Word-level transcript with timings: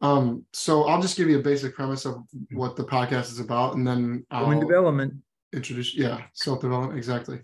Um, 0.00 0.44
so 0.52 0.84
I'll 0.84 1.00
just 1.00 1.16
give 1.16 1.28
you 1.28 1.38
a 1.38 1.42
basic 1.42 1.74
premise 1.74 2.04
of 2.04 2.22
what 2.52 2.76
the 2.76 2.84
podcast 2.84 3.32
is 3.32 3.40
about, 3.40 3.76
and 3.76 3.86
then 3.86 4.26
I'll 4.30 4.44
Human 4.44 4.60
development. 4.60 5.14
introduce. 5.52 5.94
Yeah, 5.94 6.22
self 6.32 6.60
development 6.60 6.98
exactly. 6.98 7.40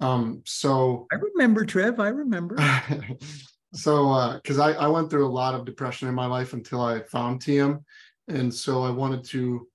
Um, 0.00 0.42
so 0.44 1.06
I 1.10 1.16
remember, 1.16 1.64
Trev. 1.64 1.98
I 1.98 2.08
remember. 2.08 2.56
so 3.76 4.10
uh 4.10 4.34
because 4.36 4.58
I, 4.58 4.72
I 4.72 4.86
went 4.88 5.10
through 5.10 5.26
a 5.26 5.28
lot 5.28 5.54
of 5.54 5.64
depression 5.64 6.08
in 6.08 6.14
my 6.14 6.26
life 6.26 6.52
until 6.52 6.80
i 6.80 7.00
found 7.02 7.40
tm 7.40 7.82
and 8.28 8.52
so 8.52 8.82
i 8.82 8.90
wanted 8.90 9.24
to 9.26 9.68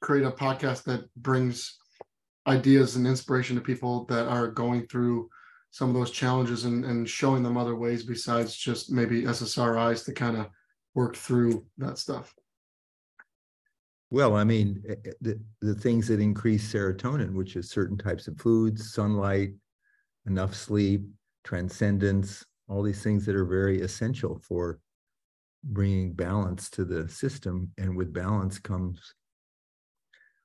create 0.00 0.24
a 0.24 0.30
podcast 0.30 0.84
that 0.84 1.12
brings 1.16 1.78
ideas 2.46 2.96
and 2.96 3.06
inspiration 3.06 3.56
to 3.56 3.62
people 3.62 4.04
that 4.06 4.28
are 4.28 4.48
going 4.48 4.86
through 4.86 5.28
some 5.72 5.88
of 5.88 5.94
those 5.94 6.10
challenges 6.10 6.64
and, 6.64 6.84
and 6.84 7.08
showing 7.08 7.42
them 7.42 7.56
other 7.56 7.74
ways 7.74 8.04
besides 8.04 8.54
just 8.54 8.92
maybe 8.92 9.22
ssris 9.22 10.04
to 10.04 10.12
kind 10.12 10.36
of 10.36 10.46
work 10.96 11.14
through 11.14 11.64
that 11.78 11.98
stuff 11.98 12.34
Well, 14.10 14.34
I 14.34 14.44
mean, 14.44 14.82
eh, 14.88 14.94
eh, 15.04 15.12
the, 15.20 15.40
the 15.60 15.74
things 15.74 16.08
that 16.08 16.20
increase 16.20 16.72
serotonin, 16.72 17.34
which 17.34 17.56
is 17.56 17.70
certain 17.70 17.98
types 17.98 18.28
of 18.28 18.38
foods, 18.38 18.92
sunlight, 18.92 19.50
enough 20.26 20.54
sleep, 20.54 21.02
transcendence, 21.44 22.44
all 22.68 22.82
these 22.82 23.02
things 23.02 23.26
that 23.26 23.36
are 23.36 23.44
very 23.44 23.80
essential 23.82 24.40
for 24.48 24.80
bringing 25.64 26.12
balance 26.14 26.70
to 26.70 26.84
the 26.84 27.08
system. 27.08 27.72
And 27.78 27.96
with 27.96 28.12
balance 28.12 28.58
comes 28.58 29.14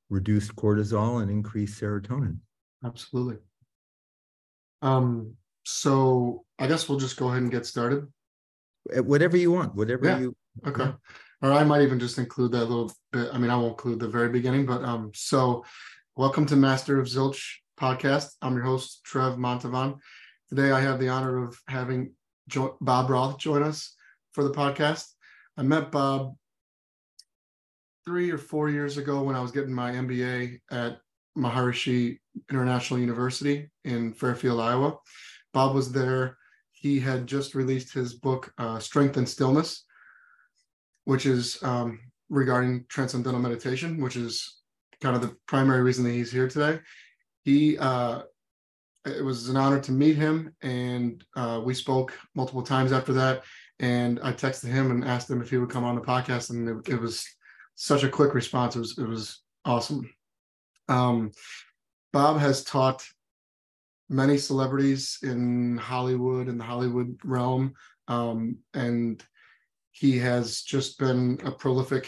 reduced 0.09 0.55
cortisol 0.55 1.21
and 1.21 1.31
increased 1.31 1.79
serotonin. 1.79 2.37
absolutely 2.83 3.37
um 4.81 5.37
so 5.63 6.43
i 6.59 6.67
guess 6.67 6.89
we'll 6.89 6.99
just 6.99 7.15
go 7.15 7.29
ahead 7.29 7.43
and 7.43 7.51
get 7.51 7.65
started 7.65 8.07
Eh, 8.91 8.99
Whatever 8.99 9.37
you 9.37 9.51
want, 9.51 9.75
whatever 9.75 10.07
Yeah. 10.07 10.19
you. 10.19 10.35
Okay. 10.67 10.91
Or 11.41 11.51
I 11.51 11.63
might 11.63 11.81
even 11.81 11.99
just 11.99 12.17
include 12.17 12.51
that 12.51 12.65
little 12.65 12.91
bit. 13.11 13.29
I 13.33 13.37
mean, 13.37 13.49
I 13.49 13.55
won't 13.55 13.71
include 13.71 13.99
the 13.99 14.07
very 14.07 14.29
beginning, 14.29 14.65
but 14.65 14.83
um, 14.83 15.11
so 15.15 15.65
welcome 16.15 16.45
to 16.47 16.55
Master 16.55 16.99
of 16.99 17.07
Zilch 17.07 17.41
podcast. 17.79 18.33
I'm 18.41 18.53
your 18.53 18.63
host, 18.63 19.01
Trev 19.03 19.37
Montalvan. 19.37 19.97
Today 20.49 20.71
I 20.71 20.81
have 20.81 20.99
the 20.99 21.09
honor 21.09 21.43
of 21.43 21.57
having 21.67 22.13
jo- 22.47 22.77
Bob 22.81 23.09
Roth 23.09 23.39
join 23.39 23.63
us 23.63 23.95
for 24.33 24.43
the 24.43 24.51
podcast. 24.51 25.07
I 25.57 25.63
met 25.63 25.91
Bob 25.91 26.35
three 28.05 28.29
or 28.29 28.37
four 28.37 28.69
years 28.69 28.97
ago 28.97 29.23
when 29.23 29.35
I 29.35 29.41
was 29.41 29.51
getting 29.51 29.73
my 29.73 29.91
MBA 29.91 30.59
at 30.69 30.99
Maharishi 31.35 32.19
International 32.51 32.99
University 32.99 33.71
in 33.85 34.13
Fairfield, 34.13 34.59
Iowa. 34.59 34.97
Bob 35.53 35.73
was 35.73 35.91
there. 35.91 36.37
He 36.71 36.99
had 36.99 37.25
just 37.25 37.55
released 37.55 37.93
his 37.93 38.13
book, 38.13 38.53
uh, 38.57 38.79
Strength 38.79 39.17
and 39.17 39.27
Stillness, 39.27 39.85
which 41.05 41.25
is 41.25 41.61
um, 41.63 41.99
regarding 42.29 42.85
transcendental 42.87 43.41
meditation, 43.41 44.01
which 44.01 44.15
is 44.15 44.61
kind 45.01 45.15
of 45.15 45.21
the 45.21 45.35
primary 45.47 45.81
reason 45.81 46.03
that 46.03 46.11
he's 46.11 46.31
here 46.31 46.47
today. 46.47 46.79
He, 47.43 47.77
uh, 47.77 48.21
it 49.05 49.23
was 49.25 49.49
an 49.49 49.57
honor 49.57 49.79
to 49.81 49.91
meet 49.91 50.15
him, 50.15 50.53
and 50.61 51.23
uh, 51.35 51.61
we 51.63 51.73
spoke 51.73 52.17
multiple 52.35 52.61
times 52.61 52.91
after 52.91 53.13
that. 53.13 53.43
And 53.79 54.19
I 54.21 54.31
texted 54.31 54.69
him 54.69 54.91
and 54.91 55.03
asked 55.03 55.29
him 55.29 55.41
if 55.41 55.49
he 55.49 55.57
would 55.57 55.71
come 55.71 55.83
on 55.83 55.95
the 55.95 56.01
podcast, 56.01 56.51
and 56.51 56.69
it, 56.69 56.93
it 56.93 57.01
was 57.01 57.25
such 57.75 58.03
a 58.03 58.09
quick 58.09 58.35
response. 58.35 58.75
It 58.75 58.79
was 58.79 58.97
it 58.99 59.07
was 59.07 59.41
awesome. 59.65 60.07
Um, 60.87 61.31
Bob 62.13 62.39
has 62.39 62.63
taught 62.63 63.03
many 64.07 64.37
celebrities 64.37 65.17
in 65.23 65.77
Hollywood 65.77 66.47
in 66.47 66.59
the 66.59 66.63
Hollywood 66.63 67.17
realm, 67.23 67.73
um, 68.07 68.57
and 68.75 69.23
he 69.91 70.17
has 70.19 70.61
just 70.61 70.97
been 70.97 71.39
a 71.43 71.51
prolific 71.51 72.07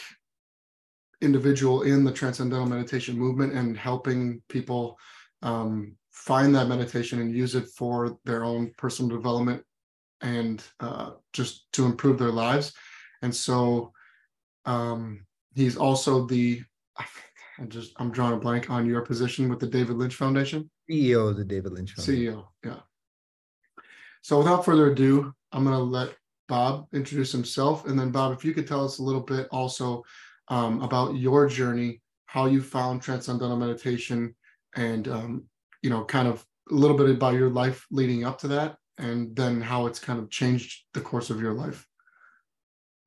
individual 1.22 1.84
in 1.84 2.04
the 2.04 2.12
transcendental 2.12 2.66
meditation 2.66 3.18
movement 3.18 3.54
and 3.54 3.78
helping 3.78 4.42
people 4.50 4.98
um, 5.42 5.96
find 6.12 6.54
that 6.56 6.68
meditation 6.68 7.20
and 7.20 7.36
use 7.36 7.56
it 7.56 7.68
for 7.70 8.18
their 8.26 8.44
own 8.44 8.72
personal 8.78 9.16
development 9.16 9.64
and 10.22 10.64
uh, 10.80 11.12
just 11.34 11.72
to 11.74 11.86
improve 11.86 12.18
their 12.18 12.32
lives. 12.32 12.74
And 13.22 13.34
so 13.34 13.92
um, 14.66 15.26
he's 15.56 15.78
also 15.78 16.26
the 16.26 16.62
I 17.60 17.66
just 17.66 17.94
I'm 17.98 18.12
drawing 18.12 18.34
a 18.34 18.38
blank 18.38 18.70
on 18.70 18.86
your 18.86 19.02
position 19.02 19.50
with 19.50 19.60
the 19.60 19.68
David 19.68 19.98
Lynch 19.98 20.16
Foundation. 20.16 20.70
CEO 20.90 21.30
of 21.30 21.38
the 21.38 21.46
David 21.46 21.74
Lynch 21.74 21.94
Foundation. 21.94 22.34
CEO, 22.34 22.46
yeah. 22.66 22.80
So 24.22 24.38
without 24.38 24.66
further 24.66 24.92
ado, 24.92 25.34
I'm 25.52 25.64
going 25.64 25.78
to 25.78 25.84
let 25.84 26.16
Bob 26.48 26.88
introduce 26.94 27.32
himself, 27.32 27.86
and 27.86 27.98
then 27.98 28.12
Bob, 28.12 28.34
if 28.34 28.44
you 28.44 28.54
could 28.54 28.68
tell 28.68 28.84
us 28.84 29.00
a 29.00 29.04
little 29.04 29.22
bit 29.22 29.48
also 29.52 30.04
um, 30.50 30.82
about 30.82 31.16
your 31.16 31.48
journey, 31.48 32.02
how 32.26 32.46
you 32.46 32.62
found 32.62 33.02
transcendental 33.02 33.58
meditation, 33.58 34.36
and 34.76 35.08
um, 35.08 35.46
you 35.82 35.90
know, 35.90 36.04
kind 36.04 36.28
of 36.28 36.46
a 36.72 36.74
little 36.74 36.98
bit 36.98 37.10
about 37.10 37.34
your 37.34 37.50
life 37.50 37.86
leading 37.92 38.26
up 38.26 38.38
to 38.40 38.48
that, 38.50 38.78
and 38.98 39.36
then 39.36 39.62
how 39.62 39.86
it's 39.86 40.00
kind 40.00 40.20
of 40.20 40.30
changed 40.30 40.84
the 40.94 41.02
course 41.02 41.30
of 41.30 41.42
your 41.42 41.54
life. 41.54 41.88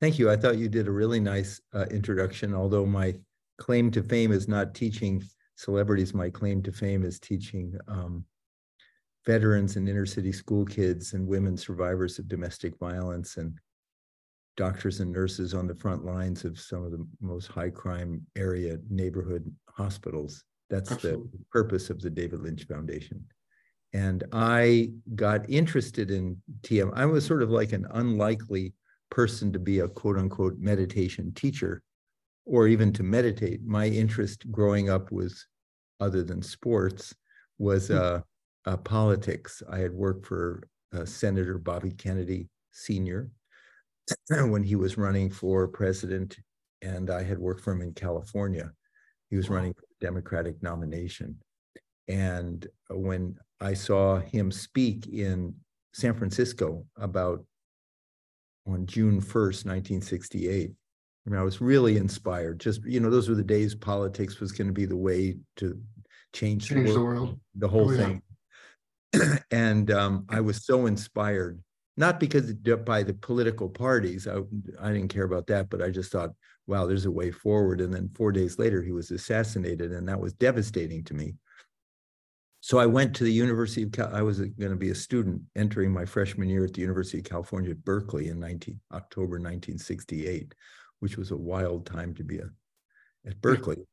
Thank 0.00 0.18
you. 0.18 0.30
I 0.30 0.36
thought 0.36 0.58
you 0.58 0.68
did 0.68 0.88
a 0.88 0.92
really 0.92 1.20
nice 1.20 1.60
uh, 1.74 1.86
introduction, 1.90 2.54
although 2.54 2.84
my 2.84 3.14
claim 3.58 3.90
to 3.92 4.02
fame 4.02 4.30
is 4.32 4.46
not 4.46 4.74
teaching 4.74 5.22
celebrities. 5.56 6.12
My 6.12 6.28
claim 6.28 6.62
to 6.64 6.72
fame 6.72 7.02
is 7.02 7.18
teaching 7.18 7.74
um, 7.88 8.24
veterans 9.26 9.76
and 9.76 9.88
inner 9.88 10.06
city 10.06 10.32
school 10.32 10.64
kids 10.64 11.12
and 11.12 11.26
women 11.26 11.56
survivors 11.56 12.18
of 12.18 12.28
domestic 12.28 12.78
violence 12.78 13.36
and 13.36 13.58
doctors 14.56 15.00
and 15.00 15.12
nurses 15.12 15.52
on 15.52 15.66
the 15.66 15.74
front 15.74 16.04
lines 16.04 16.44
of 16.44 16.58
some 16.58 16.84
of 16.84 16.92
the 16.92 17.06
most 17.20 17.48
high 17.48 17.68
crime 17.68 18.24
area 18.36 18.78
neighborhood 18.88 19.52
hospitals. 19.68 20.44
That's 20.70 20.92
Absolutely. 20.92 21.28
the 21.32 21.44
purpose 21.50 21.90
of 21.90 22.00
the 22.00 22.10
David 22.10 22.40
Lynch 22.40 22.64
Foundation. 22.64 23.24
And 23.92 24.24
I 24.32 24.90
got 25.14 25.48
interested 25.48 26.10
in 26.10 26.40
TM. 26.62 26.92
I 26.94 27.06
was 27.06 27.24
sort 27.24 27.42
of 27.42 27.50
like 27.50 27.72
an 27.72 27.86
unlikely 27.92 28.74
person 29.10 29.52
to 29.52 29.58
be 29.58 29.80
a 29.80 29.88
quote 29.88 30.18
unquote 30.18 30.58
meditation 30.58 31.32
teacher 31.34 31.82
or 32.44 32.68
even 32.68 32.92
to 32.94 33.02
meditate. 33.02 33.64
My 33.64 33.86
interest 33.86 34.50
growing 34.50 34.88
up 34.90 35.12
was, 35.12 35.46
other 36.00 36.22
than 36.22 36.42
sports, 36.42 37.14
was 37.58 37.90
uh, 37.90 38.20
uh, 38.66 38.76
politics. 38.78 39.62
I 39.70 39.78
had 39.78 39.92
worked 39.92 40.26
for 40.26 40.62
uh, 40.94 41.04
Senator 41.04 41.58
Bobby 41.58 41.90
Kennedy 41.92 42.48
Sr. 42.72 43.30
when 44.28 44.62
he 44.62 44.76
was 44.76 44.98
running 44.98 45.30
for 45.30 45.66
president, 45.68 46.36
and 46.82 47.10
I 47.10 47.22
had 47.22 47.38
worked 47.38 47.62
for 47.62 47.72
him 47.72 47.82
in 47.82 47.92
California. 47.92 48.70
He 49.30 49.36
was 49.36 49.50
running 49.50 49.72
for 49.74 49.82
the 49.82 50.06
Democratic 50.06 50.62
nomination. 50.62 51.36
And 52.08 52.66
when 52.90 53.36
I 53.60 53.74
saw 53.74 54.18
him 54.20 54.52
speak 54.52 55.08
in 55.08 55.54
San 55.92 56.14
Francisco 56.14 56.84
about 56.96 57.44
on 58.66 58.86
June 58.86 59.20
1st, 59.20 59.64
1968, 59.66 60.70
I 61.26 61.30
mean, 61.30 61.40
I 61.40 61.42
was 61.42 61.60
really 61.60 61.96
inspired. 61.96 62.60
Just, 62.60 62.84
you 62.84 63.00
know, 63.00 63.10
those 63.10 63.28
were 63.28 63.34
the 63.34 63.42
days 63.42 63.74
politics 63.74 64.38
was 64.38 64.52
going 64.52 64.68
to 64.68 64.72
be 64.72 64.84
the 64.84 64.96
way 64.96 65.36
to 65.56 65.80
change, 66.32 66.68
Change 66.68 66.86
the 66.86 66.94
the 66.94 67.00
world. 67.02 67.20
world, 67.20 67.40
the 67.56 67.68
whole 67.68 67.88
Oh, 67.88 67.92
yeah. 67.92 67.96
thing. 68.06 68.22
and 69.50 69.90
um, 69.90 70.26
I 70.28 70.40
was 70.40 70.64
so 70.64 70.86
inspired, 70.86 71.62
not 71.96 72.20
because 72.20 72.52
by 72.52 73.02
the 73.02 73.14
political 73.14 73.68
parties. 73.68 74.26
I, 74.26 74.38
I 74.80 74.92
didn't 74.92 75.08
care 75.08 75.24
about 75.24 75.46
that, 75.48 75.70
but 75.70 75.82
I 75.82 75.90
just 75.90 76.12
thought, 76.12 76.30
wow, 76.66 76.86
there's 76.86 77.06
a 77.06 77.10
way 77.10 77.30
forward. 77.30 77.80
And 77.80 77.92
then 77.92 78.10
four 78.14 78.32
days 78.32 78.58
later, 78.58 78.82
he 78.82 78.92
was 78.92 79.10
assassinated, 79.10 79.92
and 79.92 80.08
that 80.08 80.20
was 80.20 80.32
devastating 80.32 81.04
to 81.04 81.14
me. 81.14 81.34
So 82.60 82.78
I 82.78 82.86
went 82.86 83.14
to 83.16 83.24
the 83.24 83.32
University 83.32 83.84
of 83.84 83.92
Cal. 83.92 84.10
I 84.12 84.22
was 84.22 84.40
going 84.40 84.70
to 84.72 84.76
be 84.76 84.90
a 84.90 84.94
student 84.94 85.40
entering 85.54 85.92
my 85.92 86.04
freshman 86.04 86.48
year 86.48 86.64
at 86.64 86.74
the 86.74 86.80
University 86.80 87.18
of 87.18 87.24
California 87.24 87.70
at 87.70 87.84
Berkeley 87.84 88.28
in 88.28 88.40
19, 88.40 88.80
October 88.92 89.36
1968, 89.38 90.52
which 90.98 91.16
was 91.16 91.30
a 91.30 91.36
wild 91.36 91.86
time 91.86 92.12
to 92.14 92.24
be 92.24 92.38
a, 92.38 92.48
at 93.24 93.40
Berkeley 93.40 93.86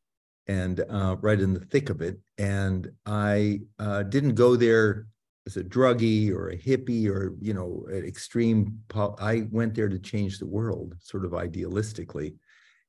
and 0.47 0.79
uh, 0.89 1.15
right 1.21 1.39
in 1.39 1.53
the 1.53 1.59
thick 1.59 1.89
of 1.89 2.01
it. 2.01 2.19
And 2.37 2.91
I 3.05 3.61
uh, 3.79 4.03
didn't 4.03 4.35
go 4.35 4.55
there 4.55 5.05
as 5.45 5.57
a 5.57 5.63
druggie 5.63 6.31
or 6.31 6.49
a 6.49 6.57
hippie 6.57 7.07
or 7.07 7.35
you 7.41 7.53
know 7.53 7.85
an 7.89 8.05
extreme. 8.05 8.79
pol- 8.87 9.17
I 9.19 9.47
went 9.51 9.75
there 9.75 9.89
to 9.89 9.99
change 9.99 10.39
the 10.39 10.45
world, 10.45 10.95
sort 10.99 11.25
of 11.25 11.31
idealistically. 11.31 12.35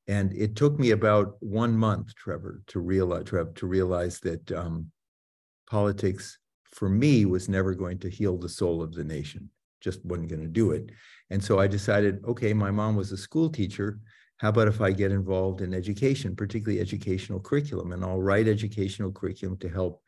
And 0.06 0.34
it 0.34 0.54
took 0.54 0.78
me 0.78 0.90
about 0.90 1.36
one 1.40 1.76
month, 1.76 2.14
Trevor, 2.14 2.62
to 2.68 2.80
realize 2.80 3.24
Trev, 3.24 3.54
to 3.54 3.66
realize 3.66 4.20
that 4.20 4.52
um, 4.52 4.90
politics 5.66 6.38
for 6.64 6.88
me 6.88 7.24
was 7.24 7.48
never 7.48 7.74
going 7.74 7.98
to 8.00 8.10
heal 8.10 8.36
the 8.36 8.48
soul 8.48 8.82
of 8.82 8.92
the 8.92 9.04
nation. 9.04 9.48
Just 9.80 10.04
wasn't 10.04 10.28
going 10.28 10.42
to 10.42 10.48
do 10.48 10.72
it. 10.72 10.90
And 11.30 11.42
so 11.42 11.58
I 11.58 11.66
decided, 11.66 12.22
okay, 12.26 12.52
my 12.52 12.70
mom 12.70 12.96
was 12.96 13.12
a 13.12 13.16
school 13.16 13.48
teacher. 13.48 13.98
How 14.38 14.50
about 14.50 14.68
if 14.68 14.80
I 14.80 14.90
get 14.90 15.10
involved 15.10 15.62
in 15.62 15.72
education, 15.72 16.36
particularly 16.36 16.80
educational 16.80 17.40
curriculum, 17.40 17.92
and 17.92 18.04
I'll 18.04 18.20
write 18.20 18.46
educational 18.46 19.10
curriculum 19.10 19.56
to 19.58 19.68
help 19.70 20.02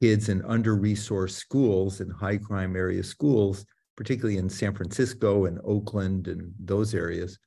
kids 0.00 0.28
in 0.28 0.42
under-resourced 0.44 1.32
schools 1.32 2.00
and 2.00 2.12
high 2.12 2.38
crime 2.38 2.74
area 2.76 3.02
schools, 3.02 3.64
particularly 3.96 4.38
in 4.38 4.48
San 4.48 4.74
Francisco 4.74 5.44
and 5.44 5.58
Oakland 5.64 6.26
and 6.28 6.52
those 6.58 6.94
areas, 6.94 7.38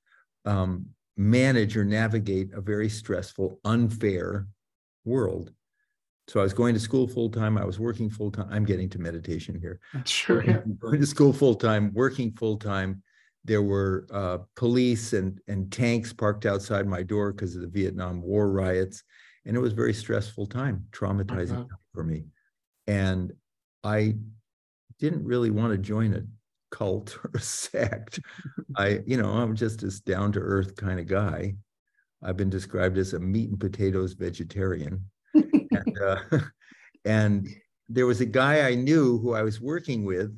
um, 0.46 0.86
manage 1.18 1.76
or 1.76 1.84
navigate 1.86 2.54
a 2.54 2.62
very 2.62 2.90
stressful, 2.90 3.60
unfair 3.66 4.48
world. 5.06 5.52
So 6.28 6.40
I 6.40 6.44
was 6.44 6.54
going 6.54 6.74
to 6.74 6.80
school 6.80 7.08
full 7.08 7.30
time. 7.30 7.58
I 7.58 7.66
was 7.66 7.80
working 7.80 8.10
full 8.10 8.32
time. 8.32 8.48
I'm 8.50 8.64
getting 8.66 8.90
to 8.90 9.00
meditation 9.00 9.60
here. 9.60 9.80
Sure. 10.06 10.42
Yeah. 10.48 10.62
Going 10.80 11.00
to 11.02 11.06
school 11.08 11.34
full 11.34 11.56
time, 11.56 11.92
working 11.94 12.32
full 12.34 12.58
time. 12.58 13.02
There 13.46 13.62
were 13.62 14.08
uh, 14.10 14.38
police 14.56 15.12
and 15.12 15.38
and 15.50 15.70
tanks 15.70 16.14
parked 16.14 16.46
outside 16.46 16.88
my 16.88 17.04
door 17.04 17.34
because 17.34 17.56
of 17.58 17.62
the 17.62 17.68
Vietnam 17.68 18.22
War 18.22 18.50
riots, 18.50 19.04
and 19.46 19.58
it 19.58 19.60
was 19.60 19.74
a 19.74 19.76
very 19.76 19.94
stressful 19.94 20.46
time, 20.48 20.86
traumatizing 20.92 21.52
Uh-huh. 21.52 21.64
time 21.64 21.78
for 21.94 22.04
me. 22.06 22.24
And 22.88 23.34
I 23.84 24.16
didn't 25.00 25.26
really 25.26 25.52
want 25.52 25.72
to 25.72 25.78
join 25.78 26.14
a 26.14 26.24
cult 26.74 27.18
or 27.24 27.32
a 27.36 27.40
sect. 27.40 28.20
I, 28.76 29.00
you 29.06 29.18
know, 29.18 29.30
I'm 29.30 29.56
just 29.56 29.82
this 29.82 30.00
down 30.00 30.32
to 30.34 30.40
earth 30.40 30.76
kind 30.76 31.00
of 31.00 31.08
guy. 31.08 31.56
I've 32.24 32.38
been 32.38 32.50
described 32.50 32.98
as 32.98 33.14
a 33.14 33.20
meat 33.20 33.50
and 33.50 33.60
potatoes 33.60 34.14
vegetarian. 34.14 35.04
and, 35.34 36.00
uh, 36.02 36.20
and 37.06 37.48
there 37.90 38.06
was 38.06 38.22
a 38.22 38.26
guy 38.26 38.68
I 38.68 38.76
knew 38.76 39.18
who 39.20 39.34
I 39.34 39.44
was 39.44 39.60
working 39.60 40.06
with 40.06 40.36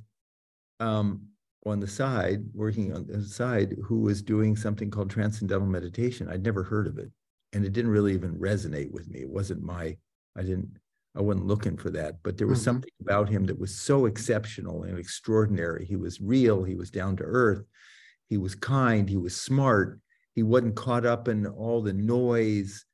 um, 0.80 1.22
on 1.66 1.80
the 1.80 1.88
side, 1.88 2.44
working 2.54 2.94
on 2.94 3.06
the 3.06 3.22
side, 3.24 3.76
who 3.84 4.02
was 4.02 4.22
doing 4.22 4.56
something 4.56 4.90
called 4.90 5.10
transcendental 5.10 5.68
meditation. 5.68 6.28
I'd 6.30 6.44
never 6.44 6.64
heard 6.64 6.88
of 6.88 6.98
it. 6.98 7.12
And 7.54 7.64
it 7.64 7.74
didn't 7.74 7.92
really 7.92 8.14
even 8.14 8.36
resonate 8.36 8.92
with 8.92 9.08
me. 9.10 9.22
It 9.22 9.30
wasn't 9.30 9.64
my, 9.64 9.96
I 10.38 10.42
didn't, 10.42 10.72
I 11.16 11.22
wasn't 11.22 11.48
looking 11.48 11.78
for 11.78 11.90
that. 11.92 12.22
But 12.24 12.38
there 12.38 12.48
was 12.48 12.60
Mhm. 12.60 12.64
something 12.66 12.92
about 13.02 13.30
him 13.30 13.46
that 13.46 13.60
was 13.60 13.74
so 13.76 14.06
exceptional 14.06 14.84
and 14.84 14.98
extraordinary. 14.98 15.86
He 15.86 15.96
was 15.96 16.20
real, 16.20 16.64
he 16.64 16.76
was 16.76 16.92
down 16.92 17.16
to 17.18 17.24
earth, 17.24 17.64
he 18.28 18.38
was 18.38 18.56
kind, 18.56 19.10
he 19.10 19.18
was 19.18 19.36
smart, 19.36 20.00
he 20.34 20.44
wasn't 20.44 20.76
caught 20.76 21.06
up 21.06 21.28
in 21.28 21.46
all 21.48 21.82
the 21.82 21.94
noise. 21.94 22.86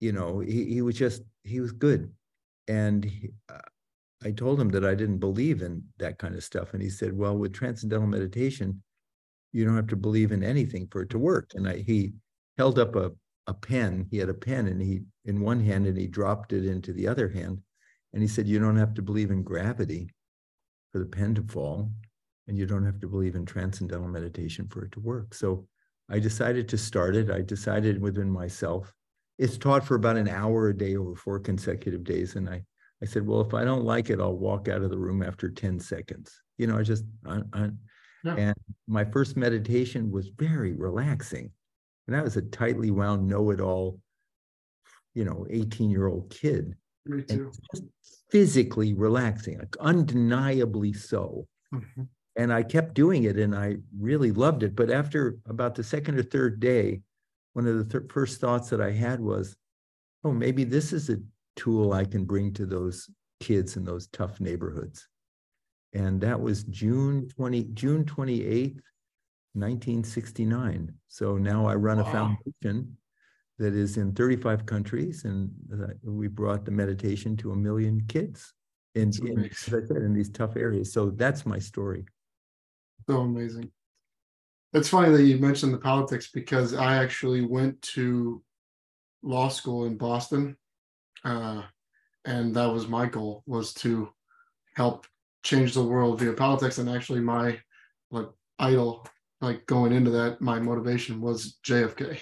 You 0.00 0.12
know, 0.12 0.40
he, 0.40 0.64
he 0.64 0.82
was 0.82 0.96
just, 0.96 1.22
he 1.44 1.60
was 1.60 1.72
good. 1.72 2.12
And 2.66 3.04
he, 3.04 3.30
uh, 3.48 3.58
I 4.22 4.32
told 4.32 4.60
him 4.60 4.70
that 4.70 4.84
I 4.84 4.94
didn't 4.94 5.18
believe 5.18 5.62
in 5.62 5.84
that 5.98 6.18
kind 6.18 6.34
of 6.34 6.42
stuff. 6.42 6.74
And 6.74 6.82
he 6.82 6.90
said, 6.90 7.12
Well, 7.16 7.38
with 7.38 7.52
transcendental 7.52 8.08
meditation, 8.08 8.82
you 9.52 9.64
don't 9.64 9.76
have 9.76 9.86
to 9.88 9.96
believe 9.96 10.32
in 10.32 10.42
anything 10.42 10.88
for 10.90 11.02
it 11.02 11.10
to 11.10 11.18
work. 11.18 11.52
And 11.54 11.68
I, 11.68 11.78
he 11.78 12.14
held 12.58 12.78
up 12.78 12.96
a, 12.96 13.12
a 13.46 13.54
pen. 13.54 14.06
He 14.10 14.18
had 14.18 14.28
a 14.28 14.34
pen 14.34 14.66
and 14.66 14.82
he, 14.82 15.02
in 15.24 15.40
one 15.40 15.60
hand, 15.60 15.86
and 15.86 15.96
he 15.96 16.06
dropped 16.08 16.52
it 16.52 16.66
into 16.66 16.92
the 16.92 17.06
other 17.06 17.28
hand. 17.28 17.62
And 18.12 18.22
he 18.22 18.28
said, 18.28 18.46
You 18.48 18.58
don't 18.58 18.76
have 18.76 18.94
to 18.94 19.02
believe 19.02 19.30
in 19.30 19.42
gravity 19.42 20.10
for 20.92 20.98
the 20.98 21.06
pen 21.06 21.34
to 21.36 21.42
fall. 21.42 21.90
And 22.46 22.56
you 22.56 22.64
don't 22.66 22.86
have 22.86 22.98
to 23.00 23.08
believe 23.08 23.34
in 23.34 23.44
transcendental 23.44 24.08
meditation 24.08 24.68
for 24.68 24.84
it 24.84 24.92
to 24.92 25.00
work. 25.00 25.34
So 25.34 25.66
I 26.10 26.18
decided 26.18 26.68
to 26.70 26.78
start 26.78 27.14
it. 27.14 27.30
I 27.30 27.42
decided 27.42 28.00
within 28.00 28.30
myself. 28.30 28.92
It's 29.38 29.58
taught 29.58 29.84
for 29.84 29.94
about 29.96 30.16
an 30.16 30.28
hour 30.28 30.68
a 30.68 30.76
day 30.76 30.96
over 30.96 31.14
four 31.14 31.38
consecutive 31.38 32.04
days. 32.04 32.36
And 32.36 32.48
I 32.48 32.64
I 33.02 33.06
said, 33.06 33.26
well, 33.26 33.40
if 33.40 33.54
I 33.54 33.64
don't 33.64 33.84
like 33.84 34.10
it, 34.10 34.20
I'll 34.20 34.36
walk 34.36 34.66
out 34.66 34.82
of 34.82 34.90
the 34.90 34.98
room 34.98 35.22
after 35.22 35.48
10 35.48 35.78
seconds. 35.78 36.42
You 36.56 36.66
know, 36.66 36.76
I 36.78 36.82
just, 36.82 37.04
I, 37.24 37.42
I, 37.52 37.70
Yeah. 38.24 38.34
and 38.34 38.54
my 38.88 39.04
first 39.04 39.36
meditation 39.36 40.10
was 40.10 40.28
very 40.30 40.72
relaxing. 40.72 41.52
And 42.08 42.16
I 42.16 42.22
was 42.22 42.36
a 42.36 42.42
tightly 42.42 42.90
wound, 42.90 43.28
know 43.28 43.50
it 43.50 43.60
all, 43.60 44.00
you 45.14 45.24
know, 45.24 45.46
18 45.48 45.90
year 45.90 46.08
old 46.08 46.30
kid. 46.30 46.74
Me 47.08 47.22
too. 47.22 47.50
just 47.72 47.84
physically 48.30 48.94
relaxing, 48.94 49.58
like 49.58 49.76
undeniably 49.80 50.92
so. 50.92 51.46
Mhm. 51.72 52.08
And 52.36 52.52
I 52.52 52.62
kept 52.62 52.94
doing 52.94 53.24
it 53.24 53.38
and 53.38 53.54
I 53.54 53.78
really 53.98 54.30
loved 54.30 54.62
it. 54.62 54.76
But 54.76 54.90
after 54.90 55.38
about 55.46 55.74
the 55.74 55.82
second 55.82 56.18
or 56.18 56.22
third 56.22 56.60
day, 56.60 57.02
one 57.54 57.66
of 57.66 57.76
the 57.78 57.84
thir- 57.84 58.06
first 58.10 58.40
thoughts 58.40 58.70
that 58.70 58.80
I 58.80 58.92
had 58.92 59.20
was, 59.20 59.56
oh, 60.22 60.32
maybe 60.32 60.62
this 60.64 60.92
is 60.92 61.10
a 61.10 61.16
tool 61.56 61.92
I 61.92 62.04
can 62.04 62.24
bring 62.24 62.52
to 62.54 62.66
those 62.66 63.10
kids 63.40 63.76
in 63.76 63.84
those 63.84 64.06
tough 64.08 64.40
neighborhoods. 64.40 65.08
And 65.94 66.20
that 66.20 66.40
was 66.40 66.62
June 66.64 67.28
20, 67.28 67.64
June 67.72 68.04
28th, 68.04 68.82
1969. 69.54 70.94
So 71.08 71.38
now 71.38 71.66
I 71.66 71.74
run 71.74 71.98
a 71.98 72.04
foundation 72.04 72.96
that 73.58 73.74
is 73.74 73.96
in 73.96 74.12
35 74.12 74.66
countries 74.66 75.24
and 75.24 75.50
uh, 75.72 75.88
we 76.04 76.28
brought 76.28 76.64
the 76.64 76.70
meditation 76.70 77.36
to 77.36 77.52
a 77.52 77.56
million 77.56 78.00
kids 78.08 78.54
in, 78.94 79.12
in, 79.26 79.44
as 79.44 79.74
I 79.74 79.86
said, 79.86 79.98
in 79.98 80.14
these 80.14 80.30
tough 80.30 80.56
areas. 80.56 80.92
So 80.92 81.10
that's 81.10 81.44
my 81.44 81.58
story. 81.58 82.04
So 83.08 83.20
amazing. 83.20 83.70
It's 84.72 84.88
funny 84.88 85.10
that 85.16 85.22
you 85.22 85.38
mentioned 85.38 85.72
the 85.72 85.78
politics 85.78 86.30
because 86.32 86.74
I 86.74 86.96
actually 86.96 87.44
went 87.44 87.80
to 87.94 88.42
law 89.22 89.48
school 89.48 89.86
in 89.86 89.96
Boston. 89.96 90.56
Uh, 91.24 91.62
and 92.24 92.54
that 92.54 92.66
was 92.66 92.86
my 92.86 93.06
goal 93.06 93.42
was 93.46 93.72
to 93.74 94.10
help 94.76 95.06
change 95.42 95.74
the 95.74 95.82
world 95.82 96.20
via 96.20 96.32
politics. 96.32 96.78
And 96.78 96.88
actually 96.88 97.20
my 97.20 97.58
like 98.10 98.28
idol, 98.58 99.06
like 99.40 99.66
going 99.66 99.92
into 99.92 100.10
that, 100.10 100.40
my 100.40 100.60
motivation 100.60 101.20
was 101.20 101.58
JFK. 101.64 102.20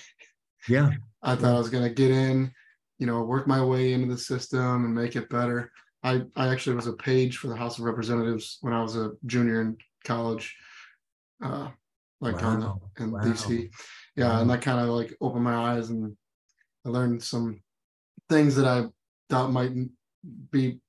Yeah. 0.68 0.90
I 1.22 1.34
thought 1.34 1.54
I 1.54 1.58
was 1.58 1.70
gonna 1.70 1.90
get 1.90 2.10
in, 2.10 2.52
you 2.98 3.06
know, 3.06 3.22
work 3.22 3.46
my 3.46 3.64
way 3.64 3.92
into 3.92 4.12
the 4.12 4.18
system 4.18 4.84
and 4.84 4.94
make 4.94 5.16
it 5.16 5.28
better. 5.28 5.70
I, 6.02 6.22
I 6.36 6.48
actually 6.48 6.76
was 6.76 6.86
a 6.86 6.92
page 6.92 7.38
for 7.38 7.48
the 7.48 7.56
House 7.56 7.78
of 7.78 7.84
Representatives 7.84 8.58
when 8.60 8.72
I 8.72 8.82
was 8.82 8.96
a 8.96 9.12
junior 9.26 9.60
in 9.60 9.76
college. 10.04 10.54
Uh, 11.42 11.70
like 12.20 12.40
Wow, 12.40 12.80
the, 12.96 13.04
in 13.04 13.10
wow, 13.10 13.20
DC. 13.20 13.68
Yeah, 14.14 14.40
and 14.40 14.48
that 14.48 14.62
kind 14.62 14.80
of 14.80 14.88
like 14.94 15.14
opened 15.20 15.44
my 15.44 15.54
eyes 15.54 15.90
and 15.90 16.16
I 16.86 16.88
learned 16.88 17.22
some 17.22 17.60
things 18.28 18.54
that 18.56 18.66
I 18.66 18.86
thought 19.28 19.52
might 19.52 19.72
be 20.50 20.80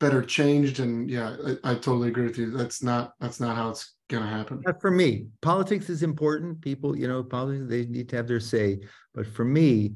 better 0.00 0.22
changed. 0.22 0.80
And 0.80 1.08
yeah, 1.08 1.36
I, 1.64 1.70
I 1.70 1.74
totally 1.74 2.08
agree 2.08 2.24
with 2.26 2.36
you. 2.36 2.50
That's 2.50 2.82
not 2.82 3.12
that's 3.20 3.40
not 3.40 3.56
how 3.56 3.70
it's 3.70 3.93
gonna 4.08 4.28
happen. 4.28 4.62
Not 4.64 4.80
for 4.80 4.90
me. 4.90 5.26
Politics 5.42 5.88
is 5.88 6.02
important. 6.02 6.60
People, 6.60 6.96
you 6.96 7.08
know, 7.08 7.22
politics, 7.22 7.64
they 7.68 7.84
need 7.86 8.08
to 8.10 8.16
have 8.16 8.28
their 8.28 8.40
say. 8.40 8.80
But 9.14 9.26
for 9.26 9.44
me, 9.44 9.94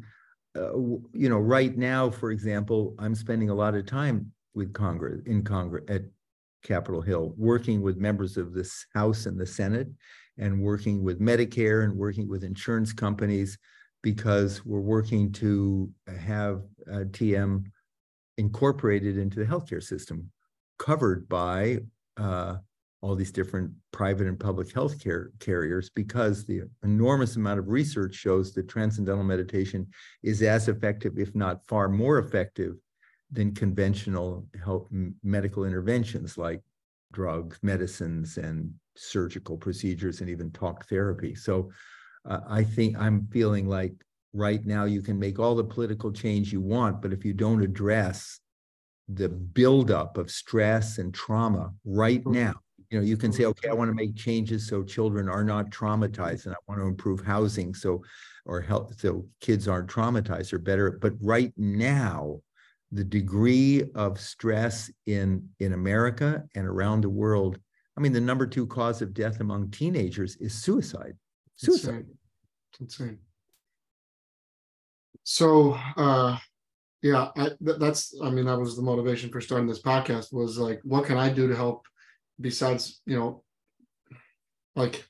uh, 0.56 0.76
you 0.76 1.28
know, 1.28 1.38
right 1.38 1.76
now, 1.76 2.10
for 2.10 2.30
example, 2.30 2.94
I'm 2.98 3.14
spending 3.14 3.50
a 3.50 3.54
lot 3.54 3.74
of 3.74 3.86
time 3.86 4.32
with 4.54 4.72
Congress, 4.72 5.20
in 5.26 5.42
Congress, 5.44 5.84
at 5.88 6.02
Capitol 6.64 7.00
Hill, 7.00 7.34
working 7.36 7.80
with 7.82 7.96
members 7.96 8.36
of 8.36 8.54
this 8.54 8.86
House 8.94 9.26
and 9.26 9.38
the 9.38 9.46
Senate, 9.46 9.88
and 10.38 10.62
working 10.62 11.02
with 11.02 11.20
Medicare 11.20 11.84
and 11.84 11.94
working 11.94 12.28
with 12.28 12.44
insurance 12.44 12.92
companies, 12.92 13.58
because 14.02 14.64
we're 14.64 14.80
working 14.80 15.32
to 15.32 15.90
have 16.06 16.62
uh, 16.90 17.04
TM 17.10 17.64
incorporated 18.38 19.18
into 19.18 19.38
the 19.38 19.44
healthcare 19.44 19.82
system, 19.82 20.30
covered 20.78 21.28
by 21.28 21.78
uh, 22.16 22.56
all 23.00 23.14
these 23.14 23.30
different 23.30 23.72
private 23.92 24.26
and 24.26 24.38
public 24.40 24.72
health 24.72 25.00
care 25.00 25.30
carriers 25.38 25.88
because 25.90 26.44
the 26.44 26.62
enormous 26.82 27.36
amount 27.36 27.58
of 27.58 27.68
research 27.68 28.14
shows 28.14 28.52
that 28.54 28.68
transcendental 28.68 29.22
meditation 29.24 29.86
is 30.22 30.42
as 30.42 30.68
effective, 30.68 31.18
if 31.18 31.34
not 31.34 31.66
far 31.68 31.88
more 31.88 32.18
effective, 32.18 32.74
than 33.30 33.54
conventional 33.54 34.46
health 34.64 34.88
medical 35.22 35.64
interventions 35.64 36.38
like 36.38 36.62
drugs, 37.12 37.58
medicines, 37.62 38.36
and 38.38 38.72
surgical 38.96 39.56
procedures, 39.56 40.20
and 40.20 40.30
even 40.30 40.50
talk 40.50 40.86
therapy. 40.88 41.34
So 41.34 41.70
uh, 42.24 42.40
I 42.48 42.64
think 42.64 42.98
I'm 42.98 43.28
feeling 43.28 43.68
like 43.68 43.94
right 44.32 44.64
now 44.64 44.84
you 44.84 45.02
can 45.02 45.18
make 45.18 45.38
all 45.38 45.54
the 45.54 45.64
political 45.64 46.10
change 46.12 46.52
you 46.52 46.60
want, 46.60 47.00
but 47.00 47.12
if 47.12 47.24
you 47.24 47.32
don't 47.32 47.62
address 47.62 48.40
the 49.08 49.28
buildup 49.28 50.18
of 50.18 50.30
stress 50.30 50.98
and 50.98 51.14
trauma 51.14 51.72
right 51.84 52.22
Mhm. 52.24 52.32
now. 52.32 52.54
You 52.90 52.98
know, 52.98 53.04
you 53.04 53.16
can 53.16 53.32
say, 53.32 53.44
okay, 53.44 53.68
I 53.68 53.74
want 53.74 53.90
to 53.90 53.94
make 53.94 54.16
changes 54.16 54.66
so 54.66 54.82
children 54.82 55.28
are 55.28 55.44
not 55.44 55.70
traumatized 55.70 56.46
and 56.46 56.54
I 56.54 56.58
want 56.66 56.80
to 56.80 56.86
improve 56.86 57.20
housing 57.20 57.74
so 57.74 58.02
or 58.46 58.62
help 58.62 58.94
so 58.94 59.26
kids 59.40 59.68
aren't 59.68 59.90
traumatized 59.90 60.52
or 60.54 60.58
better. 60.58 60.92
But 60.92 61.12
right 61.20 61.52
now, 61.56 62.40
the 62.90 63.04
degree 63.04 63.84
of 63.94 64.18
stress 64.18 64.90
in 65.04 65.46
in 65.60 65.74
America 65.74 66.44
and 66.54 66.66
around 66.66 67.02
the 67.02 67.10
world, 67.10 67.58
I 67.96 68.00
mean, 68.00 68.12
the 68.12 68.20
number 68.20 68.46
two 68.46 68.66
cause 68.66 69.02
of 69.02 69.12
death 69.12 69.40
among 69.40 69.70
teenagers 69.70 70.36
is 70.36 70.54
suicide. 70.54 71.12
Suicide. 71.56 71.88
Insane. 71.90 72.18
It's 72.72 72.80
insane. 72.80 73.18
So 75.24 75.78
uh 75.96 76.38
yeah, 77.02 77.28
I 77.36 77.50
th- 77.62 77.78
that's 77.78 78.14
I 78.22 78.30
mean 78.30 78.46
that 78.46 78.58
was 78.58 78.76
the 78.76 78.82
motivation 78.82 79.30
for 79.30 79.42
starting 79.42 79.68
this 79.68 79.82
podcast 79.82 80.32
was 80.32 80.56
like 80.56 80.80
what 80.84 81.04
can 81.04 81.18
I 81.18 81.28
do 81.28 81.48
to 81.48 81.54
help 81.54 81.84
besides, 82.40 83.00
you 83.06 83.18
know, 83.18 83.42
like 84.76 85.06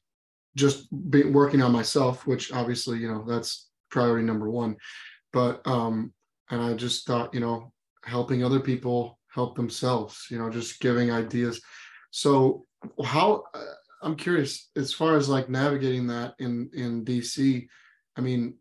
just 0.56 0.88
be 1.10 1.24
working 1.24 1.62
on 1.62 1.72
myself, 1.72 2.26
which 2.26 2.52
obviously, 2.52 2.98
you 2.98 3.08
know, 3.08 3.24
that's 3.26 3.68
priority 3.90 4.24
number 4.24 4.50
1. 4.50 4.76
But 5.32 5.66
um 5.66 6.12
and 6.50 6.62
I 6.62 6.74
just 6.74 7.06
thought, 7.06 7.34
you 7.34 7.40
know, 7.40 7.72
helping 8.04 8.42
other 8.42 8.60
people 8.60 9.18
help 9.32 9.56
themselves, 9.56 10.26
you 10.30 10.38
know, 10.38 10.50
just 10.50 10.80
giving 10.80 11.10
ideas. 11.10 11.60
So 12.10 12.64
how 13.04 13.44
uh, 13.54 13.62
I'm 14.02 14.16
curious 14.16 14.70
as 14.76 14.92
far 14.92 15.16
as 15.16 15.28
like 15.28 15.48
navigating 15.48 16.06
that 16.08 16.34
in 16.38 16.70
in 16.72 17.04
DC. 17.04 17.66
I 18.16 18.20
mean, 18.20 18.54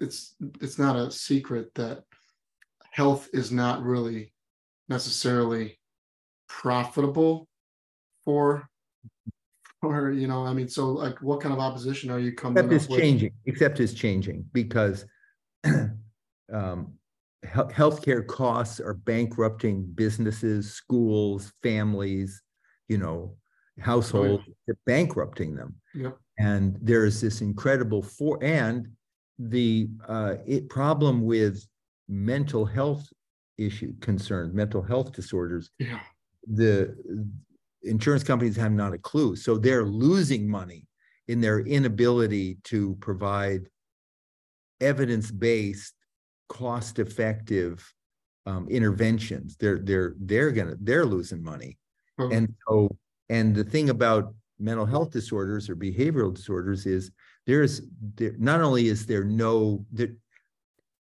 it's 0.00 0.36
it's 0.60 0.78
not 0.78 0.96
a 0.96 1.10
secret 1.10 1.74
that 1.74 2.02
health 2.90 3.28
is 3.32 3.50
not 3.50 3.82
really 3.82 4.32
necessarily 4.88 5.80
profitable 6.48 7.48
for 8.24 8.68
for 9.80 10.10
you 10.12 10.26
know 10.26 10.44
i 10.44 10.52
mean 10.52 10.68
so 10.68 10.90
like 10.90 11.20
what 11.20 11.40
kind 11.40 11.52
of 11.52 11.60
opposition 11.60 12.10
are 12.10 12.18
you 12.18 12.32
coming 12.32 12.56
except 12.56 12.72
it's 12.72 12.88
with? 12.88 13.00
changing 13.00 13.32
except 13.46 13.80
it's 13.80 13.92
changing 13.92 14.44
because 14.52 15.04
um 16.52 16.94
health 17.44 17.72
healthcare 17.72 18.26
costs 18.26 18.80
are 18.80 18.94
bankrupting 18.94 19.84
businesses 19.94 20.72
schools 20.72 21.52
families 21.62 22.42
you 22.88 22.98
know 22.98 23.36
households 23.80 24.44
they're 24.66 24.78
bankrupting 24.86 25.54
them. 25.54 25.74
Yep. 25.94 26.18
And 26.38 26.78
there's 26.80 27.20
this 27.20 27.40
incredible 27.40 28.02
for 28.02 28.38
and 28.42 28.88
the 29.38 29.88
uh 30.06 30.36
it 30.46 30.68
problem 30.68 31.22
with 31.22 31.66
mental 32.08 32.64
health 32.64 33.08
issue 33.58 33.92
concerns 34.00 34.54
mental 34.54 34.80
health 34.82 35.12
disorders 35.12 35.70
yeah. 35.78 35.98
the 36.46 36.96
insurance 37.84 38.24
companies 38.24 38.56
have 38.56 38.72
not 38.72 38.94
a 38.94 38.98
clue 38.98 39.36
so 39.36 39.56
they're 39.58 39.84
losing 39.84 40.48
money 40.48 40.86
in 41.28 41.40
their 41.40 41.60
inability 41.60 42.58
to 42.64 42.96
provide 43.00 43.68
evidence-based 44.80 45.94
cost-effective 46.48 47.92
um, 48.46 48.68
interventions 48.68 49.56
they're 49.56 49.78
they're 49.78 50.14
they're 50.20 50.50
gonna 50.50 50.76
they're 50.80 51.06
losing 51.06 51.42
money 51.42 51.78
Okay. 52.20 52.36
and 52.36 52.54
so 52.68 52.88
and 53.28 53.56
the 53.56 53.64
thing 53.64 53.90
about 53.90 54.34
mental 54.60 54.86
health 54.86 55.10
disorders 55.10 55.68
or 55.68 55.74
behavioral 55.74 56.32
disorders 56.32 56.86
is 56.86 57.10
there's 57.46 57.80
there, 58.14 58.34
not 58.38 58.60
only 58.60 58.86
is 58.86 59.04
there 59.06 59.24
no 59.24 59.84
that 59.94 60.14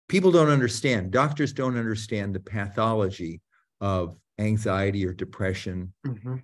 people 0.08 0.30
don't 0.30 0.48
understand 0.48 1.10
doctors 1.10 1.52
don't 1.52 1.76
understand 1.76 2.34
the 2.34 2.40
pathology 2.40 3.42
of 3.80 4.16
anxiety 4.38 5.04
or 5.04 5.12
depression 5.12 5.92
Mhm. 6.06 6.42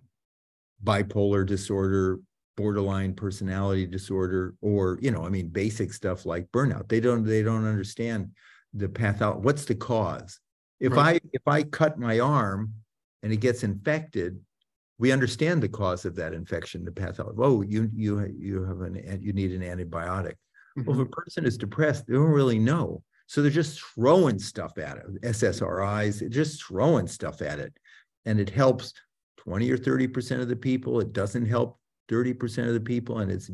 Bipolar 0.85 1.45
disorder 1.47 2.19
borderline 2.57 3.15
personality 3.15 3.87
disorder 3.87 4.55
or 4.61 4.99
you 5.01 5.11
know 5.13 5.25
i 5.25 5.29
mean 5.29 5.49
basic 5.49 5.93
stuff 5.93 6.27
like 6.27 6.51
burnout. 6.51 6.89
They 6.89 6.99
don't 7.01 7.23
they 7.25 7.43
don't 7.43 7.65
understand 7.65 8.31
the 8.75 8.89
patho 8.89 9.37
what's 9.41 9.65
the 9.65 9.75
cause? 9.77 10.41
If 10.81 10.93
Right. 10.93 11.23
i 11.23 11.29
if 11.33 11.43
i 11.47 11.63
cut 11.63 11.99
my 11.99 12.19
arm 12.21 12.75
and 13.23 13.33
it 13.33 13.39
gets 13.39 13.63
infected 13.63 14.41
we 14.99 15.13
understand 15.13 15.63
the 15.63 15.69
cause 15.69 16.05
of 16.05 16.17
that 16.17 16.35
infection 16.35 16.85
the 16.85 16.91
pathology 16.93 17.39
oh 17.41 17.63
you 17.63 17.89
you 17.95 18.27
you 18.37 18.65
have 18.65 18.81
an 18.81 19.21
you 19.23 19.33
need 19.33 19.53
an 19.53 19.63
antibiotic. 19.63 20.35
Well 20.85 20.97
Mhm. 20.97 21.03
if 21.03 21.07
a 21.07 21.11
person 21.11 21.47
is 21.47 21.57
depressed 21.59 22.07
they 22.07 22.15
don't 22.15 22.31
really 22.31 22.59
know. 22.59 23.03
So 23.27 23.43
they're 23.43 23.51
just 23.51 23.81
throwing 23.81 24.39
stuff 24.39 24.79
at 24.79 24.97
it 24.99 25.23
ssris 25.23 26.31
just 26.31 26.65
throwing 26.65 27.07
stuff 27.07 27.41
at 27.43 27.59
it. 27.61 27.77
And 28.25 28.41
it 28.41 28.51
helps 28.51 28.93
20 29.39 29.71
or 29.71 29.79
30 29.79 30.09
percent 30.09 30.43
of 30.43 30.49
the 30.49 30.57
people 30.57 31.01
it 31.01 31.13
doesn't 31.13 31.47
help 31.47 31.79
30 32.09 32.35
percent 32.35 32.69
of 32.69 32.75
the 32.75 32.81
people 32.81 33.19
and 33.19 33.31
it's 33.31 33.51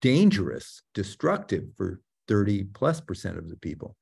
dangerous 0.00 0.82
destructive 0.94 1.64
for 1.76 2.00
30 2.28 2.64
plus 2.72 3.00
percent 3.00 3.36
of 3.38 3.48
the 3.48 3.56
people. 3.56 3.96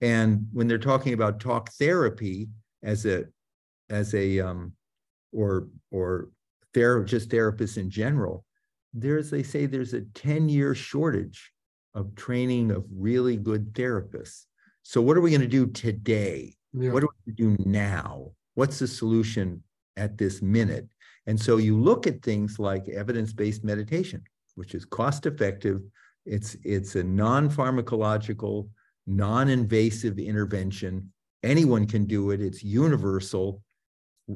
And 0.00 0.46
when 0.52 0.68
they're 0.68 0.78
talking 0.78 1.12
about 1.14 1.40
talk 1.40 1.70
therapy 1.72 2.48
as 2.82 3.04
a 3.06 3.24
as 3.90 4.14
a 4.14 4.40
um 4.40 4.72
or 5.32 5.68
or 5.90 6.28
ther- 6.74 7.04
just 7.04 7.28
therapists 7.28 7.76
in 7.76 7.90
general 7.90 8.44
there's 8.92 9.30
they 9.30 9.42
say 9.42 9.66
there's 9.66 9.94
a 9.94 10.00
10 10.00 10.48
year 10.48 10.74
shortage 10.74 11.52
of 11.94 12.14
training 12.14 12.70
of 12.70 12.84
really 12.94 13.36
good 13.36 13.72
therapists. 13.74 14.44
So 14.82 15.00
what 15.02 15.16
are 15.16 15.20
we 15.20 15.30
going 15.30 15.40
to 15.40 15.46
do 15.46 15.66
today? 15.66 16.54
Yeah. 16.72 16.90
What 16.90 17.00
do 17.00 17.08
we 17.26 17.32
gonna 17.32 17.56
do 17.56 17.64
now? 17.68 18.32
What's 18.56 18.78
the 18.78 18.88
solution 18.88 19.62
at 19.98 20.16
this 20.16 20.40
minute? 20.42 20.88
And 21.26 21.38
so 21.38 21.58
you 21.58 21.78
look 21.78 22.06
at 22.06 22.22
things 22.22 22.58
like 22.58 22.88
evidence-based 22.88 23.62
meditation, 23.62 24.22
which 24.54 24.74
is 24.74 24.84
cost-effective. 24.84 25.82
It's 26.24 26.56
it's 26.64 26.96
a 26.96 27.04
non-pharmacological, 27.04 28.68
non-invasive 29.06 30.18
intervention. 30.18 31.12
Anyone 31.42 31.86
can 31.86 32.06
do 32.06 32.30
it. 32.30 32.40
It's 32.40 32.64
universal, 32.64 33.62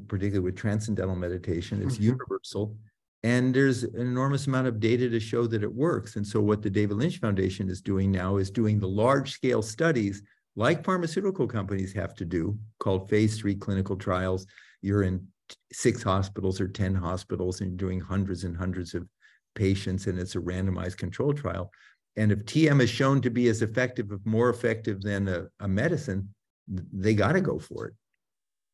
particularly 0.06 0.44
with 0.44 0.56
transcendental 0.56 1.16
meditation. 1.16 1.82
It's 1.82 1.96
Mhm. 1.96 2.12
universal. 2.14 2.76
And 3.22 3.54
there's 3.54 3.84
an 3.84 4.00
enormous 4.00 4.46
amount 4.46 4.66
of 4.66 4.80
data 4.80 5.08
to 5.08 5.20
show 5.20 5.46
that 5.46 5.62
it 5.62 5.74
works. 5.74 6.16
And 6.16 6.26
so 6.26 6.40
what 6.42 6.60
the 6.62 6.70
David 6.70 6.98
Lynch 6.98 7.18
Foundation 7.20 7.70
is 7.70 7.80
doing 7.80 8.12
now 8.12 8.36
is 8.36 8.50
doing 8.50 8.78
the 8.78 8.88
large-scale 8.88 9.62
studies 9.62 10.22
like 10.56 10.84
pharmaceutical 10.84 11.46
companies 11.46 11.92
have 11.92 12.14
to 12.14 12.24
do, 12.24 12.58
called 12.78 13.08
phase 13.08 13.38
three 13.38 13.54
clinical 13.54 13.96
trials. 13.96 14.46
You're 14.82 15.04
in 15.04 15.26
six 15.72 16.02
hospitals 16.02 16.60
or 16.60 16.68
10 16.68 16.94
hospitals 16.94 17.60
and 17.60 17.70
you're 17.70 17.88
doing 17.88 18.00
hundreds 18.00 18.44
and 18.44 18.56
hundreds 18.56 18.94
of 18.94 19.06
patients, 19.54 20.06
and 20.06 20.18
it's 20.18 20.34
a 20.34 20.40
randomized 20.40 20.96
control 20.96 21.32
trial. 21.32 21.70
And 22.16 22.32
if 22.32 22.40
TM 22.40 22.80
is 22.80 22.90
shown 22.90 23.20
to 23.22 23.30
be 23.30 23.48
as 23.48 23.62
effective, 23.62 24.10
if 24.10 24.20
more 24.24 24.50
effective 24.50 25.00
than 25.02 25.28
a, 25.28 25.46
a 25.60 25.68
medicine, 25.68 26.34
they 26.68 27.14
got 27.14 27.32
to 27.32 27.40
go 27.40 27.58
for 27.58 27.86
it. 27.86 27.94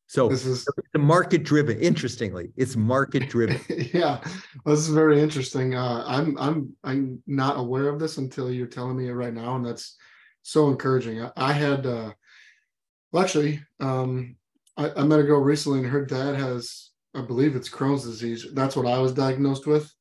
So 0.07 0.29
this 0.29 0.45
is 0.45 0.65
it's 0.77 0.87
market 0.97 1.43
driven. 1.43 1.79
Interestingly, 1.79 2.51
it's 2.55 2.75
market 2.77 3.29
driven. 3.29 3.59
yeah 3.93 4.21
this 4.65 4.79
is 4.79 4.89
very 4.89 5.21
interesting 5.21 5.75
uh 5.75 6.03
i'm 6.07 6.37
i'm 6.37 6.73
i'm 6.83 7.21
not 7.27 7.57
aware 7.57 7.89
of 7.89 7.99
this 7.99 8.17
until 8.17 8.51
you're 8.51 8.67
telling 8.67 8.97
me 8.97 9.07
it 9.07 9.13
right 9.13 9.33
now 9.33 9.55
and 9.55 9.65
that's 9.65 9.97
so 10.47 10.69
encouraging. 10.69 11.21
I, 11.21 11.31
I 11.35 11.51
had 11.51 11.85
uh 11.85 12.11
well 13.11 13.23
actually 13.23 13.59
um 13.81 14.37
I, 14.77 14.91
I 14.95 15.03
met 15.03 15.19
a 15.19 15.23
girl 15.23 15.41
recently 15.41 15.79
and 15.79 15.89
her 15.89 16.05
dad 16.05 16.35
has 16.35 16.91
i 17.13 17.21
believe 17.21 17.55
it's 17.55 17.69
crohn's 17.69 18.05
disease. 18.05 18.47
That's 18.53 18.75
what 18.77 18.87
i 18.87 18.97
was 18.97 19.11
diagnosed 19.11 19.67
with. 19.67 19.91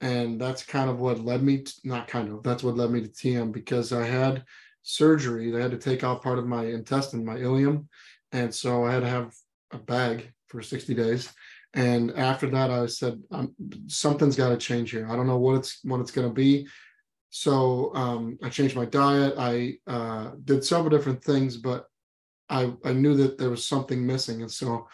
And 0.00 0.40
that's 0.40 0.62
kind 0.62 0.88
of 0.88 1.00
what 1.00 1.24
led 1.24 1.42
me 1.42 1.62
to, 1.62 1.72
not 1.82 2.06
kind 2.06 2.28
of 2.28 2.44
that's 2.44 2.62
what 2.62 2.76
led 2.76 2.90
me 2.90 3.00
to 3.00 3.08
tm 3.08 3.50
because 3.50 3.92
i 3.92 4.04
had 4.04 4.44
surgery. 4.84 5.50
They 5.50 5.60
had 5.60 5.72
to 5.72 5.78
take 5.78 6.04
out 6.04 6.22
part 6.22 6.38
of 6.38 6.46
my 6.46 6.66
intestine 6.66 7.24
my 7.24 7.38
ileum. 7.38 7.86
And 8.30 8.54
so 8.54 8.84
i 8.84 8.92
had 8.92 9.00
to 9.00 9.08
have 9.08 9.34
a 9.72 9.78
bag 9.78 10.30
for 10.46 10.62
60 10.62 10.94
days. 10.94 11.32
And 11.74 12.12
after 12.12 12.48
that 12.50 12.70
i 12.70 12.86
said 12.86 13.20
something's 13.88 14.36
got 14.36 14.50
to 14.50 14.56
change 14.56 14.92
here. 14.92 15.08
I 15.10 15.16
don't 15.16 15.26
know 15.26 15.38
what 15.38 15.56
it's 15.56 15.80
what 15.82 15.98
it's 15.98 16.12
going 16.12 16.28
to 16.28 16.32
be 16.32 16.68
so 17.30 17.94
um, 17.94 18.38
i 18.42 18.48
changed 18.48 18.76
my 18.76 18.84
diet 18.84 19.34
i 19.38 19.74
uh, 19.86 20.30
did 20.44 20.64
several 20.64 20.90
different 20.90 21.22
things 21.22 21.56
but 21.56 21.86
I, 22.48 22.72
I 22.84 22.92
knew 22.92 23.16
that 23.16 23.38
there 23.38 23.50
was 23.50 23.66
something 23.66 24.06
missing 24.06 24.42
and 24.42 24.50
so 24.50 24.86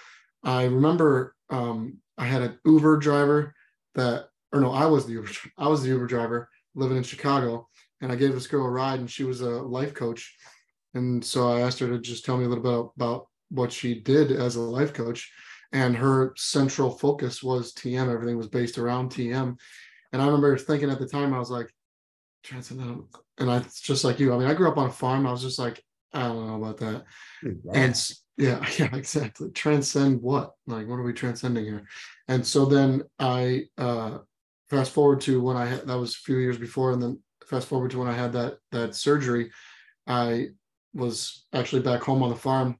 i 0.42 0.64
remember 0.64 1.34
um, 1.50 1.98
i 2.18 2.24
had 2.24 2.42
an 2.42 2.58
uber 2.64 2.96
driver 2.96 3.54
that 3.94 4.28
or 4.52 4.60
no 4.60 4.72
i 4.72 4.86
was 4.86 5.06
the 5.06 5.12
uber 5.12 5.30
i 5.58 5.68
was 5.68 5.82
the 5.82 5.88
uber 5.88 6.06
driver 6.06 6.48
living 6.74 6.96
in 6.96 7.02
chicago 7.02 7.68
and 8.00 8.10
i 8.10 8.16
gave 8.16 8.32
this 8.32 8.46
girl 8.46 8.64
a 8.64 8.70
ride 8.70 9.00
and 9.00 9.10
she 9.10 9.24
was 9.24 9.40
a 9.40 9.50
life 9.50 9.94
coach 9.94 10.34
and 10.94 11.24
so 11.24 11.48
i 11.50 11.60
asked 11.60 11.78
her 11.78 11.88
to 11.88 11.98
just 11.98 12.24
tell 12.24 12.36
me 12.36 12.44
a 12.44 12.48
little 12.48 12.64
bit 12.64 12.92
about 12.96 13.26
what 13.50 13.70
she 13.70 14.00
did 14.00 14.32
as 14.32 14.56
a 14.56 14.60
life 14.60 14.94
coach 14.94 15.30
and 15.72 15.96
her 15.96 16.34
central 16.36 16.90
focus 16.90 17.42
was 17.42 17.72
TM. 17.72 18.12
Everything 18.12 18.36
was 18.36 18.48
based 18.48 18.78
around 18.78 19.10
TM. 19.10 19.56
And 20.12 20.22
I 20.22 20.26
remember 20.26 20.56
thinking 20.58 20.90
at 20.90 20.98
the 20.98 21.08
time, 21.08 21.32
I 21.32 21.38
was 21.38 21.50
like, 21.50 21.72
transcendental. 22.42 23.08
And 23.38 23.50
I 23.50 23.64
just 23.82 24.04
like 24.04 24.20
you. 24.20 24.32
I 24.34 24.38
mean, 24.38 24.48
I 24.48 24.54
grew 24.54 24.70
up 24.70 24.78
on 24.78 24.88
a 24.88 24.92
farm. 24.92 25.26
I 25.26 25.32
was 25.32 25.42
just 25.42 25.58
like, 25.58 25.82
I 26.12 26.22
don't 26.22 26.46
know 26.46 26.56
about 26.56 26.78
that. 26.78 27.04
And 27.72 28.12
yeah, 28.36 28.64
yeah, 28.78 28.94
exactly. 28.94 29.50
Transcend 29.50 30.22
what? 30.22 30.52
Like, 30.66 30.88
what 30.88 30.96
are 30.96 31.02
we 31.02 31.12
transcending 31.12 31.64
here? 31.64 31.86
And 32.28 32.46
so 32.46 32.64
then 32.64 33.02
I 33.18 33.64
uh 33.78 34.18
fast 34.70 34.92
forward 34.92 35.20
to 35.22 35.42
when 35.42 35.56
I 35.56 35.66
had 35.66 35.86
that 35.86 35.98
was 35.98 36.14
a 36.14 36.24
few 36.24 36.38
years 36.38 36.58
before, 36.58 36.92
and 36.92 37.02
then 37.02 37.20
fast 37.46 37.68
forward 37.68 37.90
to 37.92 37.98
when 37.98 38.08
I 38.08 38.14
had 38.14 38.32
that 38.32 38.58
that 38.70 38.94
surgery, 38.94 39.50
I 40.06 40.48
was 40.94 41.46
actually 41.52 41.82
back 41.82 42.02
home 42.02 42.22
on 42.22 42.30
the 42.30 42.36
farm, 42.36 42.78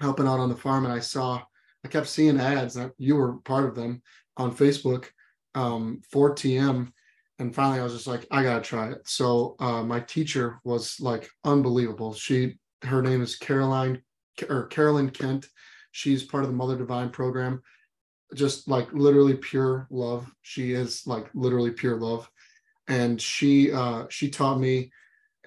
helping 0.00 0.26
out 0.26 0.40
on 0.40 0.48
the 0.48 0.56
farm, 0.56 0.84
and 0.84 0.92
I 0.92 1.00
saw 1.00 1.42
I 1.84 1.88
kept 1.88 2.08
seeing 2.08 2.40
ads 2.40 2.74
that 2.74 2.92
you 2.98 3.16
were 3.16 3.38
part 3.38 3.64
of 3.64 3.74
them 3.74 4.02
on 4.36 4.54
Facebook 4.54 5.06
um, 5.54 6.00
for 6.10 6.34
TM. 6.34 6.90
And 7.38 7.54
finally, 7.54 7.80
I 7.80 7.84
was 7.84 7.92
just 7.92 8.06
like, 8.06 8.26
I 8.30 8.42
gotta 8.42 8.62
try 8.62 8.90
it. 8.90 9.06
So 9.06 9.56
uh, 9.60 9.82
my 9.82 10.00
teacher 10.00 10.58
was 10.64 10.98
like 11.00 11.28
unbelievable. 11.44 12.14
She, 12.14 12.58
her 12.82 13.02
name 13.02 13.22
is 13.22 13.36
Caroline 13.36 14.02
or 14.48 14.66
Carolyn 14.66 15.10
Kent. 15.10 15.46
She's 15.92 16.22
part 16.22 16.44
of 16.44 16.50
the 16.50 16.56
Mother 16.56 16.76
Divine 16.76 17.10
program. 17.10 17.62
Just 18.34 18.68
like 18.68 18.92
literally 18.92 19.34
pure 19.34 19.86
love. 19.90 20.30
She 20.42 20.72
is 20.72 21.06
like 21.06 21.28
literally 21.32 21.70
pure 21.70 21.96
love, 21.96 22.28
and 22.88 23.22
she 23.22 23.70
uh, 23.72 24.06
she 24.08 24.30
taught 24.30 24.58
me 24.58 24.90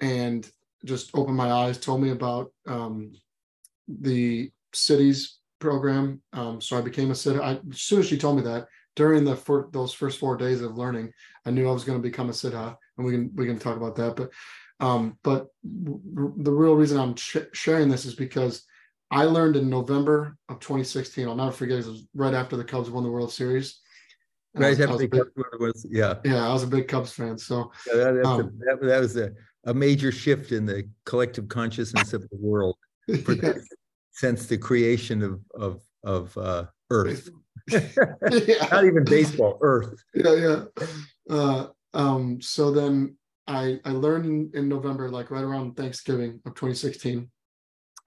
and 0.00 0.50
just 0.86 1.10
opened 1.12 1.36
my 1.36 1.52
eyes. 1.52 1.78
Told 1.78 2.00
me 2.00 2.10
about 2.10 2.52
um, 2.66 3.12
the 3.86 4.50
cities 4.72 5.40
program. 5.58 6.22
Um, 6.32 6.60
so 6.60 6.78
I 6.78 6.80
became 6.80 7.10
a 7.10 7.14
siddha 7.14 7.60
as 7.70 7.80
soon 7.80 8.00
as 8.00 8.06
she 8.06 8.16
told 8.16 8.36
me 8.36 8.42
that, 8.44 8.66
during 9.00 9.24
the 9.24 9.34
for 9.34 9.70
those 9.72 9.94
first 9.94 10.18
four 10.18 10.36
days 10.36 10.60
of 10.60 10.76
learning, 10.76 11.10
I 11.46 11.50
knew 11.50 11.66
I 11.66 11.72
was 11.72 11.84
going 11.84 11.96
to 11.96 12.02
become 12.02 12.28
a 12.28 12.32
siddha, 12.32 12.76
and 12.98 13.06
we 13.06 13.12
can 13.12 13.30
we 13.34 13.46
can 13.46 13.58
talk 13.58 13.78
about 13.78 13.96
that. 13.96 14.14
But 14.14 14.30
um, 14.78 15.16
but 15.22 15.46
the 15.64 16.52
real 16.52 16.74
reason 16.74 17.00
I'm 17.00 17.16
sh- 17.16 17.48
sharing 17.54 17.88
this 17.88 18.04
is 18.04 18.14
because 18.14 18.62
I 19.10 19.24
learned 19.24 19.56
in 19.56 19.70
November 19.70 20.36
of 20.50 20.60
2016. 20.60 21.26
I'll 21.26 21.34
never 21.34 21.50
forget. 21.50 21.78
It 21.78 21.86
was 21.86 22.06
right 22.14 22.34
after 22.34 22.58
the 22.58 22.64
Cubs 22.64 22.90
won 22.90 23.02
the 23.02 23.10
World 23.10 23.32
Series. 23.32 23.80
right 24.52 24.78
after 24.78 24.98
the 24.98 25.08
Cubs 25.08 25.30
won 25.34 25.46
the 25.50 25.58
World 25.58 25.78
Series. 25.78 25.96
Yeah. 25.96 26.16
Yeah, 26.22 26.46
I 26.46 26.52
was 26.52 26.64
a 26.64 26.66
big 26.66 26.86
Cubs 26.86 27.14
fan. 27.14 27.38
So 27.38 27.72
yeah, 27.86 28.10
that, 28.12 28.26
um, 28.26 28.40
a, 28.40 28.42
that, 28.66 28.78
that, 28.82 29.00
was 29.00 29.16
a, 29.16 29.32
a 29.64 29.72
major 29.72 30.12
shift 30.12 30.52
in 30.52 30.66
the 30.66 30.86
collective 31.06 31.48
consciousness 31.48 32.12
of 32.12 32.28
the 32.28 32.36
world 32.36 32.76
since 34.10 34.44
the 34.44 34.58
creation 34.58 35.22
of 35.22 35.40
of 35.54 35.80
of 36.04 36.36
uh, 36.36 36.66
Earth. 36.90 37.30
yeah. 38.30 38.68
Not 38.70 38.84
even 38.84 39.04
baseball, 39.04 39.58
Earth. 39.60 40.02
Yeah, 40.14 40.34
yeah. 40.34 40.64
Uh, 41.28 41.66
um, 41.94 42.40
so 42.40 42.70
then 42.70 43.16
I 43.46 43.80
I 43.84 43.90
learned 43.90 44.26
in, 44.26 44.50
in 44.54 44.68
November, 44.68 45.08
like 45.10 45.30
right 45.30 45.44
around 45.44 45.76
Thanksgiving 45.76 46.40
of 46.46 46.54
2016, 46.54 47.28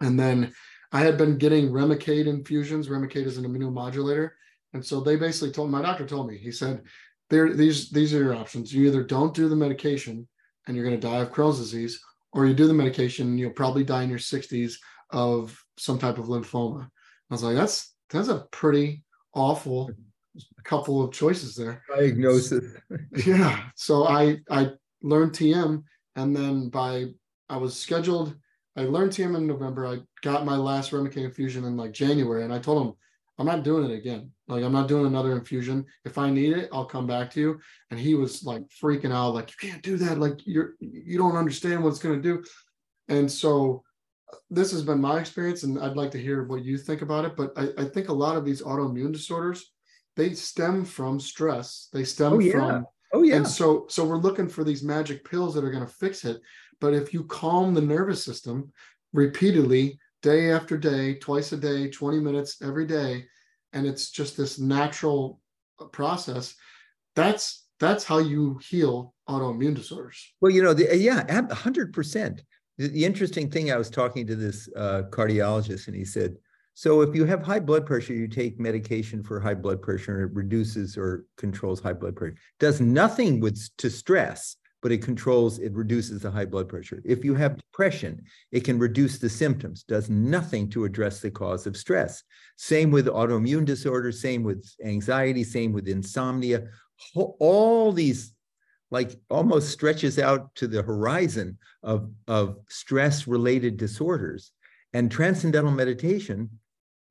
and 0.02 0.20
then 0.20 0.54
I 0.92 1.02
had 1.02 1.18
been 1.18 1.38
getting 1.38 1.70
Remicade 1.70 2.28
infusions. 2.28 2.88
Remicade 2.88 3.26
is 3.26 3.38
an 3.38 3.46
immunomodulator, 3.46 4.32
and 4.74 4.86
so 4.86 5.00
they 5.00 5.16
basically 5.16 5.52
told 5.52 5.72
my 5.72 5.82
doctor 5.82 6.06
told 6.06 6.28
me 6.28 6.38
he 6.38 6.52
said, 6.52 6.84
"There, 7.30 7.54
these 7.54 7.90
these 7.90 8.14
are 8.14 8.24
your 8.24 8.36
options. 8.36 8.74
You 8.74 8.88
either 8.88 9.04
don't 9.04 9.34
do 9.34 9.50
the 9.50 9.56
medication 9.56 10.28
and 10.66 10.78
you're 10.78 10.86
going 10.86 11.00
to 11.00 11.08
die 11.08 11.18
of 11.18 11.32
Crohn's 11.32 11.60
disease, 11.60 12.02
or 12.32 12.46
you 12.46 12.54
do 12.54 12.68
the 12.68 12.74
medication 12.74 13.28
and 13.28 13.40
you'll 13.40 13.52
probably 13.52 13.84
die 13.84 14.04
in 14.04 14.10
your 14.10 14.20
60s 14.20 14.76
of 15.12 15.62
some 15.78 16.00
type 16.00 16.18
of 16.18 16.28
lymphoma." 16.28 16.84
I 16.84 17.34
was 17.34 17.44
like, 17.44 17.56
"That's 17.56 17.94
that's 18.10 18.30
a 18.30 18.46
pretty 18.52 19.04
awful 19.34 19.92
couple 20.64 21.04
of 21.04 21.12
choices 21.12 21.56
there." 21.56 21.84
Diagnosis. 21.96 22.76
yeah. 23.26 23.70
So 23.76 24.08
I 24.08 24.40
I 24.50 24.72
learned 25.02 25.34
TM, 25.34 25.84
and 26.16 26.36
then 26.36 26.70
by 26.70 27.06
I 27.50 27.58
was 27.58 27.78
scheduled 27.80 28.36
I 28.76 28.84
learned 28.84 29.12
TM 29.12 29.36
in 29.36 29.48
November. 29.48 29.86
I 29.86 30.00
got 30.22 30.46
my 30.46 30.56
last 30.56 30.92
Remicade 30.92 31.26
infusion 31.26 31.64
in 31.66 31.78
like 31.78 31.92
January, 31.92 32.44
and 32.44 32.54
I 32.54 32.60
told 32.60 32.88
him 32.88 32.94
I'm 33.38 33.46
not 33.46 33.64
doing 33.64 33.90
it 33.90 33.94
again. 33.94 34.32
Like 34.48 34.64
I'm 34.64 34.72
not 34.72 34.88
doing 34.88 35.06
another 35.06 35.34
infusion. 35.34 35.86
If 36.06 36.18
I 36.18 36.30
need 36.30 36.58
it, 36.58 36.70
I'll 36.74 36.86
come 36.86 37.08
back 37.08 37.32
to 37.32 37.40
you. 37.40 37.60
And 37.92 38.00
he 38.00 38.16
was 38.16 38.44
like 38.44 38.64
freaking 38.82 39.14
out, 39.14 39.34
like 39.34 39.50
you 39.50 39.70
can't 39.70 39.84
do 39.84 39.98
that. 39.98 40.20
Like 40.20 40.46
you're 40.46 40.74
you 40.80 41.18
don't 41.18 41.38
understand 41.38 41.84
what 41.84 41.90
it's 41.90 42.00
going 42.00 42.22
to 42.22 42.36
do. 42.36 42.44
And 43.10 43.32
so 43.32 43.84
this 44.50 44.72
has 44.72 44.84
been 44.84 45.02
my 45.02 45.20
experience, 45.20 45.64
and 45.64 45.80
I'd 45.80 45.98
like 45.98 46.12
to 46.12 46.22
hear 46.22 46.44
what 46.44 46.64
you 46.64 46.78
think 46.78 47.02
about 47.02 47.26
it. 47.26 47.36
But 47.36 47.54
I, 47.58 47.70
I 47.78 47.86
think 47.86 48.10
a 48.10 48.14
lot 48.14 48.38
of 48.38 48.46
these 48.46 48.62
autoimmune 48.62 49.14
disorders 49.14 49.74
they 50.16 50.34
stem 50.34 50.86
from 50.86 51.20
stress. 51.20 51.90
They 51.92 52.04
stem 52.04 52.34
oh, 52.34 52.40
yeah. 52.40 52.52
from 52.52 52.88
oh 53.14 53.24
yeah. 53.24 53.36
And 53.38 53.48
so 53.48 53.86
so 53.90 54.06
we're 54.06 54.18
looking 54.18 54.48
for 54.48 54.64
these 54.64 54.84
magic 54.84 55.28
pills 55.30 55.54
that 55.56 55.64
are 55.64 55.72
going 55.72 55.86
to 55.86 55.92
fix 55.92 56.26
it. 56.26 56.42
But 56.80 56.94
if 56.94 57.14
you 57.14 57.24
calm 57.26 57.74
the 57.74 57.82
nervous 57.82 58.24
system 58.24 58.72
repeatedly, 59.14 60.00
day 60.22 60.52
after 60.52 60.78
day, 60.78 61.16
twice 61.16 61.52
a 61.52 61.58
day, 61.58 61.90
20 61.90 62.20
minutes 62.20 62.62
every 62.62 62.86
day, 62.86 63.26
and 63.74 63.86
it's 63.86 64.12
just 64.12 64.38
this 64.38 64.60
natural 64.60 65.40
uh, 65.80 65.86
process, 65.86 66.56
that's 67.16 67.66
that's 67.80 68.04
how 68.04 68.20
you 68.20 68.60
heal 68.70 69.14
autoimmune 69.28 69.76
disorders. 69.76 70.34
Well, 70.42 70.52
you 70.52 70.64
know, 70.64 70.74
the, 70.74 70.96
yeah, 70.98 71.24
100%. 71.24 72.40
The, 72.78 72.88
the, 72.88 73.06
interesting 73.06 73.50
thing, 73.50 73.72
I 73.72 73.78
was 73.78 73.90
talking 73.90 74.26
to 74.28 74.36
this 74.36 74.70
uh, 74.76 75.04
cardiologist, 75.10 75.88
and 75.88 75.96
he 75.96 76.06
said, 76.06 76.36
so 76.74 77.02
if 77.02 77.16
you 77.16 77.26
have 77.26 77.44
high 77.44 77.60
blood 77.60 77.86
pressure, 77.86 78.14
you 78.14 78.28
take 78.28 78.60
medication 78.60 79.22
for 79.22 79.40
high 79.40 79.54
blood 79.54 79.82
pressure, 79.82 80.20
and 80.20 80.30
it 80.30 80.36
reduces 80.36 80.98
or 80.98 81.26
controls 81.38 81.80
high 81.80 81.94
blood 81.94 82.16
pressure. 82.16 82.36
Does 82.60 82.82
nothing 82.82 83.40
with 83.40 83.70
to 83.78 83.90
stress 83.90 84.56
but 84.84 84.92
it 84.92 85.02
controls, 85.02 85.60
it 85.60 85.74
reduces 85.74 86.22
the 86.22 86.30
high 86.30 86.46
blood 86.46 86.68
pressure. 86.68 87.02
If 87.06 87.24
you 87.24 87.34
have 87.36 87.56
depression, 87.56 88.22
it 88.52 88.66
can 88.66 88.78
reduce 88.78 89.18
the 89.18 89.30
symptoms, 89.30 89.84
does 89.84 90.10
nothing 90.10 90.70
to 90.72 90.84
address 90.84 91.22
the 91.22 91.32
cause 91.32 91.66
of 91.66 91.78
stress. 91.78 92.22
Same 92.58 92.92
with 92.92 93.08
autoimmune 93.08 93.64
disorders, 93.64 94.22
same 94.22 94.44
with 94.44 94.70
anxiety, 94.84 95.46
same 95.46 95.72
with 95.72 95.88
insomnia. 95.88 96.68
All 97.16 97.94
these 97.94 98.36
like 98.94 99.20
almost 99.32 99.72
stretches 99.72 100.20
out 100.20 100.54
to 100.54 100.68
the 100.68 100.84
horizon 100.84 101.58
of, 101.82 102.12
of 102.28 102.58
stress 102.70 103.26
related 103.26 103.76
disorders. 103.76 104.52
And 104.94 105.10
transcendental 105.10 105.72
meditation 105.72 106.60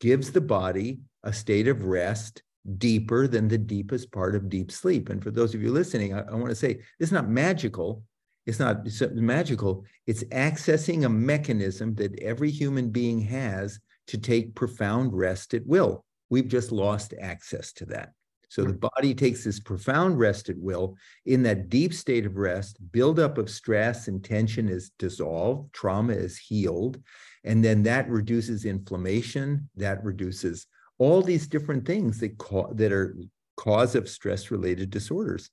gives 0.00 0.30
the 0.30 0.40
body 0.40 1.00
a 1.24 1.32
state 1.32 1.66
of 1.66 1.84
rest 1.84 2.44
deeper 2.78 3.26
than 3.26 3.48
the 3.48 3.58
deepest 3.58 4.12
part 4.12 4.36
of 4.36 4.48
deep 4.48 4.70
sleep. 4.70 5.08
And 5.08 5.20
for 5.20 5.32
those 5.32 5.56
of 5.56 5.62
you 5.62 5.72
listening, 5.72 6.14
I, 6.14 6.20
I 6.20 6.34
want 6.36 6.50
to 6.50 6.54
say 6.54 6.78
it's 7.00 7.10
not 7.10 7.28
magical. 7.28 8.04
It's 8.46 8.60
not 8.60 8.86
magical. 9.16 9.84
It's 10.06 10.22
accessing 10.26 11.04
a 11.04 11.08
mechanism 11.08 11.96
that 11.96 12.16
every 12.20 12.52
human 12.52 12.90
being 12.90 13.20
has 13.22 13.80
to 14.06 14.18
take 14.18 14.54
profound 14.54 15.12
rest 15.12 15.52
at 15.52 15.66
will. 15.66 16.04
We've 16.30 16.46
just 16.46 16.70
lost 16.70 17.12
access 17.20 17.72
to 17.72 17.86
that. 17.86 18.12
So 18.52 18.64
the 18.64 18.74
mm. 18.74 18.90
body 18.94 19.14
takes 19.14 19.44
this 19.44 19.58
profound 19.58 20.18
rest 20.18 20.50
at 20.50 20.58
will. 20.58 20.98
In 21.24 21.42
that 21.44 21.70
deep 21.70 21.94
state 21.94 22.26
of 22.26 22.36
rest, 22.36 22.76
buildup 22.92 23.38
of 23.38 23.48
stress 23.48 24.08
and 24.08 24.22
tension 24.22 24.68
is 24.68 24.90
dissolved, 24.98 25.72
trauma 25.72 26.12
is 26.12 26.36
healed, 26.36 27.00
and 27.44 27.64
then 27.64 27.82
that 27.84 28.10
reduces 28.10 28.66
inflammation, 28.66 29.70
that 29.76 30.04
reduces 30.04 30.66
all 30.98 31.22
these 31.22 31.46
different 31.46 31.86
things 31.86 32.20
that, 32.20 32.38
that 32.74 32.92
are 32.92 33.16
cause 33.56 33.94
of 33.94 34.06
stress 34.06 34.50
related 34.50 34.90
disorders. 34.90 35.48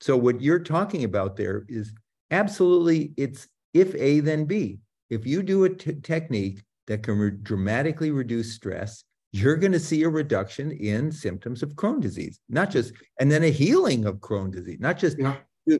So 0.00 0.16
what 0.16 0.40
you're 0.40 0.60
talking 0.60 1.02
about 1.02 1.34
there 1.34 1.64
is 1.68 1.92
absolutely 2.30 3.14
it's 3.16 3.48
if 3.72 3.96
A 3.96 4.20
then 4.20 4.44
B. 4.44 4.78
If 5.10 5.26
you 5.26 5.42
do 5.42 5.64
a 5.64 5.70
t- 5.70 5.94
technique 6.04 6.62
that 6.86 7.02
can 7.02 7.18
re- 7.18 7.32
dramatically 7.32 8.12
reduce 8.12 8.54
stress, 8.54 9.02
you're 9.34 9.56
going 9.56 9.72
to 9.72 9.80
see 9.80 10.04
a 10.04 10.08
reduction 10.08 10.70
in 10.70 11.10
symptoms 11.10 11.64
of 11.64 11.74
Crohn 11.74 12.00
disease, 12.00 12.38
not 12.48 12.70
just 12.70 12.92
and 13.18 13.28
then 13.28 13.42
a 13.42 13.50
healing 13.50 14.04
of 14.04 14.18
Crohn 14.18 14.52
disease, 14.52 14.78
not 14.78 14.96
just 14.96 15.18
yeah. 15.18 15.34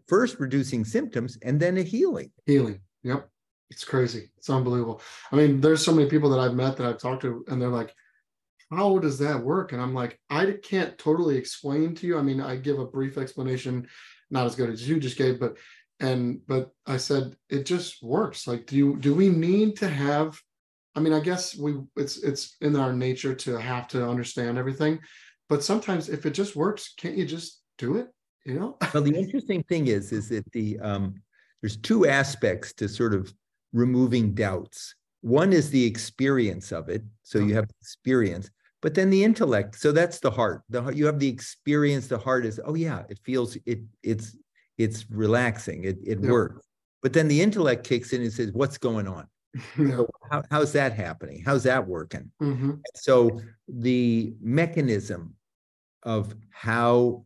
first 0.08 0.40
reducing 0.40 0.84
symptoms 0.84 1.38
and 1.40 1.60
then 1.60 1.76
a 1.76 1.82
healing. 1.82 2.32
Healing. 2.46 2.80
Yep. 3.04 3.28
It's 3.70 3.84
crazy. 3.84 4.30
It's 4.38 4.50
unbelievable. 4.50 5.00
I 5.30 5.36
mean, 5.36 5.60
there's 5.60 5.84
so 5.84 5.94
many 5.94 6.10
people 6.10 6.30
that 6.30 6.40
I've 6.40 6.56
met 6.56 6.76
that 6.76 6.86
I've 6.88 6.98
talked 6.98 7.22
to, 7.22 7.44
and 7.46 7.62
they're 7.62 7.68
like, 7.68 7.94
how 8.72 8.98
does 8.98 9.20
that 9.20 9.40
work? 9.40 9.70
And 9.70 9.80
I'm 9.80 9.94
like, 9.94 10.18
I 10.28 10.56
can't 10.60 10.98
totally 10.98 11.36
explain 11.36 11.94
to 11.94 12.08
you. 12.08 12.18
I 12.18 12.22
mean, 12.22 12.40
I 12.40 12.56
give 12.56 12.80
a 12.80 12.86
brief 12.86 13.16
explanation, 13.18 13.86
not 14.32 14.46
as 14.46 14.56
good 14.56 14.70
as 14.70 14.88
you 14.88 14.98
just 14.98 15.16
gave, 15.16 15.38
but 15.38 15.58
and 16.00 16.40
but 16.48 16.72
I 16.86 16.96
said 16.96 17.36
it 17.48 17.66
just 17.66 18.02
works. 18.02 18.48
Like, 18.48 18.66
do 18.66 18.76
you 18.76 18.96
do 18.96 19.14
we 19.14 19.28
need 19.28 19.76
to 19.76 19.88
have? 19.88 20.40
I 20.94 21.00
mean, 21.00 21.12
I 21.12 21.20
guess 21.20 21.56
we 21.56 21.76
it's 21.96 22.18
it's 22.18 22.56
in 22.60 22.76
our 22.76 22.92
nature 22.92 23.34
to 23.34 23.56
have 23.58 23.88
to 23.88 24.06
understand 24.06 24.58
everything, 24.58 25.00
but 25.48 25.62
sometimes 25.62 26.08
if 26.08 26.26
it 26.26 26.32
just 26.32 26.56
works, 26.56 26.94
can't 26.96 27.16
you 27.16 27.26
just 27.26 27.62
do 27.78 27.96
it? 27.96 28.08
You 28.44 28.54
know. 28.54 28.76
well, 28.94 29.02
the 29.02 29.16
interesting 29.16 29.62
thing 29.64 29.88
is, 29.88 30.12
is 30.12 30.28
that 30.28 30.50
the 30.52 30.78
um, 30.80 31.14
there's 31.62 31.76
two 31.76 32.06
aspects 32.06 32.72
to 32.74 32.88
sort 32.88 33.14
of 33.14 33.32
removing 33.72 34.34
doubts. 34.34 34.94
One 35.22 35.52
is 35.52 35.70
the 35.70 35.84
experience 35.84 36.70
of 36.72 36.88
it. 36.88 37.02
So 37.22 37.38
you 37.38 37.54
have 37.54 37.68
experience 37.80 38.50
but 38.82 38.92
then 38.92 39.08
the 39.08 39.24
intellect 39.24 39.76
so 39.76 39.92
that's 39.92 40.20
the 40.20 40.30
heart 40.30 40.60
the 40.68 40.86
you 40.90 41.06
have 41.06 41.18
the 41.18 41.26
experience 41.26 42.06
the 42.06 42.18
heart 42.18 42.44
is 42.44 42.60
oh 42.66 42.74
yeah 42.74 43.02
it 43.08 43.18
feels 43.24 43.56
it 43.64 43.80
it's 44.02 44.36
it's 44.76 45.06
relaxing 45.10 45.84
it, 45.84 45.96
it 46.04 46.18
yeah. 46.20 46.30
works 46.30 46.66
but 47.04 47.12
then 47.12 47.28
the 47.28 47.42
intellect 47.42 47.86
kicks 47.86 48.14
in 48.14 48.22
and 48.22 48.32
says 48.32 48.50
what's 48.54 48.78
going 48.78 49.06
on. 49.06 49.28
So 49.76 50.08
how, 50.30 50.42
how's 50.50 50.72
that 50.72 50.92
happening 50.92 51.42
how's 51.44 51.64
that 51.64 51.86
working 51.86 52.30
mm-hmm. 52.42 52.72
so 52.94 53.40
the 53.68 54.34
mechanism 54.40 55.34
of 56.02 56.34
how 56.50 57.24